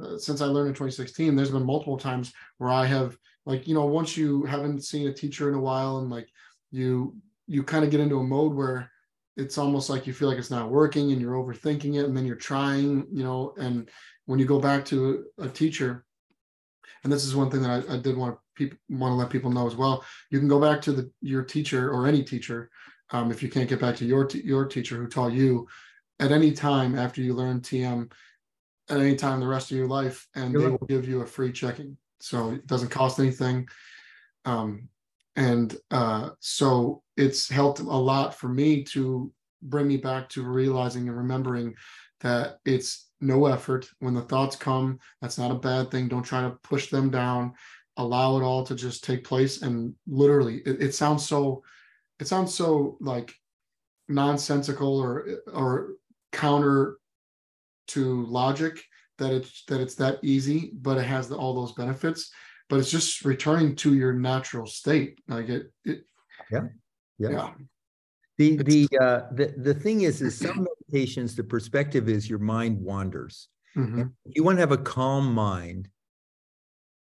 uh, 0.00 0.18
since 0.18 0.40
I 0.40 0.46
learned 0.46 0.68
in 0.68 0.74
2016, 0.74 1.34
there's 1.34 1.50
been 1.50 1.64
multiple 1.64 1.98
times 1.98 2.32
where 2.58 2.70
I 2.70 2.86
have 2.86 3.16
like 3.46 3.66
you 3.68 3.74
know 3.74 3.86
once 3.86 4.16
you 4.16 4.44
haven't 4.44 4.84
seen 4.84 5.08
a 5.08 5.12
teacher 5.12 5.48
in 5.48 5.54
a 5.54 5.60
while 5.60 5.98
and 5.98 6.10
like 6.10 6.28
you 6.70 7.16
you 7.46 7.62
kind 7.62 7.84
of 7.84 7.90
get 7.90 8.00
into 8.00 8.18
a 8.18 8.24
mode 8.24 8.54
where 8.54 8.90
it's 9.36 9.58
almost 9.58 9.90
like 9.90 10.06
you 10.06 10.12
feel 10.12 10.28
like 10.28 10.38
it's 10.38 10.50
not 10.50 10.70
working 10.70 11.12
and 11.12 11.20
you're 11.20 11.34
overthinking 11.34 11.96
it 11.96 12.06
and 12.06 12.16
then 12.16 12.24
you're 12.24 12.36
trying 12.36 13.06
you 13.12 13.22
know 13.22 13.52
and 13.58 13.90
when 14.26 14.38
you 14.38 14.46
go 14.46 14.58
back 14.58 14.84
to 14.84 15.24
a 15.38 15.48
teacher 15.48 16.06
and 17.02 17.12
this 17.12 17.24
is 17.24 17.36
one 17.36 17.50
thing 17.50 17.62
that 17.62 17.86
I, 17.88 17.94
I 17.94 17.98
did 17.98 18.16
want 18.16 18.34
to 18.34 18.40
people 18.54 18.78
want 18.88 19.12
to 19.12 19.16
let 19.16 19.30
people 19.30 19.50
know 19.50 19.66
as 19.66 19.76
well. 19.76 20.04
You 20.30 20.38
can 20.38 20.48
go 20.48 20.60
back 20.60 20.80
to 20.82 20.92
the 20.92 21.10
your 21.20 21.42
teacher 21.42 21.90
or 21.90 22.06
any 22.06 22.22
teacher, 22.22 22.70
um, 23.14 23.30
if 23.30 23.44
you 23.44 23.48
can't 23.48 23.68
get 23.68 23.80
back 23.80 23.94
to 23.96 24.04
your 24.04 24.24
t- 24.24 24.42
your 24.42 24.66
teacher 24.66 24.96
who 24.96 25.06
taught 25.06 25.32
you, 25.32 25.68
at 26.18 26.32
any 26.32 26.50
time 26.50 26.98
after 26.98 27.22
you 27.22 27.32
learn 27.32 27.60
TM, 27.60 28.10
at 28.90 28.98
any 28.98 29.14
time 29.14 29.38
the 29.38 29.46
rest 29.46 29.70
of 29.70 29.76
your 29.76 29.86
life, 29.86 30.26
and 30.34 30.52
You're 30.52 30.62
they 30.62 30.68
will 30.70 30.86
give 30.88 31.08
you 31.08 31.20
a 31.20 31.26
free 31.26 31.52
checking. 31.52 31.96
So 32.18 32.50
it 32.50 32.66
doesn't 32.66 32.90
cost 32.90 33.20
anything, 33.20 33.68
um, 34.44 34.88
and 35.36 35.76
uh, 35.92 36.30
so 36.40 37.02
it's 37.16 37.48
helped 37.48 37.78
a 37.78 37.84
lot 37.84 38.34
for 38.34 38.48
me 38.48 38.82
to 38.84 39.32
bring 39.62 39.86
me 39.86 39.96
back 39.96 40.28
to 40.30 40.42
realizing 40.42 41.08
and 41.08 41.16
remembering 41.16 41.74
that 42.20 42.58
it's 42.64 43.10
no 43.20 43.46
effort. 43.46 43.88
When 44.00 44.14
the 44.14 44.22
thoughts 44.22 44.56
come 44.56 44.98
that's 45.20 45.38
not 45.38 45.52
a 45.52 45.66
bad 45.70 45.92
thing. 45.92 46.08
Don't 46.08 46.24
try 46.24 46.42
to 46.42 46.58
push 46.64 46.90
them 46.90 47.10
down. 47.10 47.52
Allow 47.96 48.38
it 48.38 48.42
all 48.42 48.64
to 48.64 48.74
just 48.74 49.04
take 49.04 49.22
place. 49.22 49.62
And 49.62 49.94
literally 50.08 50.62
it, 50.66 50.82
it 50.82 50.94
sounds 50.96 51.26
so 51.28 51.62
it 52.20 52.26
sounds 52.26 52.54
so 52.54 52.96
like 53.00 53.34
nonsensical 54.08 54.98
or 54.98 55.26
or 55.52 55.94
counter 56.32 56.98
to 57.88 58.24
logic 58.26 58.82
that 59.18 59.32
it's 59.32 59.64
that 59.66 59.80
it's 59.80 59.94
that 59.96 60.18
easy 60.22 60.72
but 60.74 60.98
it 60.98 61.04
has 61.04 61.28
the, 61.28 61.36
all 61.36 61.54
those 61.54 61.72
benefits 61.72 62.30
but 62.68 62.78
it's 62.78 62.90
just 62.90 63.24
returning 63.24 63.74
to 63.76 63.94
your 63.94 64.12
natural 64.12 64.66
state 64.66 65.20
like 65.28 65.48
it, 65.48 65.72
it 65.84 66.04
Yeah. 66.50 66.66
Yeah. 67.18 67.30
yeah 67.30 67.50
The 68.38 68.54
It's- 68.54 68.66
the 68.66 68.98
uh 69.00 69.20
the, 69.32 69.54
the 69.56 69.74
thing 69.74 70.02
is 70.02 70.20
is 70.20 70.36
some 70.38 70.66
meditations, 70.68 71.34
the 71.36 71.44
perspective 71.44 72.08
is 72.08 72.28
your 72.28 72.40
mind 72.40 72.80
wanders. 72.80 73.48
Mhm. 73.76 74.12
You 74.34 74.42
want 74.44 74.56
to 74.58 74.60
have 74.60 74.72
a 74.72 74.78
calm 74.96 75.32
mind. 75.34 75.88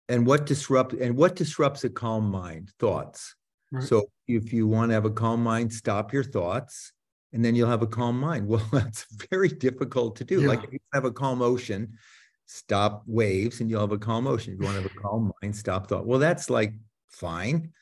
And 0.09 0.25
what 0.25 0.45
disrupt 0.45 0.93
and 0.93 1.17
what 1.17 1.35
disrupts 1.35 1.83
a 1.83 1.89
calm 1.89 2.29
mind? 2.31 2.71
Thoughts. 2.79 3.35
Right. 3.71 3.83
So 3.85 4.07
if 4.27 4.53
you 4.53 4.67
want 4.67 4.89
to 4.89 4.93
have 4.93 5.05
a 5.05 5.11
calm 5.11 5.43
mind, 5.43 5.73
stop 5.73 6.13
your 6.13 6.23
thoughts 6.23 6.93
and 7.33 7.43
then 7.43 7.55
you'll 7.55 7.69
have 7.69 7.81
a 7.81 7.87
calm 7.87 8.19
mind. 8.19 8.47
Well, 8.49 8.65
that's 8.71 9.05
very 9.29 9.49
difficult 9.49 10.15
to 10.17 10.23
do. 10.23 10.41
Like 10.41 10.63
if 10.63 10.73
you 10.73 10.79
have 10.93 11.05
a 11.05 11.11
calm 11.11 11.41
ocean, 11.41 11.97
stop 12.45 13.03
waves 13.05 13.59
and 13.59 13.69
you'll 13.69 13.81
have 13.81 13.91
a 13.91 13.97
calm 13.97 14.27
ocean. 14.27 14.53
If 14.53 14.59
you 14.59 14.65
want 14.65 14.75
to 14.75 14.81
have 14.83 14.91
a 14.91 15.01
calm 15.01 15.31
mind, 15.41 15.55
stop 15.55 15.87
thought. 15.87 16.05
Well, 16.05 16.19
that's 16.19 16.49
like 16.49 16.73
fine. 17.09 17.73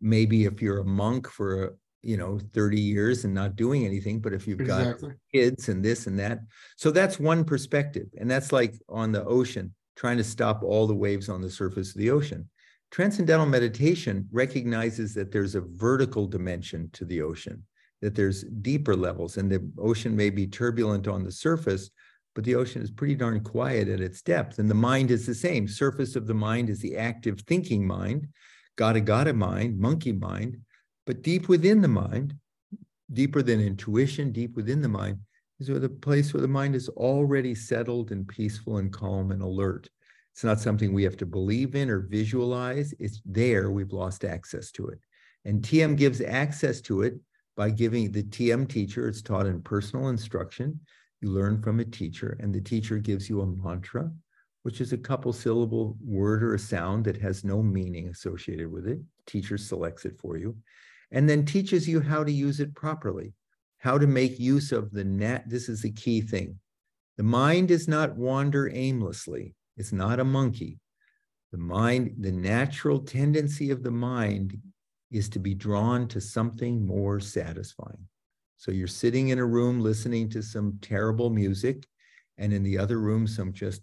Maybe 0.00 0.44
if 0.44 0.60
you're 0.62 0.78
a 0.78 0.84
monk 0.84 1.28
for, 1.28 1.76
you 2.02 2.16
know, 2.16 2.38
30 2.52 2.80
years 2.80 3.24
and 3.24 3.34
not 3.34 3.56
doing 3.56 3.84
anything, 3.84 4.20
but 4.20 4.32
if 4.32 4.46
you've 4.46 4.62
got 4.62 4.88
kids 5.32 5.68
and 5.68 5.84
this 5.84 6.06
and 6.06 6.18
that. 6.18 6.40
So 6.76 6.90
that's 6.90 7.18
one 7.18 7.44
perspective. 7.44 8.08
And 8.18 8.30
that's 8.30 8.52
like 8.52 8.74
on 8.88 9.12
the 9.12 9.24
ocean, 9.24 9.74
trying 9.96 10.16
to 10.18 10.24
stop 10.24 10.62
all 10.62 10.86
the 10.86 10.94
waves 10.94 11.28
on 11.28 11.40
the 11.40 11.50
surface 11.50 11.90
of 11.90 11.98
the 11.98 12.10
ocean. 12.10 12.48
Transcendental 12.94 13.46
meditation 13.46 14.28
recognizes 14.30 15.14
that 15.14 15.32
there's 15.32 15.56
a 15.56 15.62
vertical 15.62 16.28
dimension 16.28 16.88
to 16.92 17.04
the 17.04 17.22
ocean, 17.22 17.60
that 18.00 18.14
there's 18.14 18.44
deeper 18.44 18.94
levels, 18.94 19.36
and 19.36 19.50
the 19.50 19.68
ocean 19.78 20.14
may 20.14 20.30
be 20.30 20.46
turbulent 20.46 21.08
on 21.08 21.24
the 21.24 21.32
surface, 21.32 21.90
but 22.36 22.44
the 22.44 22.54
ocean 22.54 22.82
is 22.82 22.92
pretty 22.92 23.16
darn 23.16 23.40
quiet 23.40 23.88
at 23.88 24.00
its 24.00 24.22
depth. 24.22 24.60
And 24.60 24.70
the 24.70 24.76
mind 24.76 25.10
is 25.10 25.26
the 25.26 25.34
same. 25.34 25.66
Surface 25.66 26.14
of 26.14 26.28
the 26.28 26.34
mind 26.34 26.70
is 26.70 26.78
the 26.78 26.96
active 26.96 27.40
thinking 27.48 27.84
mind, 27.84 28.28
gata 28.76 29.00
gata 29.00 29.32
mind, 29.32 29.76
monkey 29.76 30.12
mind. 30.12 30.58
But 31.04 31.22
deep 31.22 31.48
within 31.48 31.80
the 31.80 31.88
mind, 31.88 32.36
deeper 33.12 33.42
than 33.42 33.58
intuition, 33.58 34.30
deep 34.30 34.54
within 34.54 34.82
the 34.82 34.88
mind, 34.88 35.18
is 35.58 35.68
where 35.68 35.80
the 35.80 35.88
place 35.88 36.32
where 36.32 36.42
the 36.42 36.46
mind 36.46 36.76
is 36.76 36.88
already 36.90 37.56
settled 37.56 38.12
and 38.12 38.28
peaceful 38.28 38.76
and 38.76 38.92
calm 38.92 39.32
and 39.32 39.42
alert. 39.42 39.88
It's 40.34 40.44
not 40.44 40.60
something 40.60 40.92
we 40.92 41.04
have 41.04 41.16
to 41.18 41.26
believe 41.26 41.76
in 41.76 41.88
or 41.88 42.00
visualize. 42.00 42.92
It's 42.98 43.22
there. 43.24 43.70
We've 43.70 43.92
lost 43.92 44.24
access 44.24 44.72
to 44.72 44.88
it. 44.88 44.98
And 45.44 45.62
TM 45.62 45.96
gives 45.96 46.20
access 46.20 46.80
to 46.82 47.02
it 47.02 47.14
by 47.56 47.70
giving 47.70 48.10
the 48.10 48.24
TM 48.24 48.68
teacher, 48.68 49.06
it's 49.06 49.22
taught 49.22 49.46
in 49.46 49.62
personal 49.62 50.08
instruction. 50.08 50.80
You 51.20 51.30
learn 51.30 51.62
from 51.62 51.78
a 51.78 51.84
teacher, 51.84 52.36
and 52.40 52.52
the 52.52 52.60
teacher 52.60 52.98
gives 52.98 53.30
you 53.30 53.42
a 53.42 53.46
mantra, 53.46 54.10
which 54.64 54.80
is 54.80 54.92
a 54.92 54.98
couple 54.98 55.32
syllable 55.32 55.96
word 56.04 56.42
or 56.42 56.54
a 56.54 56.58
sound 56.58 57.04
that 57.04 57.20
has 57.20 57.44
no 57.44 57.62
meaning 57.62 58.08
associated 58.08 58.72
with 58.72 58.88
it. 58.88 58.98
Teacher 59.26 59.56
selects 59.56 60.04
it 60.04 60.18
for 60.18 60.36
you 60.36 60.56
and 61.14 61.28
then 61.28 61.44
teaches 61.44 61.88
you 61.88 62.00
how 62.00 62.24
to 62.24 62.32
use 62.32 62.58
it 62.60 62.74
properly, 62.74 63.32
how 63.78 63.96
to 63.96 64.06
make 64.06 64.38
use 64.40 64.72
of 64.72 64.90
the 64.90 65.04
net. 65.04 65.44
This 65.46 65.68
is 65.68 65.82
the 65.82 65.92
key 65.92 66.20
thing. 66.20 66.58
The 67.16 67.22
mind 67.22 67.68
does 67.68 67.86
not 67.86 68.16
wander 68.16 68.68
aimlessly. 68.68 69.54
It's 69.76 69.92
not 69.92 70.20
a 70.20 70.24
monkey. 70.24 70.78
The 71.52 71.58
mind, 71.58 72.14
the 72.18 72.32
natural 72.32 72.98
tendency 72.98 73.70
of 73.70 73.82
the 73.82 73.90
mind 73.90 74.58
is 75.10 75.28
to 75.30 75.38
be 75.38 75.54
drawn 75.54 76.08
to 76.08 76.20
something 76.20 76.86
more 76.86 77.20
satisfying. 77.20 78.08
So 78.56 78.72
you're 78.72 78.86
sitting 78.86 79.28
in 79.28 79.38
a 79.38 79.44
room 79.44 79.80
listening 79.80 80.28
to 80.30 80.42
some 80.42 80.78
terrible 80.80 81.30
music, 81.30 81.86
and 82.38 82.52
in 82.52 82.62
the 82.62 82.78
other 82.78 82.98
room, 82.98 83.26
some 83.26 83.52
just 83.52 83.82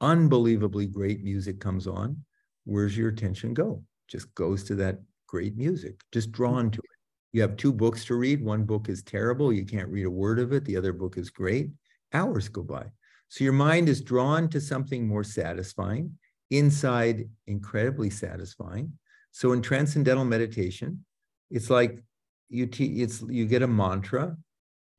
unbelievably 0.00 0.86
great 0.86 1.22
music 1.22 1.60
comes 1.60 1.86
on. 1.86 2.16
Where's 2.64 2.96
your 2.96 3.08
attention 3.08 3.54
go? 3.54 3.82
Just 4.08 4.34
goes 4.34 4.64
to 4.64 4.74
that 4.76 5.00
great 5.28 5.56
music, 5.56 6.00
just 6.12 6.32
drawn 6.32 6.70
to 6.70 6.78
it. 6.78 6.98
You 7.32 7.40
have 7.42 7.56
two 7.56 7.72
books 7.72 8.04
to 8.06 8.16
read. 8.16 8.44
One 8.44 8.64
book 8.64 8.88
is 8.88 9.02
terrible. 9.02 9.52
You 9.52 9.64
can't 9.64 9.88
read 9.88 10.04
a 10.04 10.10
word 10.10 10.38
of 10.38 10.52
it. 10.52 10.64
The 10.64 10.76
other 10.76 10.92
book 10.92 11.16
is 11.16 11.30
great. 11.30 11.70
Hours 12.12 12.48
go 12.48 12.62
by. 12.62 12.86
So 13.32 13.44
your 13.44 13.54
mind 13.54 13.88
is 13.88 14.02
drawn 14.02 14.50
to 14.50 14.60
something 14.60 15.08
more 15.08 15.24
satisfying, 15.24 16.18
inside 16.50 17.30
incredibly 17.46 18.10
satisfying. 18.10 18.92
So 19.30 19.52
in 19.52 19.62
transcendental 19.62 20.26
meditation, 20.26 21.06
it's 21.50 21.70
like 21.70 22.04
you 22.50 22.66
te- 22.66 23.00
it's 23.00 23.22
you 23.22 23.46
get 23.46 23.62
a 23.62 23.66
mantra, 23.66 24.36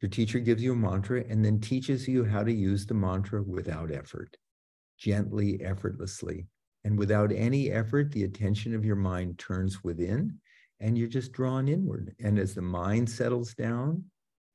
your 0.02 0.10
teacher 0.10 0.40
gives 0.40 0.64
you 0.64 0.74
a 0.74 0.76
mantra 0.76 1.24
and 1.30 1.46
then 1.46 1.62
teaches 1.62 2.08
you 2.08 2.26
how 2.26 2.44
to 2.44 2.52
use 2.52 2.88
the 2.88 2.96
mantra 2.96 3.44
without 3.44 3.92
effort, 3.92 4.36
gently, 4.98 5.62
effortlessly. 5.64 6.48
And 6.86 6.98
without 6.98 7.32
any 7.32 7.70
effort, 7.70 8.12
the 8.12 8.24
attention 8.24 8.74
of 8.74 8.84
your 8.84 8.96
mind 8.96 9.38
turns 9.38 9.84
within 9.84 10.40
and 10.80 10.98
you're 10.98 11.08
just 11.08 11.34
drawn 11.34 11.68
inward. 11.68 12.16
And 12.20 12.40
as 12.40 12.56
the 12.56 12.64
mind 12.64 13.12
settles 13.12 13.54
down, 13.54 14.06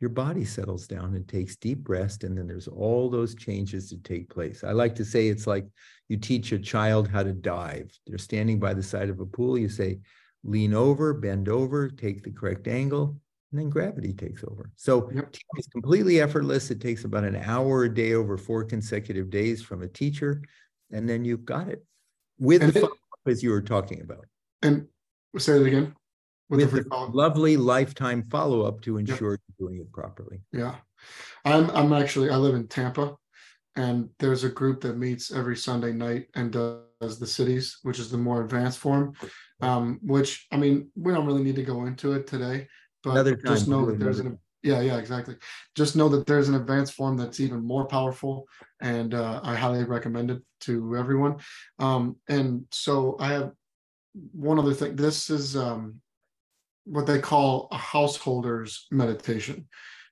your 0.01 0.11
body 0.11 0.45
settles 0.45 0.87
down 0.87 1.15
and 1.15 1.27
takes 1.27 1.57
deep 1.57 1.89
rest. 1.89 2.25
And 2.25 2.39
then 2.39 2.47
there's 2.47 2.69
all 2.69 3.11
those 3.11 3.35
changes 3.35 3.89
to 3.91 3.97
take 3.99 4.31
place. 4.31 4.63
I 4.63 4.73
like 4.73 4.95
to 4.97 5.05
say 5.05 5.29
it's 5.29 5.47
like 5.47 5.67
you 6.09 6.17
teach 6.17 6.53
a 6.53 6.59
child 6.59 7.09
how 7.09 7.23
to 7.23 7.33
dive. 7.33 7.91
They're 8.07 8.19
standing 8.19 8.61
by 8.61 8.75
the 8.75 8.83
side 8.83 9.11
of 9.11 9.21
a 9.21 9.27
pool. 9.27 9.59
You 9.59 9.69
say, 9.69 9.99
lean 10.45 10.73
over, 10.73 11.13
bend 11.13 11.49
over, 11.49 11.89
take 11.89 12.23
the 12.23 12.31
correct 12.31 12.69
angle, 12.69 13.21
and 13.51 13.61
then 13.61 13.71
gravity 13.71 14.13
takes 14.13 14.45
over. 14.45 14.71
So 14.77 15.11
yep. 15.13 15.35
it's 15.57 15.69
completely 15.69 16.21
effortless. 16.21 16.71
It 16.71 16.81
takes 16.81 17.05
about 17.05 17.25
an 17.25 17.37
hour 17.37 17.85
a 17.85 17.93
day 17.95 18.15
over 18.15 18.37
four 18.37 18.65
consecutive 18.65 19.31
days 19.31 19.63
from 19.63 19.83
a 19.83 19.89
teacher. 19.89 20.43
And 20.93 21.09
then 21.09 21.25
you've 21.25 21.45
got 21.45 21.69
it 21.69 21.85
with 22.39 22.63
and 22.63 22.73
the 22.73 22.85
it, 22.85 22.91
as 23.27 23.43
you 23.43 23.51
were 23.51 23.63
talking 23.63 24.01
about. 24.01 24.27
And 24.63 24.87
say 25.37 25.57
it 25.57 25.67
again 25.67 25.95
with, 26.49 26.73
with 26.73 26.89
the 26.89 26.97
lovely 27.13 27.57
lifetime 27.57 28.25
follow-up 28.31 28.81
to 28.83 28.99
ensure 28.99 29.33
yep. 29.33 29.41
you're 29.59 29.69
doing 29.69 29.81
it 29.81 29.93
properly. 29.93 30.41
Yeah. 30.53 30.77
I'm 31.45 31.71
I'm 31.71 31.93
actually 31.93 32.31
I 32.31 32.37
live 32.37 32.55
in 32.55 32.67
Tampa 32.69 33.17
and 33.77 34.09
there's 34.19 34.45
a 34.45 34.49
group 34.49 34.81
that 34.81 34.99
meets 34.99 35.33
every 35.33 35.57
Sunday 35.57 35.93
night 35.93 36.27
and 36.35 36.51
does 36.51 37.19
the 37.19 37.27
siddhis, 37.27 37.77
which 37.83 37.99
is 37.99 38.11
the 38.11 38.19
more 38.19 38.43
advanced 38.43 38.79
form. 38.79 39.15
Um, 39.61 39.99
which 40.03 40.47
I 40.53 40.57
mean, 40.57 40.91
we 40.97 41.13
don't 41.13 41.27
really 41.27 41.43
need 41.43 41.57
to 41.57 41.65
go 41.65 41.87
into 41.87 42.13
it 42.13 42.27
today, 42.27 42.69
but 43.03 43.25
just 43.45 43.69
know 43.69 43.87
that 43.87 43.99
there's 43.99 44.19
an 44.21 44.39
yeah, 44.63 44.81
yeah, 44.81 44.99
exactly. 44.99 45.37
Just 45.77 45.95
know 45.95 46.09
that 46.09 46.27
there's 46.27 46.49
an 46.49 46.57
advanced 46.57 46.95
form 46.95 47.17
that's 47.17 47.39
even 47.39 47.65
more 47.65 47.87
powerful, 47.87 48.47
and 48.81 49.15
uh, 49.15 49.41
I 49.43 49.55
highly 49.55 49.85
recommend 49.85 50.33
it 50.33 50.43
to 50.63 50.97
everyone. 50.97 51.37
Um, 51.79 52.17
and 52.29 52.65
so 52.73 53.17
I 53.21 53.29
have 53.29 53.53
one 54.33 54.59
other 54.59 54.75
thing. 54.75 54.97
This 54.97 55.31
is 55.31 55.57
um, 55.57 56.01
what 56.89 57.07
they 57.07 57.19
call 57.19 57.69
a 57.71 57.77
householder's 57.77 58.87
meditation 58.91 59.67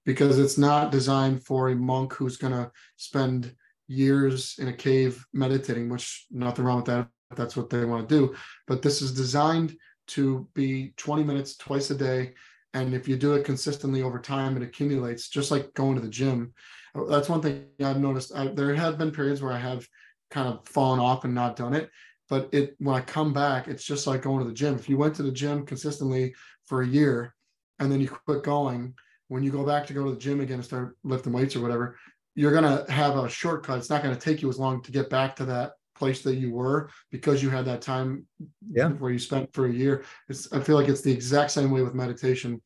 because 0.04 0.38
it's 0.38 0.58
not 0.58 0.92
designed 0.92 1.44
for 1.44 1.70
a 1.70 1.74
monk 1.74 2.12
who's 2.12 2.36
going 2.36 2.52
to 2.52 2.70
spend 2.96 3.54
years 3.88 4.56
in 4.58 4.68
a 4.68 4.72
cave 4.72 5.24
meditating 5.32 5.88
which 5.88 6.26
nothing 6.30 6.64
wrong 6.64 6.76
with 6.76 6.86
that 6.86 7.08
that's 7.34 7.56
what 7.56 7.70
they 7.70 7.84
want 7.84 8.08
to 8.08 8.14
do. 8.14 8.34
But 8.66 8.82
this 8.82 9.02
is 9.02 9.12
designed 9.12 9.76
to 10.08 10.48
be 10.54 10.92
20 10.96 11.24
minutes 11.24 11.56
twice 11.56 11.90
a 11.90 11.94
day 11.94 12.34
and 12.74 12.94
if 12.94 13.08
you 13.08 13.16
do 13.16 13.34
it 13.34 13.44
consistently 13.44 14.02
over 14.02 14.20
time 14.20 14.56
it 14.56 14.62
accumulates 14.62 15.28
just 15.28 15.50
like 15.50 15.74
going 15.74 15.96
to 15.96 16.00
the 16.00 16.08
gym. 16.08 16.52
Oh, 16.94 17.06
that's 17.06 17.28
one 17.28 17.42
thing 17.42 17.66
i've 17.82 18.00
noticed. 18.00 18.34
I, 18.34 18.48
there 18.48 18.74
have 18.74 18.98
been 18.98 19.10
periods 19.10 19.42
where 19.42 19.52
i 19.52 19.58
have 19.58 19.86
kind 20.30 20.48
of 20.48 20.66
fallen 20.68 21.00
off 21.00 21.24
and 21.24 21.34
not 21.34 21.56
done 21.56 21.74
it 21.74 21.90
but 22.28 22.48
it 22.52 22.76
when 22.78 22.94
i 22.94 23.00
come 23.00 23.32
back 23.32 23.66
it's 23.68 23.84
just 23.84 24.06
like 24.06 24.22
going 24.22 24.42
to 24.42 24.48
the 24.48 24.54
gym. 24.54 24.76
If 24.76 24.88
you 24.88 24.96
went 24.96 25.16
to 25.16 25.24
the 25.24 25.32
gym 25.32 25.66
consistently 25.66 26.34
for 26.66 26.82
a 26.82 26.86
year 26.86 27.34
and 27.78 27.90
then 27.90 28.00
you 28.00 28.08
quit 28.08 28.42
going, 28.42 28.94
when 29.28 29.42
you 29.42 29.50
go 29.50 29.64
back 29.64 29.86
to 29.86 29.92
go 29.92 30.04
to 30.04 30.12
the 30.12 30.20
gym 30.20 30.40
again 30.40 30.56
and 30.56 30.64
start 30.64 30.96
lifting 31.02 31.32
weights 31.32 31.56
or 31.56 31.60
whatever, 31.60 31.96
you're 32.34 32.52
going 32.52 32.64
to 32.64 32.90
have 32.90 33.16
a 33.16 33.28
shortcut. 33.28 33.78
It's 33.78 33.90
not 33.90 34.02
going 34.02 34.14
to 34.14 34.20
take 34.20 34.42
you 34.42 34.48
as 34.48 34.58
long 34.58 34.82
to 34.82 34.92
get 34.92 35.10
back 35.10 35.36
to 35.36 35.44
that 35.46 35.72
place 35.96 36.22
that 36.22 36.36
you 36.36 36.52
were 36.52 36.90
because 37.10 37.42
you 37.42 37.50
had 37.50 37.64
that 37.64 37.80
time 37.80 38.26
yeah. 38.70 38.88
where 38.88 39.10
you 39.10 39.18
spent 39.18 39.52
for 39.52 39.66
a 39.66 39.72
year. 39.72 40.04
It's, 40.28 40.52
I 40.52 40.60
feel 40.60 40.76
like 40.76 40.88
it's 40.88 41.00
the 41.00 41.12
exact 41.12 41.50
same 41.50 41.70
way 41.70 41.82
with 41.82 41.94
meditation. 41.94 42.60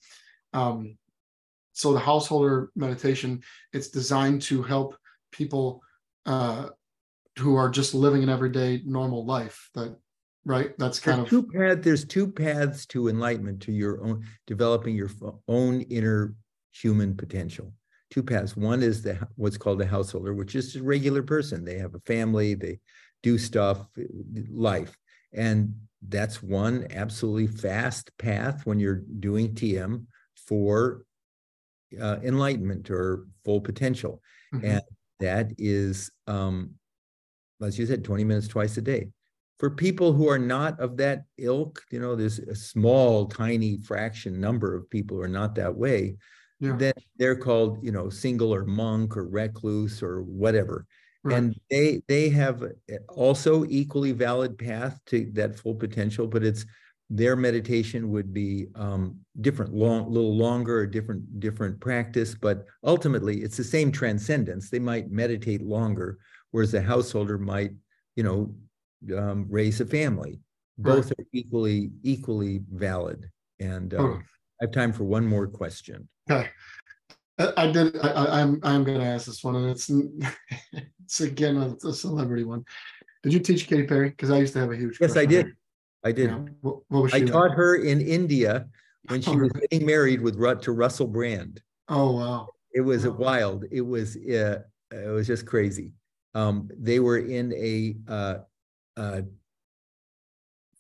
Um, 0.52 0.98
so 1.72 1.92
the 1.92 2.00
householder 2.00 2.70
meditation, 2.74 3.42
it's 3.72 3.88
designed 3.88 4.42
to 4.42 4.62
help 4.62 4.96
people 5.32 5.80
uh, 6.26 6.68
who 7.38 7.54
are 7.54 7.70
just 7.70 7.94
living 7.94 8.22
an 8.22 8.28
everyday 8.28 8.82
normal 8.84 9.24
life 9.24 9.70
that 9.74 9.96
right 10.44 10.72
that's 10.78 10.98
kind 10.98 11.18
there's 11.18 11.24
of 11.24 11.30
two 11.30 11.42
paths 11.42 11.80
there's 11.84 12.04
two 12.04 12.26
paths 12.26 12.86
to 12.86 13.08
enlightenment 13.08 13.60
to 13.60 13.72
your 13.72 14.02
own 14.02 14.24
developing 14.46 14.94
your 14.96 15.10
own 15.48 15.82
inner 15.82 16.34
human 16.72 17.16
potential. 17.16 17.72
Two 18.10 18.22
paths 18.22 18.56
one 18.56 18.82
is 18.82 19.02
the 19.02 19.18
what's 19.36 19.56
called 19.56 19.80
a 19.80 19.86
householder 19.86 20.34
which 20.34 20.54
is 20.54 20.76
a 20.76 20.82
regular 20.82 21.22
person. 21.22 21.64
They 21.64 21.78
have 21.78 21.94
a 21.94 22.00
family 22.00 22.54
they 22.54 22.80
do 23.22 23.38
stuff 23.38 23.86
life. 24.50 24.96
And 25.32 25.74
that's 26.08 26.42
one 26.42 26.86
absolutely 26.90 27.46
fast 27.46 28.10
path 28.18 28.64
when 28.64 28.80
you're 28.80 29.02
doing 29.20 29.54
tm 29.54 30.06
for 30.48 31.04
uh, 32.00 32.16
enlightenment 32.22 32.90
or 32.90 33.26
full 33.44 33.60
potential. 33.60 34.22
Mm-hmm. 34.52 34.66
and 34.66 34.82
that 35.20 35.52
is 35.58 36.10
um 36.26 36.70
as 37.62 37.78
you 37.78 37.86
said 37.86 38.02
20 38.02 38.24
minutes 38.24 38.48
twice 38.48 38.76
a 38.78 38.80
day 38.80 39.06
for 39.60 39.68
people 39.68 40.14
who 40.14 40.26
are 40.26 40.38
not 40.38 40.80
of 40.80 40.96
that 40.96 41.24
ilk, 41.36 41.84
you 41.90 42.00
know, 42.00 42.16
there's 42.16 42.38
a 42.38 42.54
small, 42.54 43.26
tiny 43.26 43.76
fraction 43.76 44.40
number 44.40 44.74
of 44.74 44.88
people 44.88 45.18
who 45.18 45.22
are 45.22 45.28
not 45.28 45.54
that 45.56 45.76
way, 45.76 46.16
yeah. 46.60 46.74
then 46.76 46.94
they're 47.18 47.36
called, 47.36 47.78
you 47.84 47.92
know, 47.92 48.08
single 48.08 48.54
or 48.54 48.64
monk 48.64 49.18
or 49.18 49.28
recluse 49.28 50.02
or 50.02 50.22
whatever. 50.22 50.86
Right. 51.22 51.36
And 51.36 51.60
they 51.70 52.00
they 52.08 52.30
have 52.30 52.64
also 53.08 53.66
equally 53.68 54.12
valid 54.12 54.56
path 54.56 54.98
to 55.08 55.30
that 55.34 55.58
full 55.58 55.74
potential, 55.74 56.26
but 56.26 56.42
it's 56.42 56.64
their 57.10 57.36
meditation 57.36 58.10
would 58.10 58.32
be 58.32 58.68
um, 58.76 59.18
different, 59.42 59.74
long, 59.74 60.10
little 60.10 60.34
longer, 60.34 60.80
a 60.80 60.90
different 60.90 61.38
different 61.38 61.78
practice, 61.80 62.34
but 62.34 62.64
ultimately 62.82 63.42
it's 63.42 63.58
the 63.58 63.64
same 63.64 63.92
transcendence. 63.92 64.70
They 64.70 64.78
might 64.78 65.10
meditate 65.10 65.60
longer, 65.60 66.18
whereas 66.50 66.72
a 66.72 66.80
householder 66.80 67.36
might, 67.36 67.72
you 68.16 68.22
know, 68.22 68.54
um, 69.16 69.46
raise 69.48 69.80
a 69.80 69.86
family. 69.86 70.40
Both 70.78 71.06
right. 71.06 71.20
are 71.20 71.24
equally 71.32 71.90
equally 72.02 72.62
valid. 72.72 73.30
And 73.58 73.92
um, 73.94 74.00
oh. 74.00 74.22
I 74.60 74.64
have 74.64 74.72
time 74.72 74.92
for 74.92 75.04
one 75.04 75.26
more 75.26 75.46
question. 75.46 76.08
Okay. 76.30 76.48
I, 77.56 77.70
did. 77.70 77.96
I, 78.04 78.40
am 78.40 78.60
I'm, 78.62 78.74
I'm 78.74 78.84
going 78.84 78.98
to 78.98 79.04
ask 79.04 79.26
this 79.26 79.42
one, 79.42 79.56
and 79.56 79.70
it's 79.70 79.90
it's 81.04 81.20
again 81.20 81.56
a, 81.56 81.88
a 81.88 81.92
celebrity 81.92 82.44
one. 82.44 82.64
Did 83.22 83.32
you 83.32 83.40
teach 83.40 83.66
Katy 83.66 83.84
Perry? 83.84 84.10
Because 84.10 84.30
I 84.30 84.38
used 84.38 84.52
to 84.54 84.60
have 84.60 84.70
a 84.70 84.76
huge. 84.76 84.98
Yes, 85.00 85.16
I 85.16 85.26
did. 85.26 85.54
I 86.04 86.12
did. 86.12 86.30
Yeah. 86.30 86.38
What, 86.60 86.78
what, 86.88 87.02
was 87.04 87.12
she 87.12 87.18
I 87.18 87.20
like? 87.20 87.32
taught 87.32 87.50
her 87.52 87.76
in 87.76 88.00
India 88.00 88.66
when 89.08 89.20
she 89.20 89.30
oh, 89.30 89.36
was 89.36 89.52
getting 89.52 89.86
married 89.86 90.20
with 90.20 90.36
Rut 90.36 90.62
to 90.62 90.72
Russell 90.72 91.06
Brand. 91.06 91.60
Oh 91.88 92.16
wow! 92.16 92.48
It 92.72 92.80
was 92.80 93.06
wow. 93.06 93.16
wild. 93.16 93.64
It 93.70 93.82
was 93.82 94.16
uh, 94.16 94.60
it 94.90 95.10
was 95.10 95.26
just 95.26 95.46
crazy. 95.46 95.92
Um, 96.34 96.68
they 96.78 97.00
were 97.00 97.18
in 97.18 97.52
a 97.54 97.96
uh, 98.10 98.34
uh, 99.00 99.22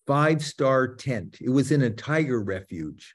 five 0.06 0.44
star 0.44 0.94
tent. 0.94 1.38
It 1.40 1.50
was 1.50 1.72
in 1.72 1.82
a 1.82 1.90
tiger 1.90 2.42
refuge. 2.42 3.14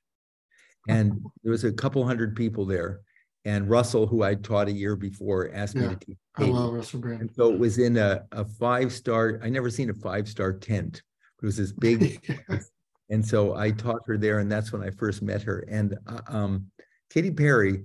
And 0.88 1.20
there 1.44 1.52
was 1.52 1.64
a 1.64 1.72
couple 1.72 2.06
hundred 2.06 2.36
people 2.36 2.66
there. 2.66 3.02
And 3.44 3.70
Russell, 3.70 4.08
who 4.08 4.24
I 4.24 4.36
taught 4.36 4.68
a 4.68 4.72
year 4.72 4.96
before, 4.96 5.52
asked 5.54 5.76
yeah, 5.76 5.82
me 5.82 5.90
to 5.90 6.06
teach. 6.06 6.18
I 6.38 6.44
love 6.46 6.74
Russell 6.74 7.00
Brand. 7.00 7.22
And 7.22 7.32
so 7.36 7.52
it 7.52 7.60
was 7.60 7.78
in 7.80 7.98
a, 7.98 8.24
a 8.32 8.46
five 8.46 8.92
star, 8.92 9.40
I 9.44 9.50
never 9.50 9.70
seen 9.70 9.90
a 9.90 9.94
five 9.94 10.28
star 10.28 10.54
tent. 10.54 11.02
It 11.42 11.46
was 11.46 11.58
this 11.58 11.72
big 11.72 12.22
And 13.10 13.26
so 13.26 13.56
I 13.56 13.72
taught 13.72 14.02
her 14.08 14.18
there, 14.18 14.40
and 14.40 14.52
that's 14.52 14.72
when 14.72 14.82
I 14.82 14.90
first 14.90 15.22
met 15.22 15.44
her. 15.44 15.66
And 15.70 15.96
uh, 16.08 16.22
um, 16.28 16.72
Katy 17.12 17.32
Perry, 17.32 17.84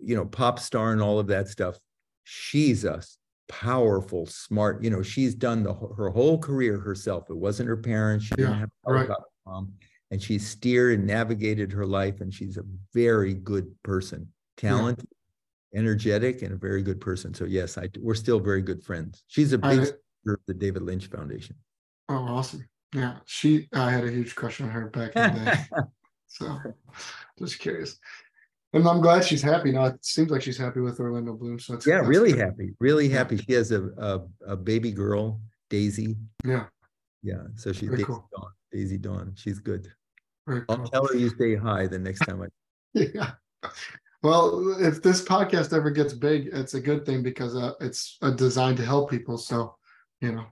you 0.00 0.16
know, 0.16 0.24
pop 0.24 0.58
star 0.58 0.92
and 0.92 1.00
all 1.00 1.18
of 1.18 1.28
that 1.28 1.48
stuff. 1.48 1.78
She's 2.24 2.84
a 2.84 3.00
powerful, 3.48 4.26
smart. 4.26 4.82
You 4.82 4.90
know, 4.90 5.02
she's 5.02 5.34
done 5.34 5.62
the 5.62 5.74
her 5.74 6.10
whole 6.10 6.38
career 6.38 6.78
herself. 6.78 7.30
It 7.30 7.36
wasn't 7.36 7.68
her 7.68 7.76
parents. 7.76 8.24
She 8.26 8.34
didn't 8.34 8.52
Yeah, 8.52 8.58
have 8.60 8.70
right. 8.86 9.10
mom, 9.46 9.72
and 10.10 10.22
she 10.22 10.38
steered 10.38 10.98
and 10.98 11.06
navigated 11.06 11.72
her 11.72 11.86
life. 11.86 12.20
And 12.20 12.32
she's 12.32 12.56
a 12.56 12.64
very 12.92 13.34
good 13.34 13.74
person, 13.82 14.32
talented, 14.56 15.08
energetic, 15.74 16.42
and 16.42 16.52
a 16.52 16.56
very 16.56 16.82
good 16.82 17.00
person. 17.00 17.34
So 17.34 17.44
yes, 17.44 17.78
I 17.78 17.88
we're 17.98 18.14
still 18.14 18.40
very 18.40 18.62
good 18.62 18.82
friends. 18.82 19.22
She's 19.26 19.52
a 19.52 19.58
big 19.58 19.84
supporter 19.84 20.00
of 20.26 20.40
the 20.46 20.54
David 20.54 20.82
Lynch 20.82 21.06
Foundation. 21.06 21.56
Oh, 22.08 22.14
awesome. 22.14 22.68
Yeah, 22.94 23.18
she, 23.26 23.68
I 23.74 23.90
had 23.90 24.04
a 24.04 24.10
huge 24.10 24.34
crush 24.34 24.60
on 24.60 24.70
her 24.70 24.88
back 24.88 25.16
in 25.16 25.34
the 25.34 25.40
day. 25.40 25.58
So 26.28 26.58
just 27.38 27.60
curious. 27.60 27.98
And 28.72 28.86
I'm 28.86 29.00
glad 29.00 29.24
she's 29.24 29.42
happy 29.42 29.72
now. 29.72 29.86
It 29.86 30.04
seems 30.04 30.30
like 30.30 30.42
she's 30.42 30.58
happy 30.58 30.80
with 30.80 31.00
Orlando 31.00 31.32
Bloom. 31.34 31.58
So 31.58 31.74
it's 31.74 31.86
Yeah, 31.86 31.96
that's 31.98 32.08
really 32.08 32.32
good. 32.32 32.40
happy, 32.40 32.70
really 32.80 33.08
happy. 33.08 33.36
She 33.38 33.52
has 33.54 33.72
a, 33.72 33.84
a, 33.96 34.20
a 34.52 34.56
baby 34.56 34.92
girl, 34.92 35.40
Daisy. 35.70 36.16
Yeah, 36.44 36.66
Yeah, 37.22 37.42
so 37.54 37.72
she's 37.72 37.88
Very 37.88 37.98
Daisy 37.98 38.04
cool. 38.06 38.28
Dawn, 38.36 38.50
Daisy 38.72 38.98
Dawn. 38.98 39.32
She's 39.36 39.60
good. 39.60 39.90
very 40.46 40.62
I'll 40.68 40.76
cool. 40.78 40.86
tell 40.88 41.06
her 41.06 41.14
you 41.16 41.30
say 41.38 41.54
hi 41.56 41.86
the 41.86 41.98
next 41.98 42.20
time 42.26 42.42
I, 42.42 42.46
Yeah. 42.94 43.32
Well, 44.22 44.76
if 44.82 45.02
this 45.02 45.22
podcast 45.22 45.72
ever 45.76 45.90
gets 45.90 46.12
big, 46.12 46.48
it's 46.52 46.74
a 46.74 46.80
good 46.80 47.06
thing 47.06 47.22
because 47.22 47.54
uh, 47.54 47.72
it's 47.80 48.18
uh, 48.22 48.30
designed 48.30 48.76
to 48.78 48.84
help 48.84 49.10
people. 49.10 49.38
So, 49.38 49.76
you 50.20 50.32
know, 50.32 50.44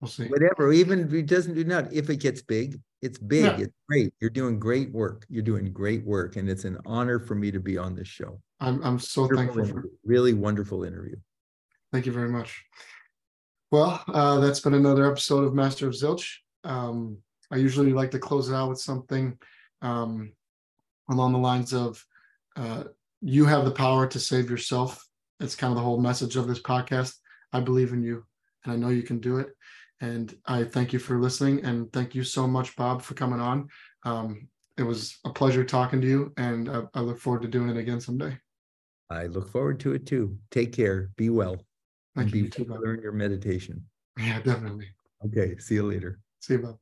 we'll 0.00 0.08
see. 0.08 0.26
whatever, 0.28 0.72
even 0.72 1.00
if 1.00 1.12
it 1.12 1.26
doesn't 1.26 1.54
do 1.54 1.64
not, 1.64 1.92
if 1.92 2.08
it 2.10 2.16
gets 2.16 2.42
big, 2.42 2.80
it's 3.02 3.18
big, 3.18 3.44
Yeah. 3.44 3.58
it's 3.58 3.74
great. 3.88 4.12
You're 4.20 4.30
doing 4.30 4.58
great 4.58 4.92
work. 4.92 5.26
You're 5.28 5.42
doing 5.42 5.72
great 5.72 6.04
work. 6.04 6.36
And 6.36 6.48
it's 6.48 6.64
an 6.64 6.78
honor 6.84 7.18
for 7.18 7.34
me 7.34 7.50
to 7.50 7.60
be 7.60 7.78
on 7.78 7.94
this 7.94 8.08
show. 8.08 8.40
I'm 8.60 8.82
I'm 8.82 8.98
so 8.98 9.22
Wonderful 9.22 9.54
thankful 9.54 9.82
for. 9.82 9.88
Really 10.04 10.34
wonderful 10.34 10.84
interview. 10.84 11.16
Thank 11.92 12.06
you 12.06 12.12
very 12.12 12.28
much. 12.28 12.62
Well, 13.70 14.02
uh, 14.08 14.40
that's 14.40 14.60
been 14.60 14.74
another 14.74 15.10
episode 15.10 15.44
of 15.44 15.54
Master 15.54 15.86
of 15.86 15.94
Zilch. 15.94 16.26
Um, 16.64 17.18
I 17.50 17.56
usually 17.56 17.92
like 17.92 18.10
to 18.12 18.18
close 18.18 18.48
it 18.50 18.54
out 18.54 18.68
with 18.68 18.80
something 18.80 19.38
um, 19.82 20.32
along 21.08 21.32
the 21.32 21.38
lines 21.38 21.72
of 21.72 22.04
uh, 22.56 22.84
you 23.22 23.44
have 23.46 23.64
the 23.64 23.70
power 23.70 24.06
to 24.08 24.18
save 24.20 24.50
yourself. 24.50 25.06
It's 25.40 25.56
kind 25.56 25.70
of 25.70 25.76
the 25.76 25.82
whole 25.82 26.00
message 26.00 26.36
of 26.36 26.46
this 26.48 26.60
podcast. 26.60 27.14
I 27.52 27.60
believe 27.60 27.92
in 27.92 28.02
you 28.02 28.24
and 28.64 28.72
I 28.72 28.76
know 28.76 28.88
you 28.90 29.02
can 29.02 29.20
do 29.20 29.38
it. 29.38 29.48
And 30.00 30.34
I 30.46 30.64
thank 30.64 30.92
you 30.92 30.98
for 30.98 31.18
listening. 31.18 31.64
And 31.64 31.92
thank 31.92 32.14
you 32.14 32.24
so 32.24 32.46
much, 32.46 32.74
Bob, 32.76 33.02
for 33.02 33.14
coming 33.14 33.40
on. 33.40 33.68
Um, 34.04 34.48
it 34.78 34.82
was 34.82 35.18
a 35.24 35.30
pleasure 35.30 35.64
talking 35.64 36.00
to 36.00 36.06
you. 36.06 36.32
And 36.36 36.68
I, 36.70 36.82
I 36.94 37.00
look 37.00 37.18
forward 37.18 37.42
to 37.42 37.48
doing 37.48 37.68
it 37.68 37.76
again 37.76 38.00
someday. 38.00 38.36
I 39.10 39.26
look 39.26 39.50
forward 39.50 39.80
to 39.80 39.92
it 39.92 40.06
too. 40.06 40.38
Take 40.50 40.72
care. 40.72 41.10
Be 41.16 41.28
well. 41.28 41.56
Thank 42.14 42.32
and 42.32 42.34
you. 42.34 42.42
be 42.44 42.50
too, 42.50 42.64
learn 42.64 43.02
your 43.02 43.12
meditation. 43.12 43.84
Yeah, 44.18 44.40
definitely. 44.40 44.88
Okay, 45.26 45.58
see 45.58 45.74
you 45.74 45.82
later. 45.82 46.20
See 46.40 46.54
you, 46.54 46.60
Bob. 46.60 46.78